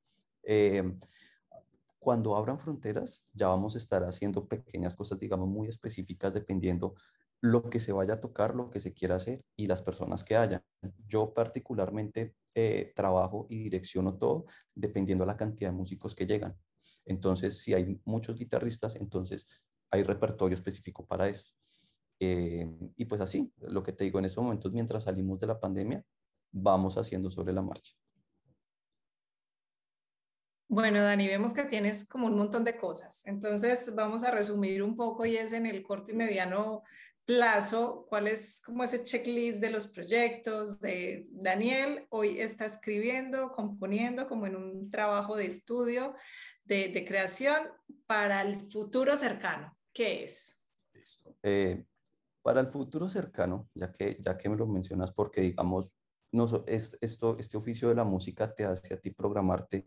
Eh, 0.44 0.94
cuando 1.98 2.36
abran 2.36 2.58
fronteras, 2.58 3.24
ya 3.32 3.48
vamos 3.48 3.74
a 3.74 3.78
estar 3.78 4.04
haciendo 4.04 4.46
pequeñas 4.46 4.94
cosas, 4.94 5.18
digamos, 5.18 5.48
muy 5.48 5.68
específicas, 5.68 6.32
dependiendo 6.32 6.94
lo 7.40 7.68
que 7.70 7.80
se 7.80 7.92
vaya 7.92 8.14
a 8.14 8.20
tocar, 8.20 8.54
lo 8.54 8.70
que 8.70 8.80
se 8.80 8.94
quiera 8.94 9.16
hacer 9.16 9.44
y 9.56 9.66
las 9.66 9.82
personas 9.82 10.24
que 10.24 10.36
hayan. 10.36 10.62
Yo 11.06 11.32
particularmente 11.34 12.34
eh, 12.54 12.92
trabajo 12.96 13.46
y 13.48 13.62
direcciono 13.62 14.16
todo 14.16 14.46
dependiendo 14.74 15.22
de 15.22 15.28
la 15.28 15.36
cantidad 15.36 15.70
de 15.70 15.76
músicos 15.76 16.14
que 16.14 16.26
llegan. 16.26 16.56
Entonces, 17.04 17.58
si 17.60 17.74
hay 17.74 18.00
muchos 18.04 18.36
guitarristas, 18.36 18.96
entonces 18.96 19.48
hay 19.90 20.02
repertorio 20.02 20.56
específico 20.56 21.06
para 21.06 21.28
eso. 21.28 21.46
Eh, 22.20 22.68
y 22.96 23.04
pues 23.04 23.20
así, 23.20 23.52
lo 23.58 23.82
que 23.82 23.92
te 23.92 24.04
digo 24.04 24.18
en 24.18 24.24
estos 24.24 24.42
momentos, 24.42 24.72
mientras 24.72 25.04
salimos 25.04 25.38
de 25.38 25.46
la 25.46 25.60
pandemia, 25.60 26.04
vamos 26.50 26.98
haciendo 26.98 27.30
sobre 27.30 27.52
la 27.52 27.62
marcha. 27.62 27.94
Bueno, 30.70 31.02
Dani, 31.02 31.26
vemos 31.26 31.54
que 31.54 31.64
tienes 31.64 32.06
como 32.06 32.26
un 32.26 32.36
montón 32.36 32.62
de 32.62 32.76
cosas. 32.76 33.26
Entonces, 33.26 33.94
vamos 33.94 34.22
a 34.22 34.30
resumir 34.30 34.82
un 34.82 34.96
poco 34.96 35.24
y 35.24 35.36
es 35.36 35.54
en 35.54 35.64
el 35.64 35.82
corto 35.82 36.12
y 36.12 36.14
mediano 36.14 36.82
plazo, 37.24 38.06
cuál 38.08 38.28
es 38.28 38.60
como 38.60 38.84
ese 38.84 39.02
checklist 39.02 39.60
de 39.60 39.70
los 39.70 39.88
proyectos 39.88 40.78
de 40.80 41.26
Daniel. 41.30 42.06
Hoy 42.10 42.40
está 42.40 42.66
escribiendo, 42.66 43.50
componiendo 43.52 44.26
como 44.28 44.46
en 44.46 44.56
un 44.56 44.90
trabajo 44.90 45.36
de 45.36 45.46
estudio 45.46 46.14
de, 46.64 47.04
creación 47.06 47.68
para 48.06 48.42
el 48.42 48.70
futuro 48.70 49.16
cercano. 49.16 49.74
¿Qué 49.92 50.24
es? 50.24 50.62
Eh, 51.42 51.82
para 52.42 52.60
el 52.60 52.66
futuro 52.66 53.08
cercano, 53.08 53.70
ya 53.74 53.90
que, 53.90 54.18
ya 54.20 54.36
que 54.36 54.50
me 54.50 54.56
lo 54.56 54.66
mencionas, 54.66 55.12
porque 55.12 55.40
digamos, 55.40 55.92
no, 56.30 56.46
es, 56.66 56.96
esto, 57.00 57.36
este 57.38 57.56
oficio 57.56 57.88
de 57.88 57.94
la 57.94 58.04
música 58.04 58.54
te 58.54 58.64
hace 58.64 58.94
a 58.94 59.00
ti 59.00 59.10
programarte 59.10 59.84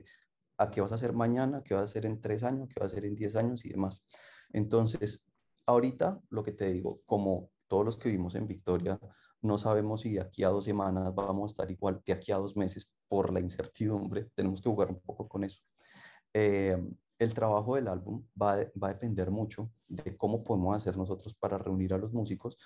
a 0.62 0.70
qué 0.70 0.80
vas 0.80 0.92
a 0.92 0.96
hacer 0.96 1.14
mañana, 1.14 1.64
qué 1.64 1.74
vas 1.74 1.84
a 1.84 1.86
hacer 1.86 2.06
en 2.06 2.22
tres 2.22 2.44
años, 2.44 2.70
qué 2.70 2.80
vas 2.80 2.92
a 2.92 2.96
hacer 2.96 3.06
en 3.06 3.16
diez 3.16 3.36
años 3.36 3.66
y 3.66 3.70
demás. 3.70 4.06
Entonces, 4.54 5.26
ahorita 5.66 6.22
lo 6.30 6.44
que 6.44 6.52
te 6.52 6.72
digo, 6.72 7.02
como 7.06 7.50
todos 7.68 7.84
los 7.84 7.98
que 7.98 8.10
vivimos 8.10 8.36
en 8.36 8.48
Victoria, 8.48 9.00
no 9.42 9.58
sabemos 9.58 10.02
si 10.02 10.14
de 10.14 10.22
aquí 10.22 10.44
a 10.44 10.50
dos 10.50 10.66
semanas 10.66 11.16
vamos 11.16 11.52
a 11.52 11.54
estar 11.54 11.72
igual, 11.72 12.02
de 12.06 12.14
aquí 12.14 12.32
a 12.32 12.38
dos 12.38 12.56
meses, 12.56 12.92
por 13.08 13.34
la 13.34 13.40
incertidumbre, 13.40 14.30
tenemos 14.36 14.62
que 14.62 14.70
jugar 14.70 14.90
un 14.90 15.00
poco 15.02 15.28
con 15.28 15.44
eso. 15.44 15.62
Eh, 16.34 16.78
el 17.18 17.34
trabajo 17.34 17.76
del 17.76 17.88
álbum 17.88 18.24
va, 18.40 18.58
va, 18.82 18.90
a 18.90 18.94
depender 18.94 19.32
mucho 19.32 19.72
de 19.88 20.16
cómo 20.16 20.44
podemos 20.44 20.76
hacer 20.76 20.96
nosotros 20.96 21.34
para 21.34 21.58
reunir 21.58 21.94
a 21.94 21.98
los 21.98 22.14
músicos 22.14 22.58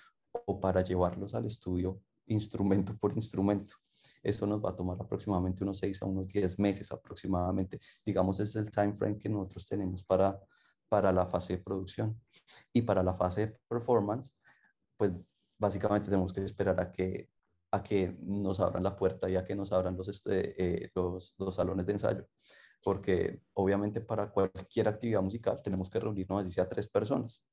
o 0.44 0.60
para 0.60 0.82
llevarlos 0.82 1.34
al 1.34 1.46
estudio 1.46 2.00
instrumento 2.26 2.96
por 2.96 3.14
instrumento. 3.14 3.76
Esto 4.22 4.46
nos 4.46 4.64
va 4.64 4.70
a 4.70 4.76
tomar 4.76 4.96
aproximadamente 5.00 5.64
unos 5.64 5.78
6 5.78 6.02
a 6.02 6.06
unos 6.06 6.28
10 6.28 6.58
meses 6.58 6.90
aproximadamente. 6.92 7.78
Digamos, 8.04 8.40
ese 8.40 8.60
es 8.60 8.66
el 8.66 8.70
time 8.70 8.94
frame 8.94 9.18
que 9.18 9.28
nosotros 9.28 9.66
tenemos 9.66 10.02
para, 10.04 10.38
para 10.88 11.12
la 11.12 11.26
fase 11.26 11.56
de 11.56 11.62
producción. 11.62 12.20
Y 12.72 12.82
para 12.82 13.02
la 13.02 13.14
fase 13.14 13.46
de 13.46 13.58
performance, 13.68 14.36
pues 14.96 15.12
básicamente 15.58 16.10
tenemos 16.10 16.32
que 16.32 16.44
esperar 16.44 16.80
a 16.80 16.92
que, 16.92 17.30
a 17.72 17.82
que 17.82 18.16
nos 18.20 18.60
abran 18.60 18.82
la 18.82 18.96
puerta 18.96 19.28
y 19.28 19.36
a 19.36 19.44
que 19.44 19.54
nos 19.54 19.72
abran 19.72 19.96
los, 19.96 20.08
este, 20.08 20.84
eh, 20.84 20.90
los, 20.94 21.34
los 21.38 21.54
salones 21.54 21.86
de 21.86 21.92
ensayo 21.92 22.28
porque 22.86 23.40
obviamente 23.54 24.00
para 24.00 24.30
cualquier 24.30 24.86
actividad 24.86 25.20
musical 25.20 25.60
tenemos 25.60 25.90
que 25.90 25.98
reunirnos 25.98 26.42
así 26.42 26.52
sea 26.52 26.68
tres 26.68 26.88
personas. 26.88 27.44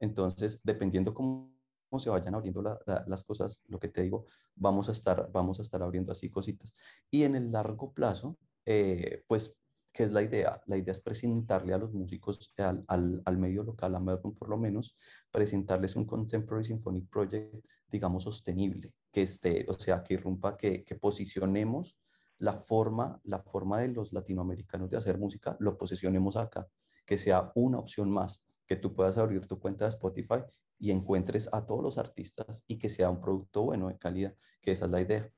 Entonces, 0.00 0.60
dependiendo 0.64 1.14
cómo, 1.14 1.53
se 1.98 2.10
vayan 2.10 2.34
abriendo 2.34 2.62
las 3.06 3.24
cosas, 3.24 3.62
lo 3.68 3.78
que 3.78 3.88
te 3.88 4.02
digo, 4.02 4.26
vamos 4.54 4.88
a 4.88 4.92
estar, 4.92 5.30
vamos 5.32 5.58
a 5.58 5.62
estar 5.62 5.82
abriendo 5.82 6.12
así 6.12 6.30
cositas. 6.30 6.72
Y 7.10 7.24
en 7.24 7.34
el 7.34 7.52
largo 7.52 7.92
plazo, 7.92 8.38
eh, 8.66 9.22
pues, 9.26 9.56
¿qué 9.92 10.04
es 10.04 10.12
la 10.12 10.22
idea? 10.22 10.60
La 10.66 10.76
idea 10.76 10.92
es 10.92 11.00
presentarle 11.00 11.74
a 11.74 11.78
los 11.78 11.92
músicos, 11.92 12.52
al, 12.58 12.84
al, 12.88 13.22
al, 13.24 13.38
medio 13.38 13.62
local, 13.62 13.94
a 13.94 14.00
Melbourne 14.00 14.36
por 14.38 14.48
lo 14.48 14.56
menos, 14.56 14.96
presentarles 15.30 15.96
un 15.96 16.06
Contemporary 16.06 16.64
Symphonic 16.64 17.08
Project, 17.08 17.64
digamos, 17.88 18.24
sostenible, 18.24 18.92
que 19.12 19.22
esté, 19.22 19.66
o 19.68 19.74
sea, 19.74 20.02
que 20.02 20.14
irrumpa, 20.14 20.56
que, 20.56 20.84
que 20.84 20.96
posicionemos 20.96 21.96
la 22.38 22.54
forma, 22.54 23.20
la 23.24 23.40
forma 23.40 23.80
de 23.80 23.88
los 23.88 24.12
latinoamericanos 24.12 24.90
de 24.90 24.96
hacer 24.96 25.18
música, 25.18 25.56
lo 25.60 25.78
posicionemos 25.78 26.36
acá, 26.36 26.66
que 27.06 27.18
sea 27.18 27.52
una 27.54 27.78
opción 27.78 28.10
más, 28.10 28.44
que 28.66 28.76
tú 28.76 28.94
puedas 28.94 29.18
abrir 29.18 29.46
tu 29.46 29.58
cuenta 29.58 29.84
de 29.84 29.90
Spotify 29.90 30.42
y 30.78 30.90
encuentres 30.90 31.52
a 31.52 31.66
todos 31.66 31.82
los 31.82 31.98
artistas 31.98 32.64
y 32.66 32.78
que 32.78 32.88
sea 32.88 33.10
un 33.10 33.20
producto 33.20 33.62
bueno, 33.62 33.88
de 33.88 33.98
calidad, 33.98 34.34
que 34.60 34.72
esa 34.72 34.86
es 34.86 34.90
la 34.90 35.00
idea. 35.00 35.30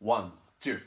One, 0.00 0.32
two. 0.58 0.78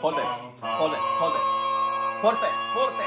Fuerte, 0.00 0.22
fuerte, 0.60 0.96
fuerte, 1.18 1.38
fuerte, 2.20 2.46
fuerte. 2.74 3.04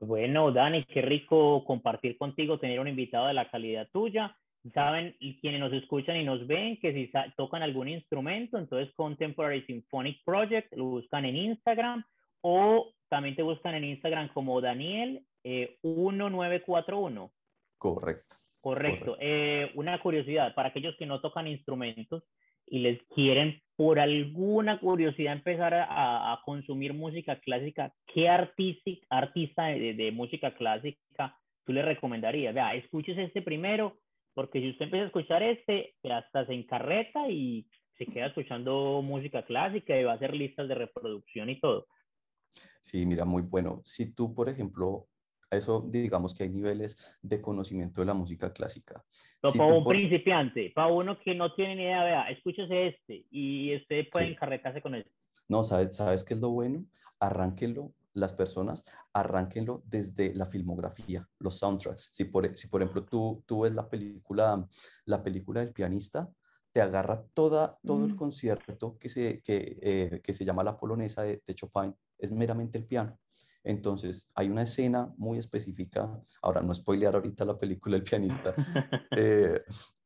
Bueno, 0.00 0.52
Dani, 0.52 0.84
qué 0.84 1.00
rico 1.00 1.64
compartir 1.64 2.18
contigo, 2.18 2.58
tener 2.58 2.80
un 2.80 2.88
invitado 2.88 3.26
de 3.26 3.34
la 3.34 3.50
calidad 3.50 3.88
tuya. 3.92 4.36
Saben 4.72 5.14
quienes 5.40 5.60
nos 5.60 5.72
escuchan 5.72 6.16
y 6.16 6.24
nos 6.24 6.46
ven 6.46 6.78
que 6.80 6.92
si 6.92 7.10
tocan 7.36 7.62
algún 7.62 7.88
instrumento, 7.88 8.58
entonces 8.58 8.94
Contemporary 8.94 9.62
Symphonic 9.66 10.24
Project, 10.24 10.72
lo 10.74 10.84
buscan 10.84 11.24
en 11.24 11.36
Instagram 11.36 12.04
o 12.40 12.92
también 13.08 13.36
te 13.36 13.42
buscan 13.42 13.74
en 13.74 13.84
Instagram 13.84 14.28
como 14.32 14.60
Daniel 14.60 15.24
1941. 15.44 17.24
Eh, 17.24 17.30
Correcto. 17.78 18.34
Correcto. 18.60 19.16
Eh, 19.20 19.70
una 19.76 20.00
curiosidad, 20.02 20.54
para 20.54 20.70
aquellos 20.70 20.96
que 20.96 21.06
no 21.06 21.20
tocan 21.20 21.46
instrumentos 21.46 22.24
y 22.66 22.80
les 22.80 23.00
quieren 23.14 23.62
por 23.76 24.00
alguna 24.00 24.80
curiosidad 24.80 25.34
empezar 25.34 25.72
a, 25.74 26.40
consumir 26.44 26.92
música 26.92 27.38
clásica, 27.38 27.92
¿qué 28.12 28.28
artista, 28.28 28.90
artista 29.08 29.66
de, 29.66 30.10
música 30.12 30.54
clásica 30.54 31.36
tú 31.64 31.72
le 31.72 31.82
recomendarías? 31.82 32.54
Vea, 32.54 32.74
escuches 32.74 33.16
este 33.18 33.42
primero, 33.42 33.98
porque 34.36 34.60
si 34.60 34.68
usted 34.68 34.84
empieza 34.84 35.04
a 35.04 35.06
escuchar 35.06 35.42
este, 35.42 35.96
hasta 36.12 36.44
se 36.44 36.52
encarreta 36.52 37.26
y 37.30 37.66
se 37.96 38.04
queda 38.04 38.26
escuchando 38.26 39.00
música 39.02 39.42
clásica 39.46 39.98
y 39.98 40.04
va 40.04 40.12
a 40.12 40.16
hacer 40.16 40.34
listas 40.34 40.68
de 40.68 40.74
reproducción 40.74 41.48
y 41.48 41.58
todo. 41.58 41.86
Sí, 42.82 43.06
mira, 43.06 43.24
muy 43.24 43.40
bueno. 43.40 43.80
Si 43.82 44.12
tú, 44.12 44.34
por 44.34 44.50
ejemplo, 44.50 45.08
eso 45.50 45.82
digamos 45.88 46.34
que 46.34 46.42
hay 46.42 46.50
niveles 46.50 47.16
de 47.22 47.40
conocimiento 47.40 48.02
de 48.02 48.08
la 48.08 48.12
música 48.12 48.52
clásica. 48.52 49.02
para 49.40 49.72
un 49.72 49.86
principiante, 49.86 50.70
para 50.74 50.88
uno 50.88 51.18
que 51.18 51.34
no 51.34 51.54
tiene 51.54 51.76
ni 51.76 51.84
idea, 51.84 52.04
vea, 52.04 52.30
escúchese 52.30 52.88
este 52.88 53.24
y 53.30 53.74
usted 53.76 54.04
puede 54.12 54.32
encarretarse 54.32 54.82
con 54.82 54.96
él. 54.96 55.10
No, 55.48 55.64
¿sabes, 55.64 55.96
¿sabes 55.96 56.26
qué 56.26 56.34
es 56.34 56.40
lo 56.40 56.50
bueno? 56.50 56.84
Arránquenlo, 57.20 57.90
las 58.16 58.32
personas, 58.32 58.84
arránquenlo 59.12 59.82
desde 59.86 60.34
la 60.34 60.46
filmografía, 60.46 61.28
los 61.38 61.58
soundtracks. 61.58 62.10
Si 62.12 62.24
por, 62.24 62.56
si 62.56 62.68
por 62.68 62.82
ejemplo 62.82 63.04
tú, 63.04 63.42
tú 63.46 63.60
ves 63.60 63.74
la 63.74 63.88
película, 63.88 64.66
la 65.04 65.22
película 65.22 65.60
del 65.60 65.72
pianista, 65.72 66.28
te 66.72 66.82
agarra 66.82 67.22
toda, 67.32 67.78
todo 67.84 68.04
el 68.04 68.14
mm. 68.14 68.16
concierto 68.16 68.98
que 68.98 69.08
se, 69.08 69.40
que, 69.42 69.78
eh, 69.80 70.20
que 70.22 70.34
se 70.34 70.44
llama 70.44 70.64
La 70.64 70.76
Polonesa 70.76 71.22
de, 71.22 71.42
de 71.46 71.54
Chopin, 71.54 71.94
es 72.18 72.32
meramente 72.32 72.78
el 72.78 72.86
piano 72.86 73.18
entonces, 73.66 74.30
hay 74.36 74.48
una 74.48 74.62
escena 74.62 75.12
muy 75.16 75.38
específica, 75.38 76.22
ahora 76.40 76.62
no 76.62 76.72
spoilear 76.72 77.16
ahorita 77.16 77.44
la 77.44 77.58
película 77.58 77.96
El 77.96 78.04
pianista, 78.04 78.54
eh, 79.10 79.60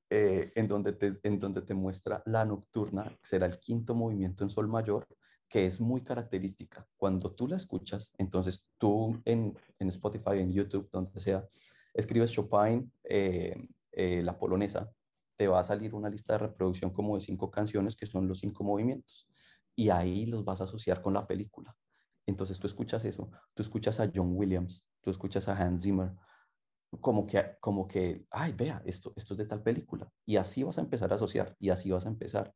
eh, 0.08 0.50
en, 0.54 0.66
donde 0.66 0.94
te, 0.94 1.12
en 1.22 1.38
donde 1.38 1.60
te 1.60 1.74
muestra 1.74 2.22
la 2.24 2.46
nocturna, 2.46 3.04
que 3.04 3.28
será 3.28 3.44
el 3.44 3.60
quinto 3.60 3.94
movimiento 3.94 4.44
en 4.44 4.50
sol 4.50 4.66
mayor, 4.66 5.06
que 5.50 5.66
es 5.66 5.80
muy 5.80 6.02
característica. 6.02 6.88
Cuando 6.96 7.34
tú 7.34 7.48
la 7.48 7.56
escuchas, 7.56 8.12
entonces 8.16 8.68
tú 8.78 9.20
en, 9.24 9.58
en 9.80 9.88
Spotify, 9.88 10.38
en 10.38 10.52
YouTube, 10.52 10.88
donde 10.92 11.18
sea, 11.20 11.46
escribes 11.92 12.30
Chopin, 12.30 12.90
eh, 13.02 13.56
la 14.22 14.38
polonesa, 14.38 14.90
te 15.36 15.48
va 15.48 15.60
a 15.60 15.64
salir 15.64 15.94
una 15.94 16.08
lista 16.08 16.34
de 16.34 16.38
reproducción 16.38 16.92
como 16.92 17.16
de 17.16 17.20
cinco 17.20 17.50
canciones 17.50 17.96
que 17.96 18.06
son 18.06 18.28
los 18.28 18.38
cinco 18.38 18.62
movimientos. 18.62 19.28
Y 19.74 19.90
ahí 19.90 20.26
los 20.26 20.44
vas 20.44 20.60
a 20.60 20.64
asociar 20.64 21.02
con 21.02 21.14
la 21.14 21.26
película. 21.26 21.76
Entonces 22.26 22.60
tú 22.60 22.68
escuchas 22.68 23.04
eso, 23.04 23.30
tú 23.54 23.62
escuchas 23.62 23.98
a 23.98 24.10
John 24.14 24.36
Williams, 24.36 24.86
tú 25.00 25.10
escuchas 25.10 25.48
a 25.48 25.56
Hans 25.56 25.82
Zimmer, 25.82 26.12
como 27.00 27.26
que, 27.26 27.56
como 27.60 27.88
que, 27.88 28.24
ay, 28.30 28.52
vea, 28.52 28.82
esto, 28.84 29.12
esto 29.16 29.34
es 29.34 29.38
de 29.38 29.46
tal 29.46 29.62
película. 29.62 30.12
Y 30.24 30.36
así 30.36 30.62
vas 30.62 30.78
a 30.78 30.82
empezar 30.82 31.10
a 31.10 31.16
asociar, 31.16 31.56
y 31.58 31.70
así 31.70 31.90
vas 31.90 32.06
a 32.06 32.10
empezar. 32.10 32.54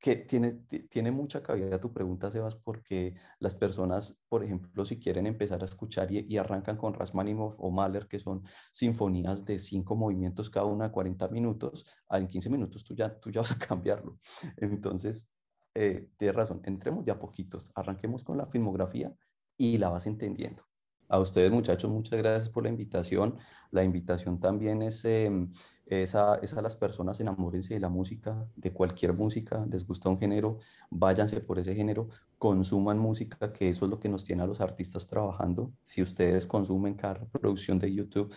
Que 0.00 0.16
tiene, 0.16 0.52
tiene 0.88 1.10
mucha 1.10 1.42
cabida 1.42 1.78
tu 1.78 1.92
pregunta, 1.92 2.30
Sebas, 2.30 2.56
porque 2.56 3.14
las 3.38 3.54
personas, 3.54 4.18
por 4.28 4.42
ejemplo, 4.42 4.84
si 4.86 4.98
quieren 4.98 5.26
empezar 5.26 5.60
a 5.60 5.66
escuchar 5.66 6.10
y, 6.10 6.38
arrancan 6.38 6.78
con 6.78 6.94
Rasmaninoff 6.94 7.54
o 7.58 7.70
Mahler, 7.70 8.08
que 8.08 8.18
son 8.18 8.42
sinfonías 8.72 9.44
de 9.44 9.58
cinco 9.58 9.96
movimientos 9.96 10.48
cada 10.48 10.64
una 10.64 10.86
de 10.86 10.92
40 10.92 11.28
minutos, 11.28 11.84
en 12.10 12.28
15 12.28 12.48
minutos 12.48 12.82
tú 12.82 12.94
ya, 12.94 13.14
tú 13.20 13.30
ya 13.30 13.40
vas 13.42 13.52
a 13.52 13.58
cambiarlo. 13.58 14.18
Entonces, 14.56 15.30
eh, 15.74 16.08
tienes 16.16 16.34
razón, 16.34 16.62
entremos 16.64 17.04
de 17.04 17.12
a 17.12 17.18
poquitos, 17.18 17.70
arranquemos 17.74 18.24
con 18.24 18.38
la 18.38 18.46
filmografía 18.46 19.14
y 19.58 19.76
la 19.76 19.90
vas 19.90 20.06
entendiendo. 20.06 20.69
A 21.10 21.18
ustedes 21.18 21.50
muchachos, 21.50 21.90
muchas 21.90 22.16
gracias 22.20 22.48
por 22.48 22.62
la 22.62 22.68
invitación. 22.68 23.36
La 23.72 23.82
invitación 23.82 24.38
también 24.38 24.80
es, 24.80 25.04
em, 25.04 25.52
es, 25.86 26.14
a, 26.14 26.38
las 26.62 26.76
personas, 26.76 27.18
enamórense 27.18 27.74
de 27.74 27.80
la 27.80 27.88
música, 27.88 28.46
de 28.54 28.72
cualquier 28.72 29.12
música, 29.12 29.66
les 29.68 29.84
gusta 29.84 30.08
un 30.08 30.20
género, 30.20 30.58
váyanse 30.88 31.40
por 31.40 31.58
ese 31.58 31.74
género, 31.74 32.08
consuman 32.38 32.98
música, 32.98 33.52
que 33.52 33.70
eso 33.70 33.86
es 33.86 33.90
lo 33.90 33.98
que 33.98 34.08
nos 34.08 34.24
tiene 34.24 34.44
a 34.44 34.46
los 34.46 34.60
artistas 34.60 35.08
trabajando. 35.08 35.72
Si 35.82 36.00
ustedes 36.00 36.46
consumen 36.46 36.94
cada 36.94 37.14
reproducción 37.14 37.80
de 37.80 37.92
YouTube, 37.92 38.32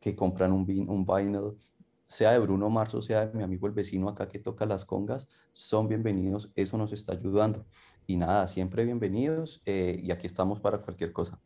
que 0.00 0.16
compran 0.16 0.52
un, 0.52 0.62
un 0.88 1.04
vinyl, 1.04 1.58
sea 2.06 2.32
de 2.32 2.38
Bruno 2.38 2.70
Marzo, 2.70 3.02
sea 3.02 3.26
de 3.26 3.34
mi 3.36 3.42
amigo 3.42 3.66
el 3.66 3.74
vecino 3.74 4.08
acá 4.08 4.26
que 4.26 4.38
toca 4.38 4.64
las 4.64 4.86
congas, 4.86 5.28
son 5.52 5.86
bienvenidos, 5.86 6.50
eso 6.56 6.78
nos 6.78 6.92
está 6.94 7.12
ayudando. 7.12 7.66
Y 8.06 8.16
nada, 8.16 8.48
siempre 8.48 8.84
bienvenidos 8.84 9.62
eh, 9.66 10.00
y 10.02 10.10
aquí 10.12 10.26
estamos 10.26 10.60
para 10.60 10.78
cualquier 10.78 11.12
cosa. 11.12 11.40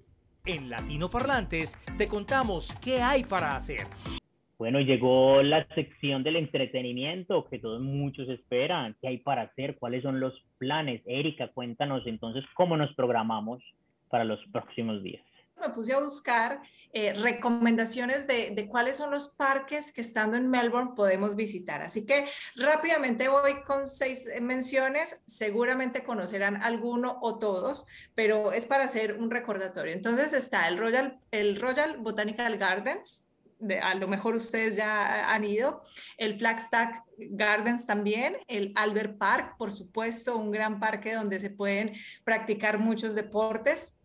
En 0.46 0.68
Latino 0.68 1.08
Parlantes 1.08 1.74
te 1.96 2.06
contamos 2.06 2.74
qué 2.84 3.00
hay 3.00 3.24
para 3.24 3.56
hacer. 3.56 3.86
Bueno, 4.58 4.78
llegó 4.78 5.42
la 5.42 5.66
sección 5.74 6.22
del 6.22 6.36
entretenimiento 6.36 7.46
que 7.48 7.58
todos 7.58 7.80
muchos 7.80 8.28
esperan. 8.28 8.94
¿Qué 9.00 9.08
hay 9.08 9.18
para 9.18 9.40
hacer? 9.40 9.78
¿Cuáles 9.78 10.02
son 10.02 10.20
los 10.20 10.34
planes? 10.58 11.00
Erika, 11.06 11.48
cuéntanos 11.48 12.06
entonces 12.06 12.44
cómo 12.52 12.76
nos 12.76 12.94
programamos 12.94 13.62
para 14.10 14.24
los 14.24 14.38
próximos 14.52 15.02
días 15.02 15.24
me 15.60 15.70
puse 15.70 15.92
a 15.92 15.98
buscar 15.98 16.60
eh, 16.96 17.12
recomendaciones 17.12 18.28
de, 18.28 18.52
de, 18.54 18.68
cuáles 18.68 18.98
son 18.98 19.10
los 19.10 19.26
parques 19.26 19.92
que 19.92 20.00
estando 20.00 20.36
en 20.36 20.48
Melbourne 20.48 20.92
podemos 20.94 21.34
visitar. 21.34 21.82
Así 21.82 22.06
que 22.06 22.26
rápidamente 22.54 23.26
voy 23.26 23.64
con 23.64 23.84
seis 23.84 24.28
menciones. 24.40 25.24
Seguramente 25.26 26.04
conocerán 26.04 26.62
alguno 26.62 27.18
o 27.20 27.38
todos, 27.38 27.84
pero 28.14 28.52
es 28.52 28.66
para 28.66 28.84
hacer 28.84 29.18
un 29.18 29.28
recordatorio. 29.30 29.92
Entonces 29.92 30.32
está 30.32 30.68
el 30.68 30.78
Royal, 30.78 31.18
el 31.32 31.60
Royal 31.60 31.96
Botanical 31.96 32.58
Gardens. 32.58 33.28
De, 33.58 33.80
a 33.80 33.94
lo 33.94 34.06
mejor 34.06 34.36
ustedes 34.36 34.76
ya 34.76 35.32
han 35.32 35.42
ido, 35.42 35.82
el 36.18 36.38
Flagstaff 36.38 36.98
Gardens 37.16 37.86
también, 37.86 38.36
el 38.46 38.72
Albert 38.76 39.16
Park, 39.16 39.54
por 39.56 39.72
supuesto, 39.72 40.36
un 40.36 40.50
gran 40.50 40.78
parque 40.78 41.14
donde 41.14 41.40
se 41.40 41.50
pueden 41.50 41.94
practicar 42.24 42.78
muchos 42.78 43.14
deportes. 43.14 43.98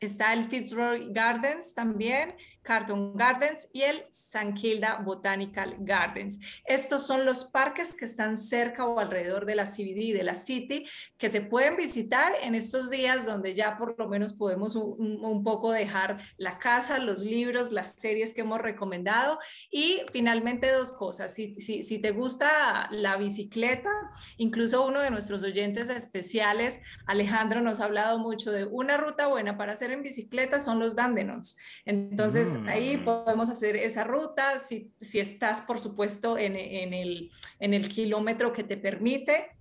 Está 0.00 0.34
el 0.34 0.44
Fitzroy 0.44 1.12
Gardens 1.12 1.72
también, 1.74 2.34
Carton 2.66 3.16
Gardens 3.16 3.68
y 3.72 3.82
el 3.82 4.04
San 4.10 4.52
Kilda 4.54 4.96
Botanical 4.96 5.76
Gardens. 5.78 6.40
Estos 6.64 7.06
son 7.06 7.24
los 7.24 7.44
parques 7.44 7.94
que 7.94 8.04
están 8.04 8.36
cerca 8.36 8.84
o 8.84 8.98
alrededor 8.98 9.46
de 9.46 9.54
la 9.54 9.66
CBD, 9.66 10.12
de 10.12 10.24
la 10.24 10.34
City, 10.34 10.84
que 11.16 11.28
se 11.28 11.40
pueden 11.40 11.76
visitar 11.76 12.32
en 12.42 12.56
estos 12.56 12.90
días 12.90 13.24
donde 13.24 13.54
ya 13.54 13.78
por 13.78 13.96
lo 13.96 14.08
menos 14.08 14.32
podemos 14.32 14.74
un, 14.74 15.44
poco 15.44 15.70
dejar 15.70 16.18
la 16.38 16.58
casa, 16.58 16.98
los 16.98 17.20
libros, 17.20 17.70
las 17.70 17.92
series 17.92 18.32
que 18.32 18.40
hemos 18.40 18.60
recomendado. 18.60 19.38
Y 19.70 20.02
finalmente 20.12 20.72
dos 20.72 20.90
cosas, 20.90 21.32
si, 21.32 21.54
si, 21.60 21.98
te 22.00 22.10
gusta 22.10 22.88
la 22.90 23.16
bicicleta, 23.16 23.90
incluso 24.38 24.84
uno 24.84 25.00
de 25.00 25.10
nuestros 25.10 25.44
oyentes 25.44 25.88
especiales, 25.88 26.80
Alejandro, 27.06 27.60
nos 27.60 27.78
ha 27.78 27.84
hablado 27.84 28.18
mucho 28.18 28.50
de 28.50 28.64
una 28.64 28.96
ruta 28.96 29.28
buena 29.28 29.56
para 29.56 29.74
hacer 29.74 29.92
en 29.92 30.02
bicicleta, 30.02 30.58
son 30.58 30.80
los 30.80 30.96
Dandenons. 30.96 31.56
Entonces, 31.84 32.55
ahí 32.66 32.96
podemos 32.98 33.48
hacer 33.48 33.76
esa 33.76 34.04
ruta, 34.04 34.58
si, 34.58 34.92
si 35.00 35.20
estás, 35.20 35.60
por 35.62 35.78
supuesto, 35.78 36.38
en, 36.38 36.56
en, 36.56 36.94
el, 36.94 37.30
en 37.60 37.74
el 37.74 37.88
kilómetro 37.88 38.52
que 38.52 38.64
te 38.64 38.76
permite, 38.76 39.56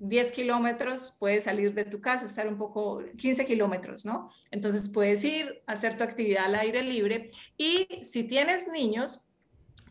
10 0.00 0.32
kilómetros, 0.32 1.16
puedes 1.18 1.44
salir 1.44 1.74
de 1.74 1.84
tu 1.84 2.00
casa, 2.00 2.24
estar 2.24 2.46
un 2.46 2.56
poco, 2.56 3.02
15 3.16 3.44
kilómetros, 3.46 4.04
¿no? 4.04 4.30
Entonces 4.50 4.88
puedes 4.88 5.24
ir, 5.24 5.62
hacer 5.66 5.96
tu 5.96 6.04
actividad 6.04 6.44
al 6.44 6.54
aire 6.54 6.82
libre 6.82 7.30
y 7.56 7.86
si 8.02 8.24
tienes 8.24 8.68
niños, 8.68 9.28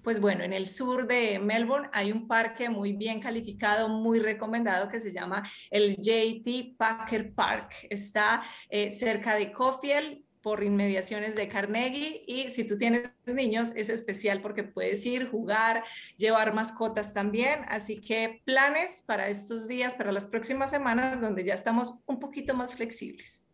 pues 0.03 0.21
bueno, 0.21 0.45
en 0.45 0.53
el 0.53 0.69
sur 0.69 1.05
de 1.05 1.37
Melbourne 1.37 1.89
hay 1.91 2.13
un 2.13 2.29
parque 2.29 2.69
muy 2.69 2.93
bien 2.93 3.19
calificado, 3.19 3.89
muy 3.89 4.19
recomendado 4.19 4.87
que 4.87 5.01
se 5.01 5.11
llama 5.11 5.43
el 5.69 5.97
JT 5.97 6.77
Packer 6.77 7.33
Park. 7.33 7.87
Está 7.89 8.41
eh, 8.69 8.89
cerca 8.93 9.35
de 9.35 9.51
Cofield, 9.51 10.23
por 10.41 10.63
inmediaciones 10.63 11.35
de 11.35 11.47
Carnegie 11.47 12.23
y 12.27 12.49
si 12.51 12.65
tú 12.65 12.77
tienes 12.77 13.11
niños 13.25 13.71
es 13.75 13.89
especial 13.89 14.41
porque 14.41 14.63
puedes 14.63 15.05
ir, 15.05 15.29
jugar, 15.29 15.83
llevar 16.17 16.53
mascotas 16.53 17.13
también. 17.13 17.61
Así 17.67 18.01
que 18.01 18.41
planes 18.45 19.03
para 19.05 19.29
estos 19.29 19.67
días, 19.67 19.95
para 19.95 20.11
las 20.11 20.27
próximas 20.27 20.71
semanas 20.71 21.21
donde 21.21 21.43
ya 21.43 21.53
estamos 21.53 21.99
un 22.05 22.19
poquito 22.19 22.53
más 22.53 22.75
flexibles. 22.75 23.47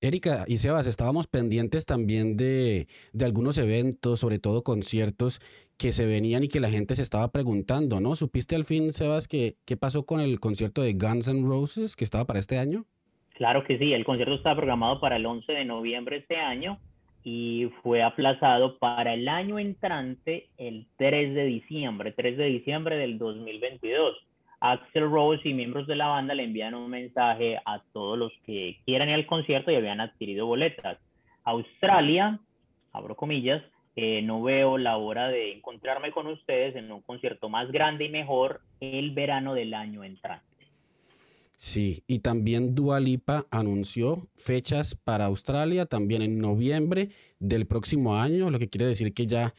Erika 0.00 0.44
y 0.46 0.58
Sebas, 0.58 0.86
estábamos 0.86 1.26
pendientes 1.26 1.84
también 1.84 2.36
de, 2.36 2.86
de, 3.12 3.24
algunos 3.24 3.58
eventos, 3.58 4.20
sobre 4.20 4.38
todo 4.38 4.62
conciertos 4.62 5.40
que 5.76 5.92
se 5.92 6.06
venían 6.06 6.44
y 6.44 6.48
que 6.48 6.60
la 6.60 6.70
gente 6.70 6.94
se 6.94 7.02
estaba 7.02 7.32
preguntando, 7.32 8.00
¿no? 8.00 8.14
¿Supiste 8.14 8.54
al 8.54 8.64
fin, 8.64 8.92
Sebas, 8.92 9.26
que, 9.26 9.56
qué 9.64 9.76
pasó 9.76 10.06
con 10.06 10.20
el 10.20 10.38
concierto 10.38 10.82
de 10.82 10.92
Guns 10.94 11.26
N' 11.26 11.42
Roses 11.48 11.96
que 11.96 12.04
estaba 12.04 12.26
para 12.26 12.38
este 12.38 12.58
año? 12.58 12.86
Claro 13.38 13.62
que 13.62 13.78
sí, 13.78 13.92
el 13.92 14.04
concierto 14.04 14.34
estaba 14.34 14.56
programado 14.56 14.98
para 14.98 15.14
el 15.14 15.24
11 15.24 15.52
de 15.52 15.64
noviembre 15.64 16.16
este 16.16 16.38
año 16.38 16.76
y 17.22 17.70
fue 17.84 18.02
aplazado 18.02 18.78
para 18.78 19.14
el 19.14 19.28
año 19.28 19.60
entrante, 19.60 20.48
el 20.58 20.86
3 20.96 21.36
de 21.36 21.44
diciembre, 21.44 22.10
3 22.10 22.36
de 22.36 22.46
diciembre 22.46 22.96
del 22.96 23.16
2022. 23.16 24.16
Axel 24.58 25.08
Rose 25.08 25.48
y 25.48 25.54
miembros 25.54 25.86
de 25.86 25.94
la 25.94 26.08
banda 26.08 26.34
le 26.34 26.42
envían 26.42 26.74
un 26.74 26.90
mensaje 26.90 27.60
a 27.64 27.80
todos 27.92 28.18
los 28.18 28.32
que 28.44 28.80
quieran 28.84 29.08
ir 29.08 29.14
al 29.14 29.26
concierto 29.26 29.70
y 29.70 29.76
habían 29.76 30.00
adquirido 30.00 30.46
boletas. 30.46 30.98
Australia, 31.44 32.40
abro 32.92 33.14
comillas, 33.14 33.62
eh, 33.94 34.20
no 34.20 34.42
veo 34.42 34.78
la 34.78 34.96
hora 34.96 35.28
de 35.28 35.52
encontrarme 35.52 36.10
con 36.10 36.26
ustedes 36.26 36.74
en 36.74 36.90
un 36.90 37.02
concierto 37.02 37.48
más 37.48 37.70
grande 37.70 38.06
y 38.06 38.08
mejor 38.08 38.62
el 38.80 39.12
verano 39.12 39.54
del 39.54 39.74
año 39.74 40.02
entrante. 40.02 40.47
Sí, 41.60 42.04
y 42.06 42.20
también 42.20 42.76
Dualipa 42.76 43.48
anunció 43.50 44.28
fechas 44.36 44.94
para 44.94 45.24
Australia 45.24 45.86
también 45.86 46.22
en 46.22 46.38
noviembre 46.38 47.10
del 47.40 47.66
próximo 47.66 48.16
año, 48.16 48.48
lo 48.48 48.60
que 48.60 48.68
quiere 48.68 48.86
decir 48.86 49.12
que 49.12 49.26
ya 49.26 49.54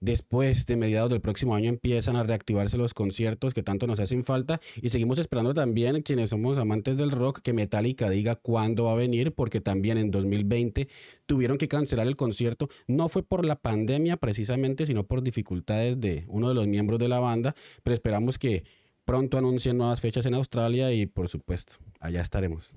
después 0.00 0.64
de 0.64 0.76
mediados 0.76 1.10
del 1.10 1.20
próximo 1.20 1.54
año 1.54 1.68
empiezan 1.68 2.16
a 2.16 2.22
reactivarse 2.22 2.78
los 2.78 2.94
conciertos 2.94 3.52
que 3.52 3.62
tanto 3.62 3.86
nos 3.86 4.00
hacen 4.00 4.24
falta 4.24 4.62
y 4.80 4.88
seguimos 4.88 5.18
esperando 5.18 5.52
también 5.52 6.00
quienes 6.00 6.30
somos 6.30 6.56
amantes 6.56 6.96
del 6.96 7.10
rock 7.10 7.40
que 7.42 7.52
Metallica 7.52 8.08
diga 8.08 8.34
cuándo 8.34 8.84
va 8.84 8.92
a 8.92 8.96
venir 8.96 9.32
porque 9.32 9.60
también 9.60 9.98
en 9.98 10.10
2020 10.10 10.88
tuvieron 11.26 11.58
que 11.58 11.68
cancelar 11.68 12.08
el 12.08 12.16
concierto 12.16 12.70
no 12.88 13.10
fue 13.10 13.22
por 13.22 13.44
la 13.44 13.56
pandemia 13.56 14.16
precisamente 14.16 14.86
sino 14.86 15.04
por 15.04 15.22
dificultades 15.22 16.00
de 16.00 16.24
uno 16.28 16.48
de 16.48 16.54
los 16.54 16.66
miembros 16.66 16.98
de 16.98 17.08
la 17.08 17.20
banda 17.20 17.54
pero 17.84 17.94
esperamos 17.94 18.38
que 18.38 18.64
pronto 19.12 19.36
anuncien 19.36 19.76
nuevas 19.76 20.00
fechas 20.00 20.24
en 20.24 20.32
Australia 20.32 20.90
y 20.90 21.04
por 21.04 21.28
supuesto 21.28 21.74
allá 22.00 22.22
estaremos. 22.22 22.74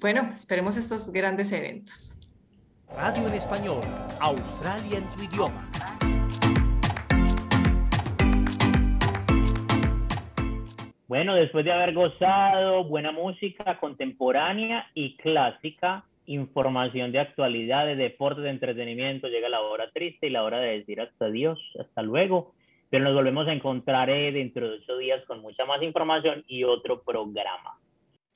Bueno 0.00 0.28
esperemos 0.34 0.76
estos 0.76 1.12
grandes 1.12 1.52
eventos. 1.52 2.18
Radio 2.92 3.28
en 3.28 3.34
español 3.34 3.80
Australia 4.18 4.98
en 4.98 5.04
tu 5.04 5.22
idioma. 5.22 5.70
Bueno, 11.06 11.36
después 11.36 11.64
de 11.64 11.70
haber 11.70 11.94
gozado 11.94 12.82
buena 12.86 13.12
música 13.12 13.78
contemporánea 13.78 14.90
y 14.92 15.16
clásica, 15.18 16.04
información 16.26 17.12
de 17.12 17.20
actualidad, 17.20 17.86
de 17.86 17.94
deportes, 17.94 18.42
de 18.42 18.50
entretenimiento, 18.50 19.28
llega 19.28 19.48
la 19.48 19.60
hora 19.60 19.88
triste 19.92 20.26
y 20.26 20.30
la 20.30 20.42
hora 20.42 20.58
de 20.58 20.78
decir 20.78 21.00
hasta 21.00 21.28
Dios, 21.28 21.60
hasta 21.78 22.02
luego. 22.02 22.54
Pero 22.90 23.04
nos 23.04 23.14
volvemos 23.14 23.48
a 23.48 23.52
encontrar 23.52 24.10
eh, 24.10 24.32
dentro 24.32 24.68
de 24.68 24.76
ocho 24.76 24.96
días 24.98 25.24
con 25.26 25.40
mucha 25.40 25.64
más 25.64 25.82
información 25.82 26.44
y 26.46 26.64
otro 26.64 27.02
programa. 27.02 27.78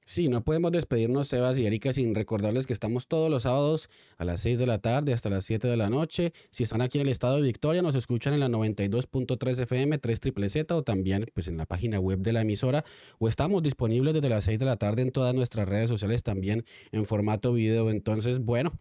Sí, 0.09 0.29
no 0.29 0.43
podemos 0.43 0.73
despedirnos, 0.73 1.29
Sebas 1.29 1.59
y 1.59 1.67
Erika, 1.67 1.93
sin 1.93 2.15
recordarles 2.15 2.67
que 2.67 2.73
estamos 2.73 3.09
todos 3.09 3.31
los 3.31 3.43
sábados 3.43 3.91
a 4.17 4.25
las 4.25 4.41
6 4.41 4.59
de 4.59 4.65
la 4.65 4.79
tarde 4.79 5.13
hasta 5.13 5.29
las 5.29 5.45
7 5.45 5.69
de 5.69 5.77
la 5.77 5.91
noche. 5.91 6.33
Si 6.51 6.63
están 6.63 6.81
aquí 6.81 6.97
en 6.97 7.03
el 7.03 7.11
estado 7.11 7.37
de 7.37 7.43
Victoria, 7.43 7.83
nos 7.83 7.95
escuchan 7.95 8.33
en 8.33 8.41
la 8.41 8.49
92.3 8.49 9.65
FM, 9.65 9.99
3 9.99 10.21
triple 10.21 10.49
Z 10.49 10.75
o 10.75 10.83
también 10.83 11.27
pues, 11.35 11.47
en 11.47 11.59
la 11.59 11.67
página 11.67 12.01
web 12.01 12.21
de 12.21 12.33
la 12.33 12.41
emisora. 12.41 12.87
O 13.19 13.29
estamos 13.29 13.63
disponibles 13.63 14.15
desde 14.15 14.31
las 14.31 14.45
6 14.45 14.59
de 14.59 14.65
la 14.65 14.79
tarde 14.79 15.03
en 15.03 15.13
todas 15.13 15.35
nuestras 15.35 15.69
redes 15.69 15.91
sociales 15.91 16.23
también 16.23 16.65
en 16.91 17.05
formato 17.05 17.53
video. 17.53 17.91
Entonces, 17.91 18.43
bueno, 18.43 18.73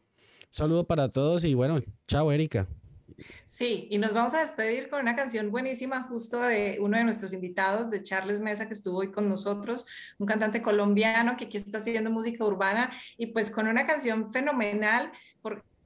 saludo 0.49 0.85
para 0.85 1.09
todos 1.09 1.43
y 1.43 1.55
bueno, 1.55 1.81
chao, 2.07 2.31
Erika. 2.31 2.69
Sí, 3.45 3.87
y 3.89 3.97
nos 3.97 4.13
vamos 4.13 4.33
a 4.33 4.41
despedir 4.41 4.89
con 4.89 5.01
una 5.01 5.15
canción 5.15 5.49
buenísima 5.49 6.03
justo 6.03 6.39
de 6.39 6.77
uno 6.79 6.97
de 6.97 7.03
nuestros 7.03 7.33
invitados, 7.33 7.89
de 7.89 8.03
Charles 8.03 8.39
Mesa, 8.39 8.67
que 8.67 8.73
estuvo 8.73 8.99
hoy 8.99 9.11
con 9.11 9.27
nosotros, 9.27 9.85
un 10.19 10.27
cantante 10.27 10.61
colombiano 10.61 11.35
que 11.37 11.45
aquí 11.45 11.57
está 11.57 11.79
haciendo 11.79 12.11
música 12.11 12.45
urbana 12.45 12.91
y 13.17 13.27
pues 13.27 13.49
con 13.49 13.67
una 13.67 13.85
canción 13.85 14.31
fenomenal. 14.31 15.11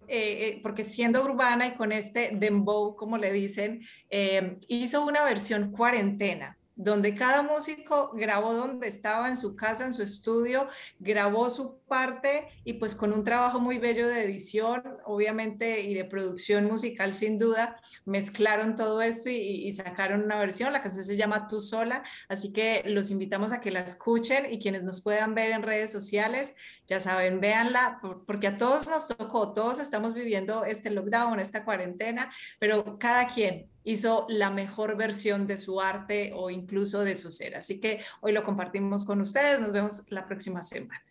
Eh, 0.08 0.48
eh, 0.48 0.60
porque 0.62 0.84
siendo 0.84 1.24
urbana 1.24 1.68
y 1.68 1.76
con 1.76 1.94
este 1.94 2.32
dembow, 2.34 2.98
como 2.98 3.18
le 3.18 3.32
dicen, 3.32 3.82
eh, 4.10 4.58
hizo 4.68 5.06
una 5.06 5.24
versión 5.24 5.72
cuarentena 5.72 6.58
donde 6.82 7.14
cada 7.14 7.44
músico 7.44 8.12
grabó 8.14 8.54
donde 8.54 8.88
estaba, 8.88 9.30
en 9.30 9.38
su 9.38 9.56
casa, 9.56 9.86
en 9.86 9.94
su 9.94 10.02
estudio, 10.02 10.68
grabó 11.00 11.50
su 11.52 11.80
parte 11.88 12.48
y 12.64 12.74
pues 12.74 12.96
con 12.96 13.14
un 13.14 13.24
trabajo 13.24 13.60
muy 13.60 13.78
bello 13.78 14.08
de 14.08 14.24
edición, 14.24 14.84
obviamente, 15.06 15.82
y 15.82 15.94
de 15.94 16.06
producción 16.06 16.66
musical 16.66 17.16
sin 17.16 17.38
duda, 17.38 17.76
mezclaron 18.06 18.76
todo 18.76 19.02
esto 19.02 19.30
y, 19.30 19.72
sacaron 19.74 20.24
una 20.24 20.40
versión. 20.40 20.74
La 20.74 20.82
canción 20.82 21.06
se 21.06 21.18
llama 21.18 21.48
Tú 21.48 21.62
sola, 21.62 22.04
así 22.28 22.52
que 22.52 22.82
los 22.88 23.12
invitamos 23.12 23.54
a 23.54 23.62
que 23.62 23.72
la 23.72 23.82
escuchen 23.82 24.52
y 24.52 24.58
quienes 24.58 24.84
nos 24.84 25.02
puedan 25.02 25.36
ver 25.36 25.52
en 25.52 25.62
redes 25.62 25.92
sociales, 25.92 26.56
ya 26.92 27.00
saben, 27.00 27.40
véanla, 27.40 28.02
porque 28.28 28.48
a 28.48 28.58
todos 28.58 28.90
nos 28.90 29.08
tocó, 29.08 29.54
todos 29.54 29.80
estamos 29.80 30.14
viviendo 30.14 30.66
este 30.66 30.90
lockdown, 30.90 31.40
esta 31.40 31.64
cuarentena, 31.64 32.34
pero 32.60 33.00
cada 33.00 33.28
quien 33.28 33.70
hizo 33.86 34.26
la 34.28 34.50
mejor 34.50 34.98
versión 34.98 35.48
de 35.48 35.56
su 35.56 35.80
arte 35.80 36.34
o 36.36 36.50
incluso 36.50 37.06
de 37.06 37.16
su 37.16 37.32
ser. 37.32 37.56
Así 37.56 37.80
que 37.80 38.02
hoy 38.20 38.34
lo 38.34 38.44
compartimos 38.44 39.06
con 39.06 39.22
ustedes. 39.22 39.62
Nos 39.62 39.72
vemos 39.72 40.04
la 40.10 40.26
próxima 40.26 40.62
semana. 40.64 41.02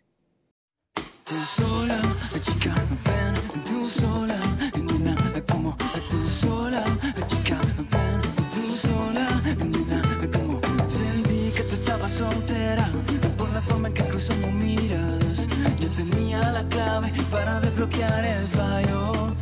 La 16.61 16.67
clave 16.69 17.11
para 17.31 17.59
desbloquear 17.59 18.25
el 18.25 18.47
fallo 18.47 19.35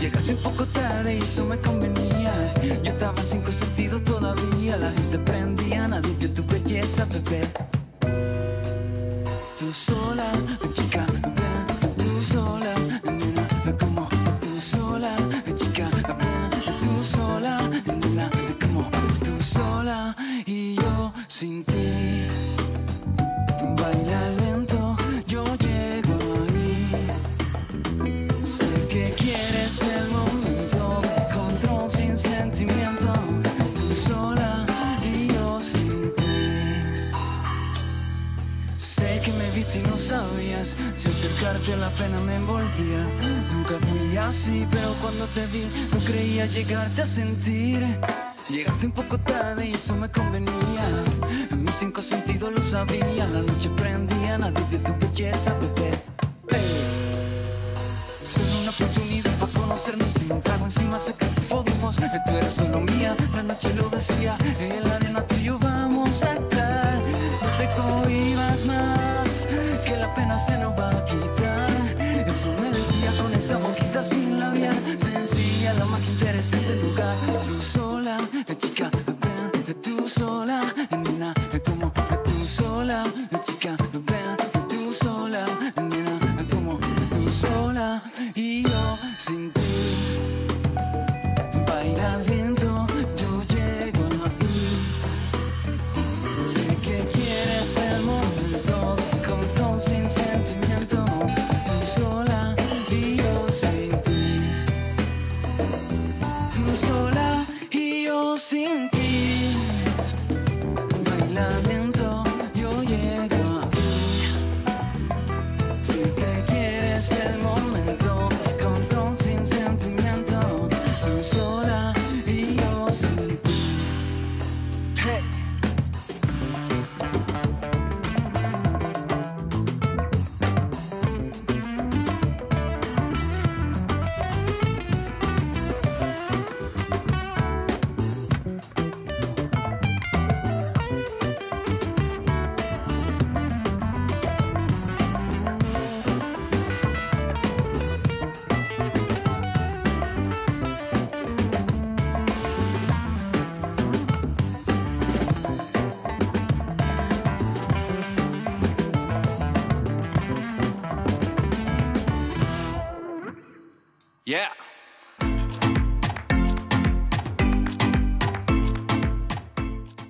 Llegaste 0.00 0.34
un 0.34 0.42
poco 0.42 0.66
tarde 0.66 1.16
y 1.16 1.22
eso 1.22 1.44
me 1.44 1.56
convenía. 1.58 2.32
Yo 2.82 2.90
estaba 2.90 3.22
cinco 3.22 3.52
sentidos 3.52 4.02
todavía. 4.02 4.76
La 4.76 4.90
gente 4.90 5.16
prendía, 5.20 5.86
nadie 5.86 6.12
vio 6.18 6.28
tu 6.34 6.44
belleza, 6.44 7.04
bebé. 7.04 7.42
Tú 9.60 9.70
sola, 9.70 10.26
chica, 10.74 11.06
tú 11.96 12.22
sola, 12.32 12.74
como 13.78 14.08
tú 14.40 14.60
sola, 14.60 15.14
chica, 15.54 15.88
tú 16.80 17.04
sola, 17.04 17.58
como 18.60 18.90
tú 19.24 19.40
sola 19.40 20.16
y 20.46 20.74
yo 20.74 21.12
sin 21.28 21.64
ti. 21.64 21.71
Acercarte 41.22 41.76
la 41.76 41.88
pena 41.90 42.18
me 42.18 42.34
envolvía. 42.34 42.98
Nunca 43.54 43.74
fui 43.86 44.16
así, 44.16 44.66
pero 44.72 44.92
cuando 45.00 45.26
te 45.28 45.46
vi 45.46 45.70
no 45.92 45.98
creía 46.00 46.46
llegarte 46.46 47.02
a 47.02 47.06
sentir. 47.06 47.86
Llegaste 48.50 48.86
un 48.86 48.92
poco 48.92 49.18
tarde 49.18 49.68
y 49.68 49.72
eso 49.72 49.94
me 49.94 50.10
convenía. 50.10 50.84
En 51.52 51.62
mis 51.62 51.76
cinco 51.76 52.02
sentidos 52.02 52.52
lo 52.52 52.62
sabía. 52.62 53.24
La 53.28 53.40
noche 53.40 53.70
prendía, 53.76 54.36
nadie 54.38 54.64
vio 54.68 54.80
tu 54.80 54.92
belleza, 54.98 55.54
bebé. 55.60 55.92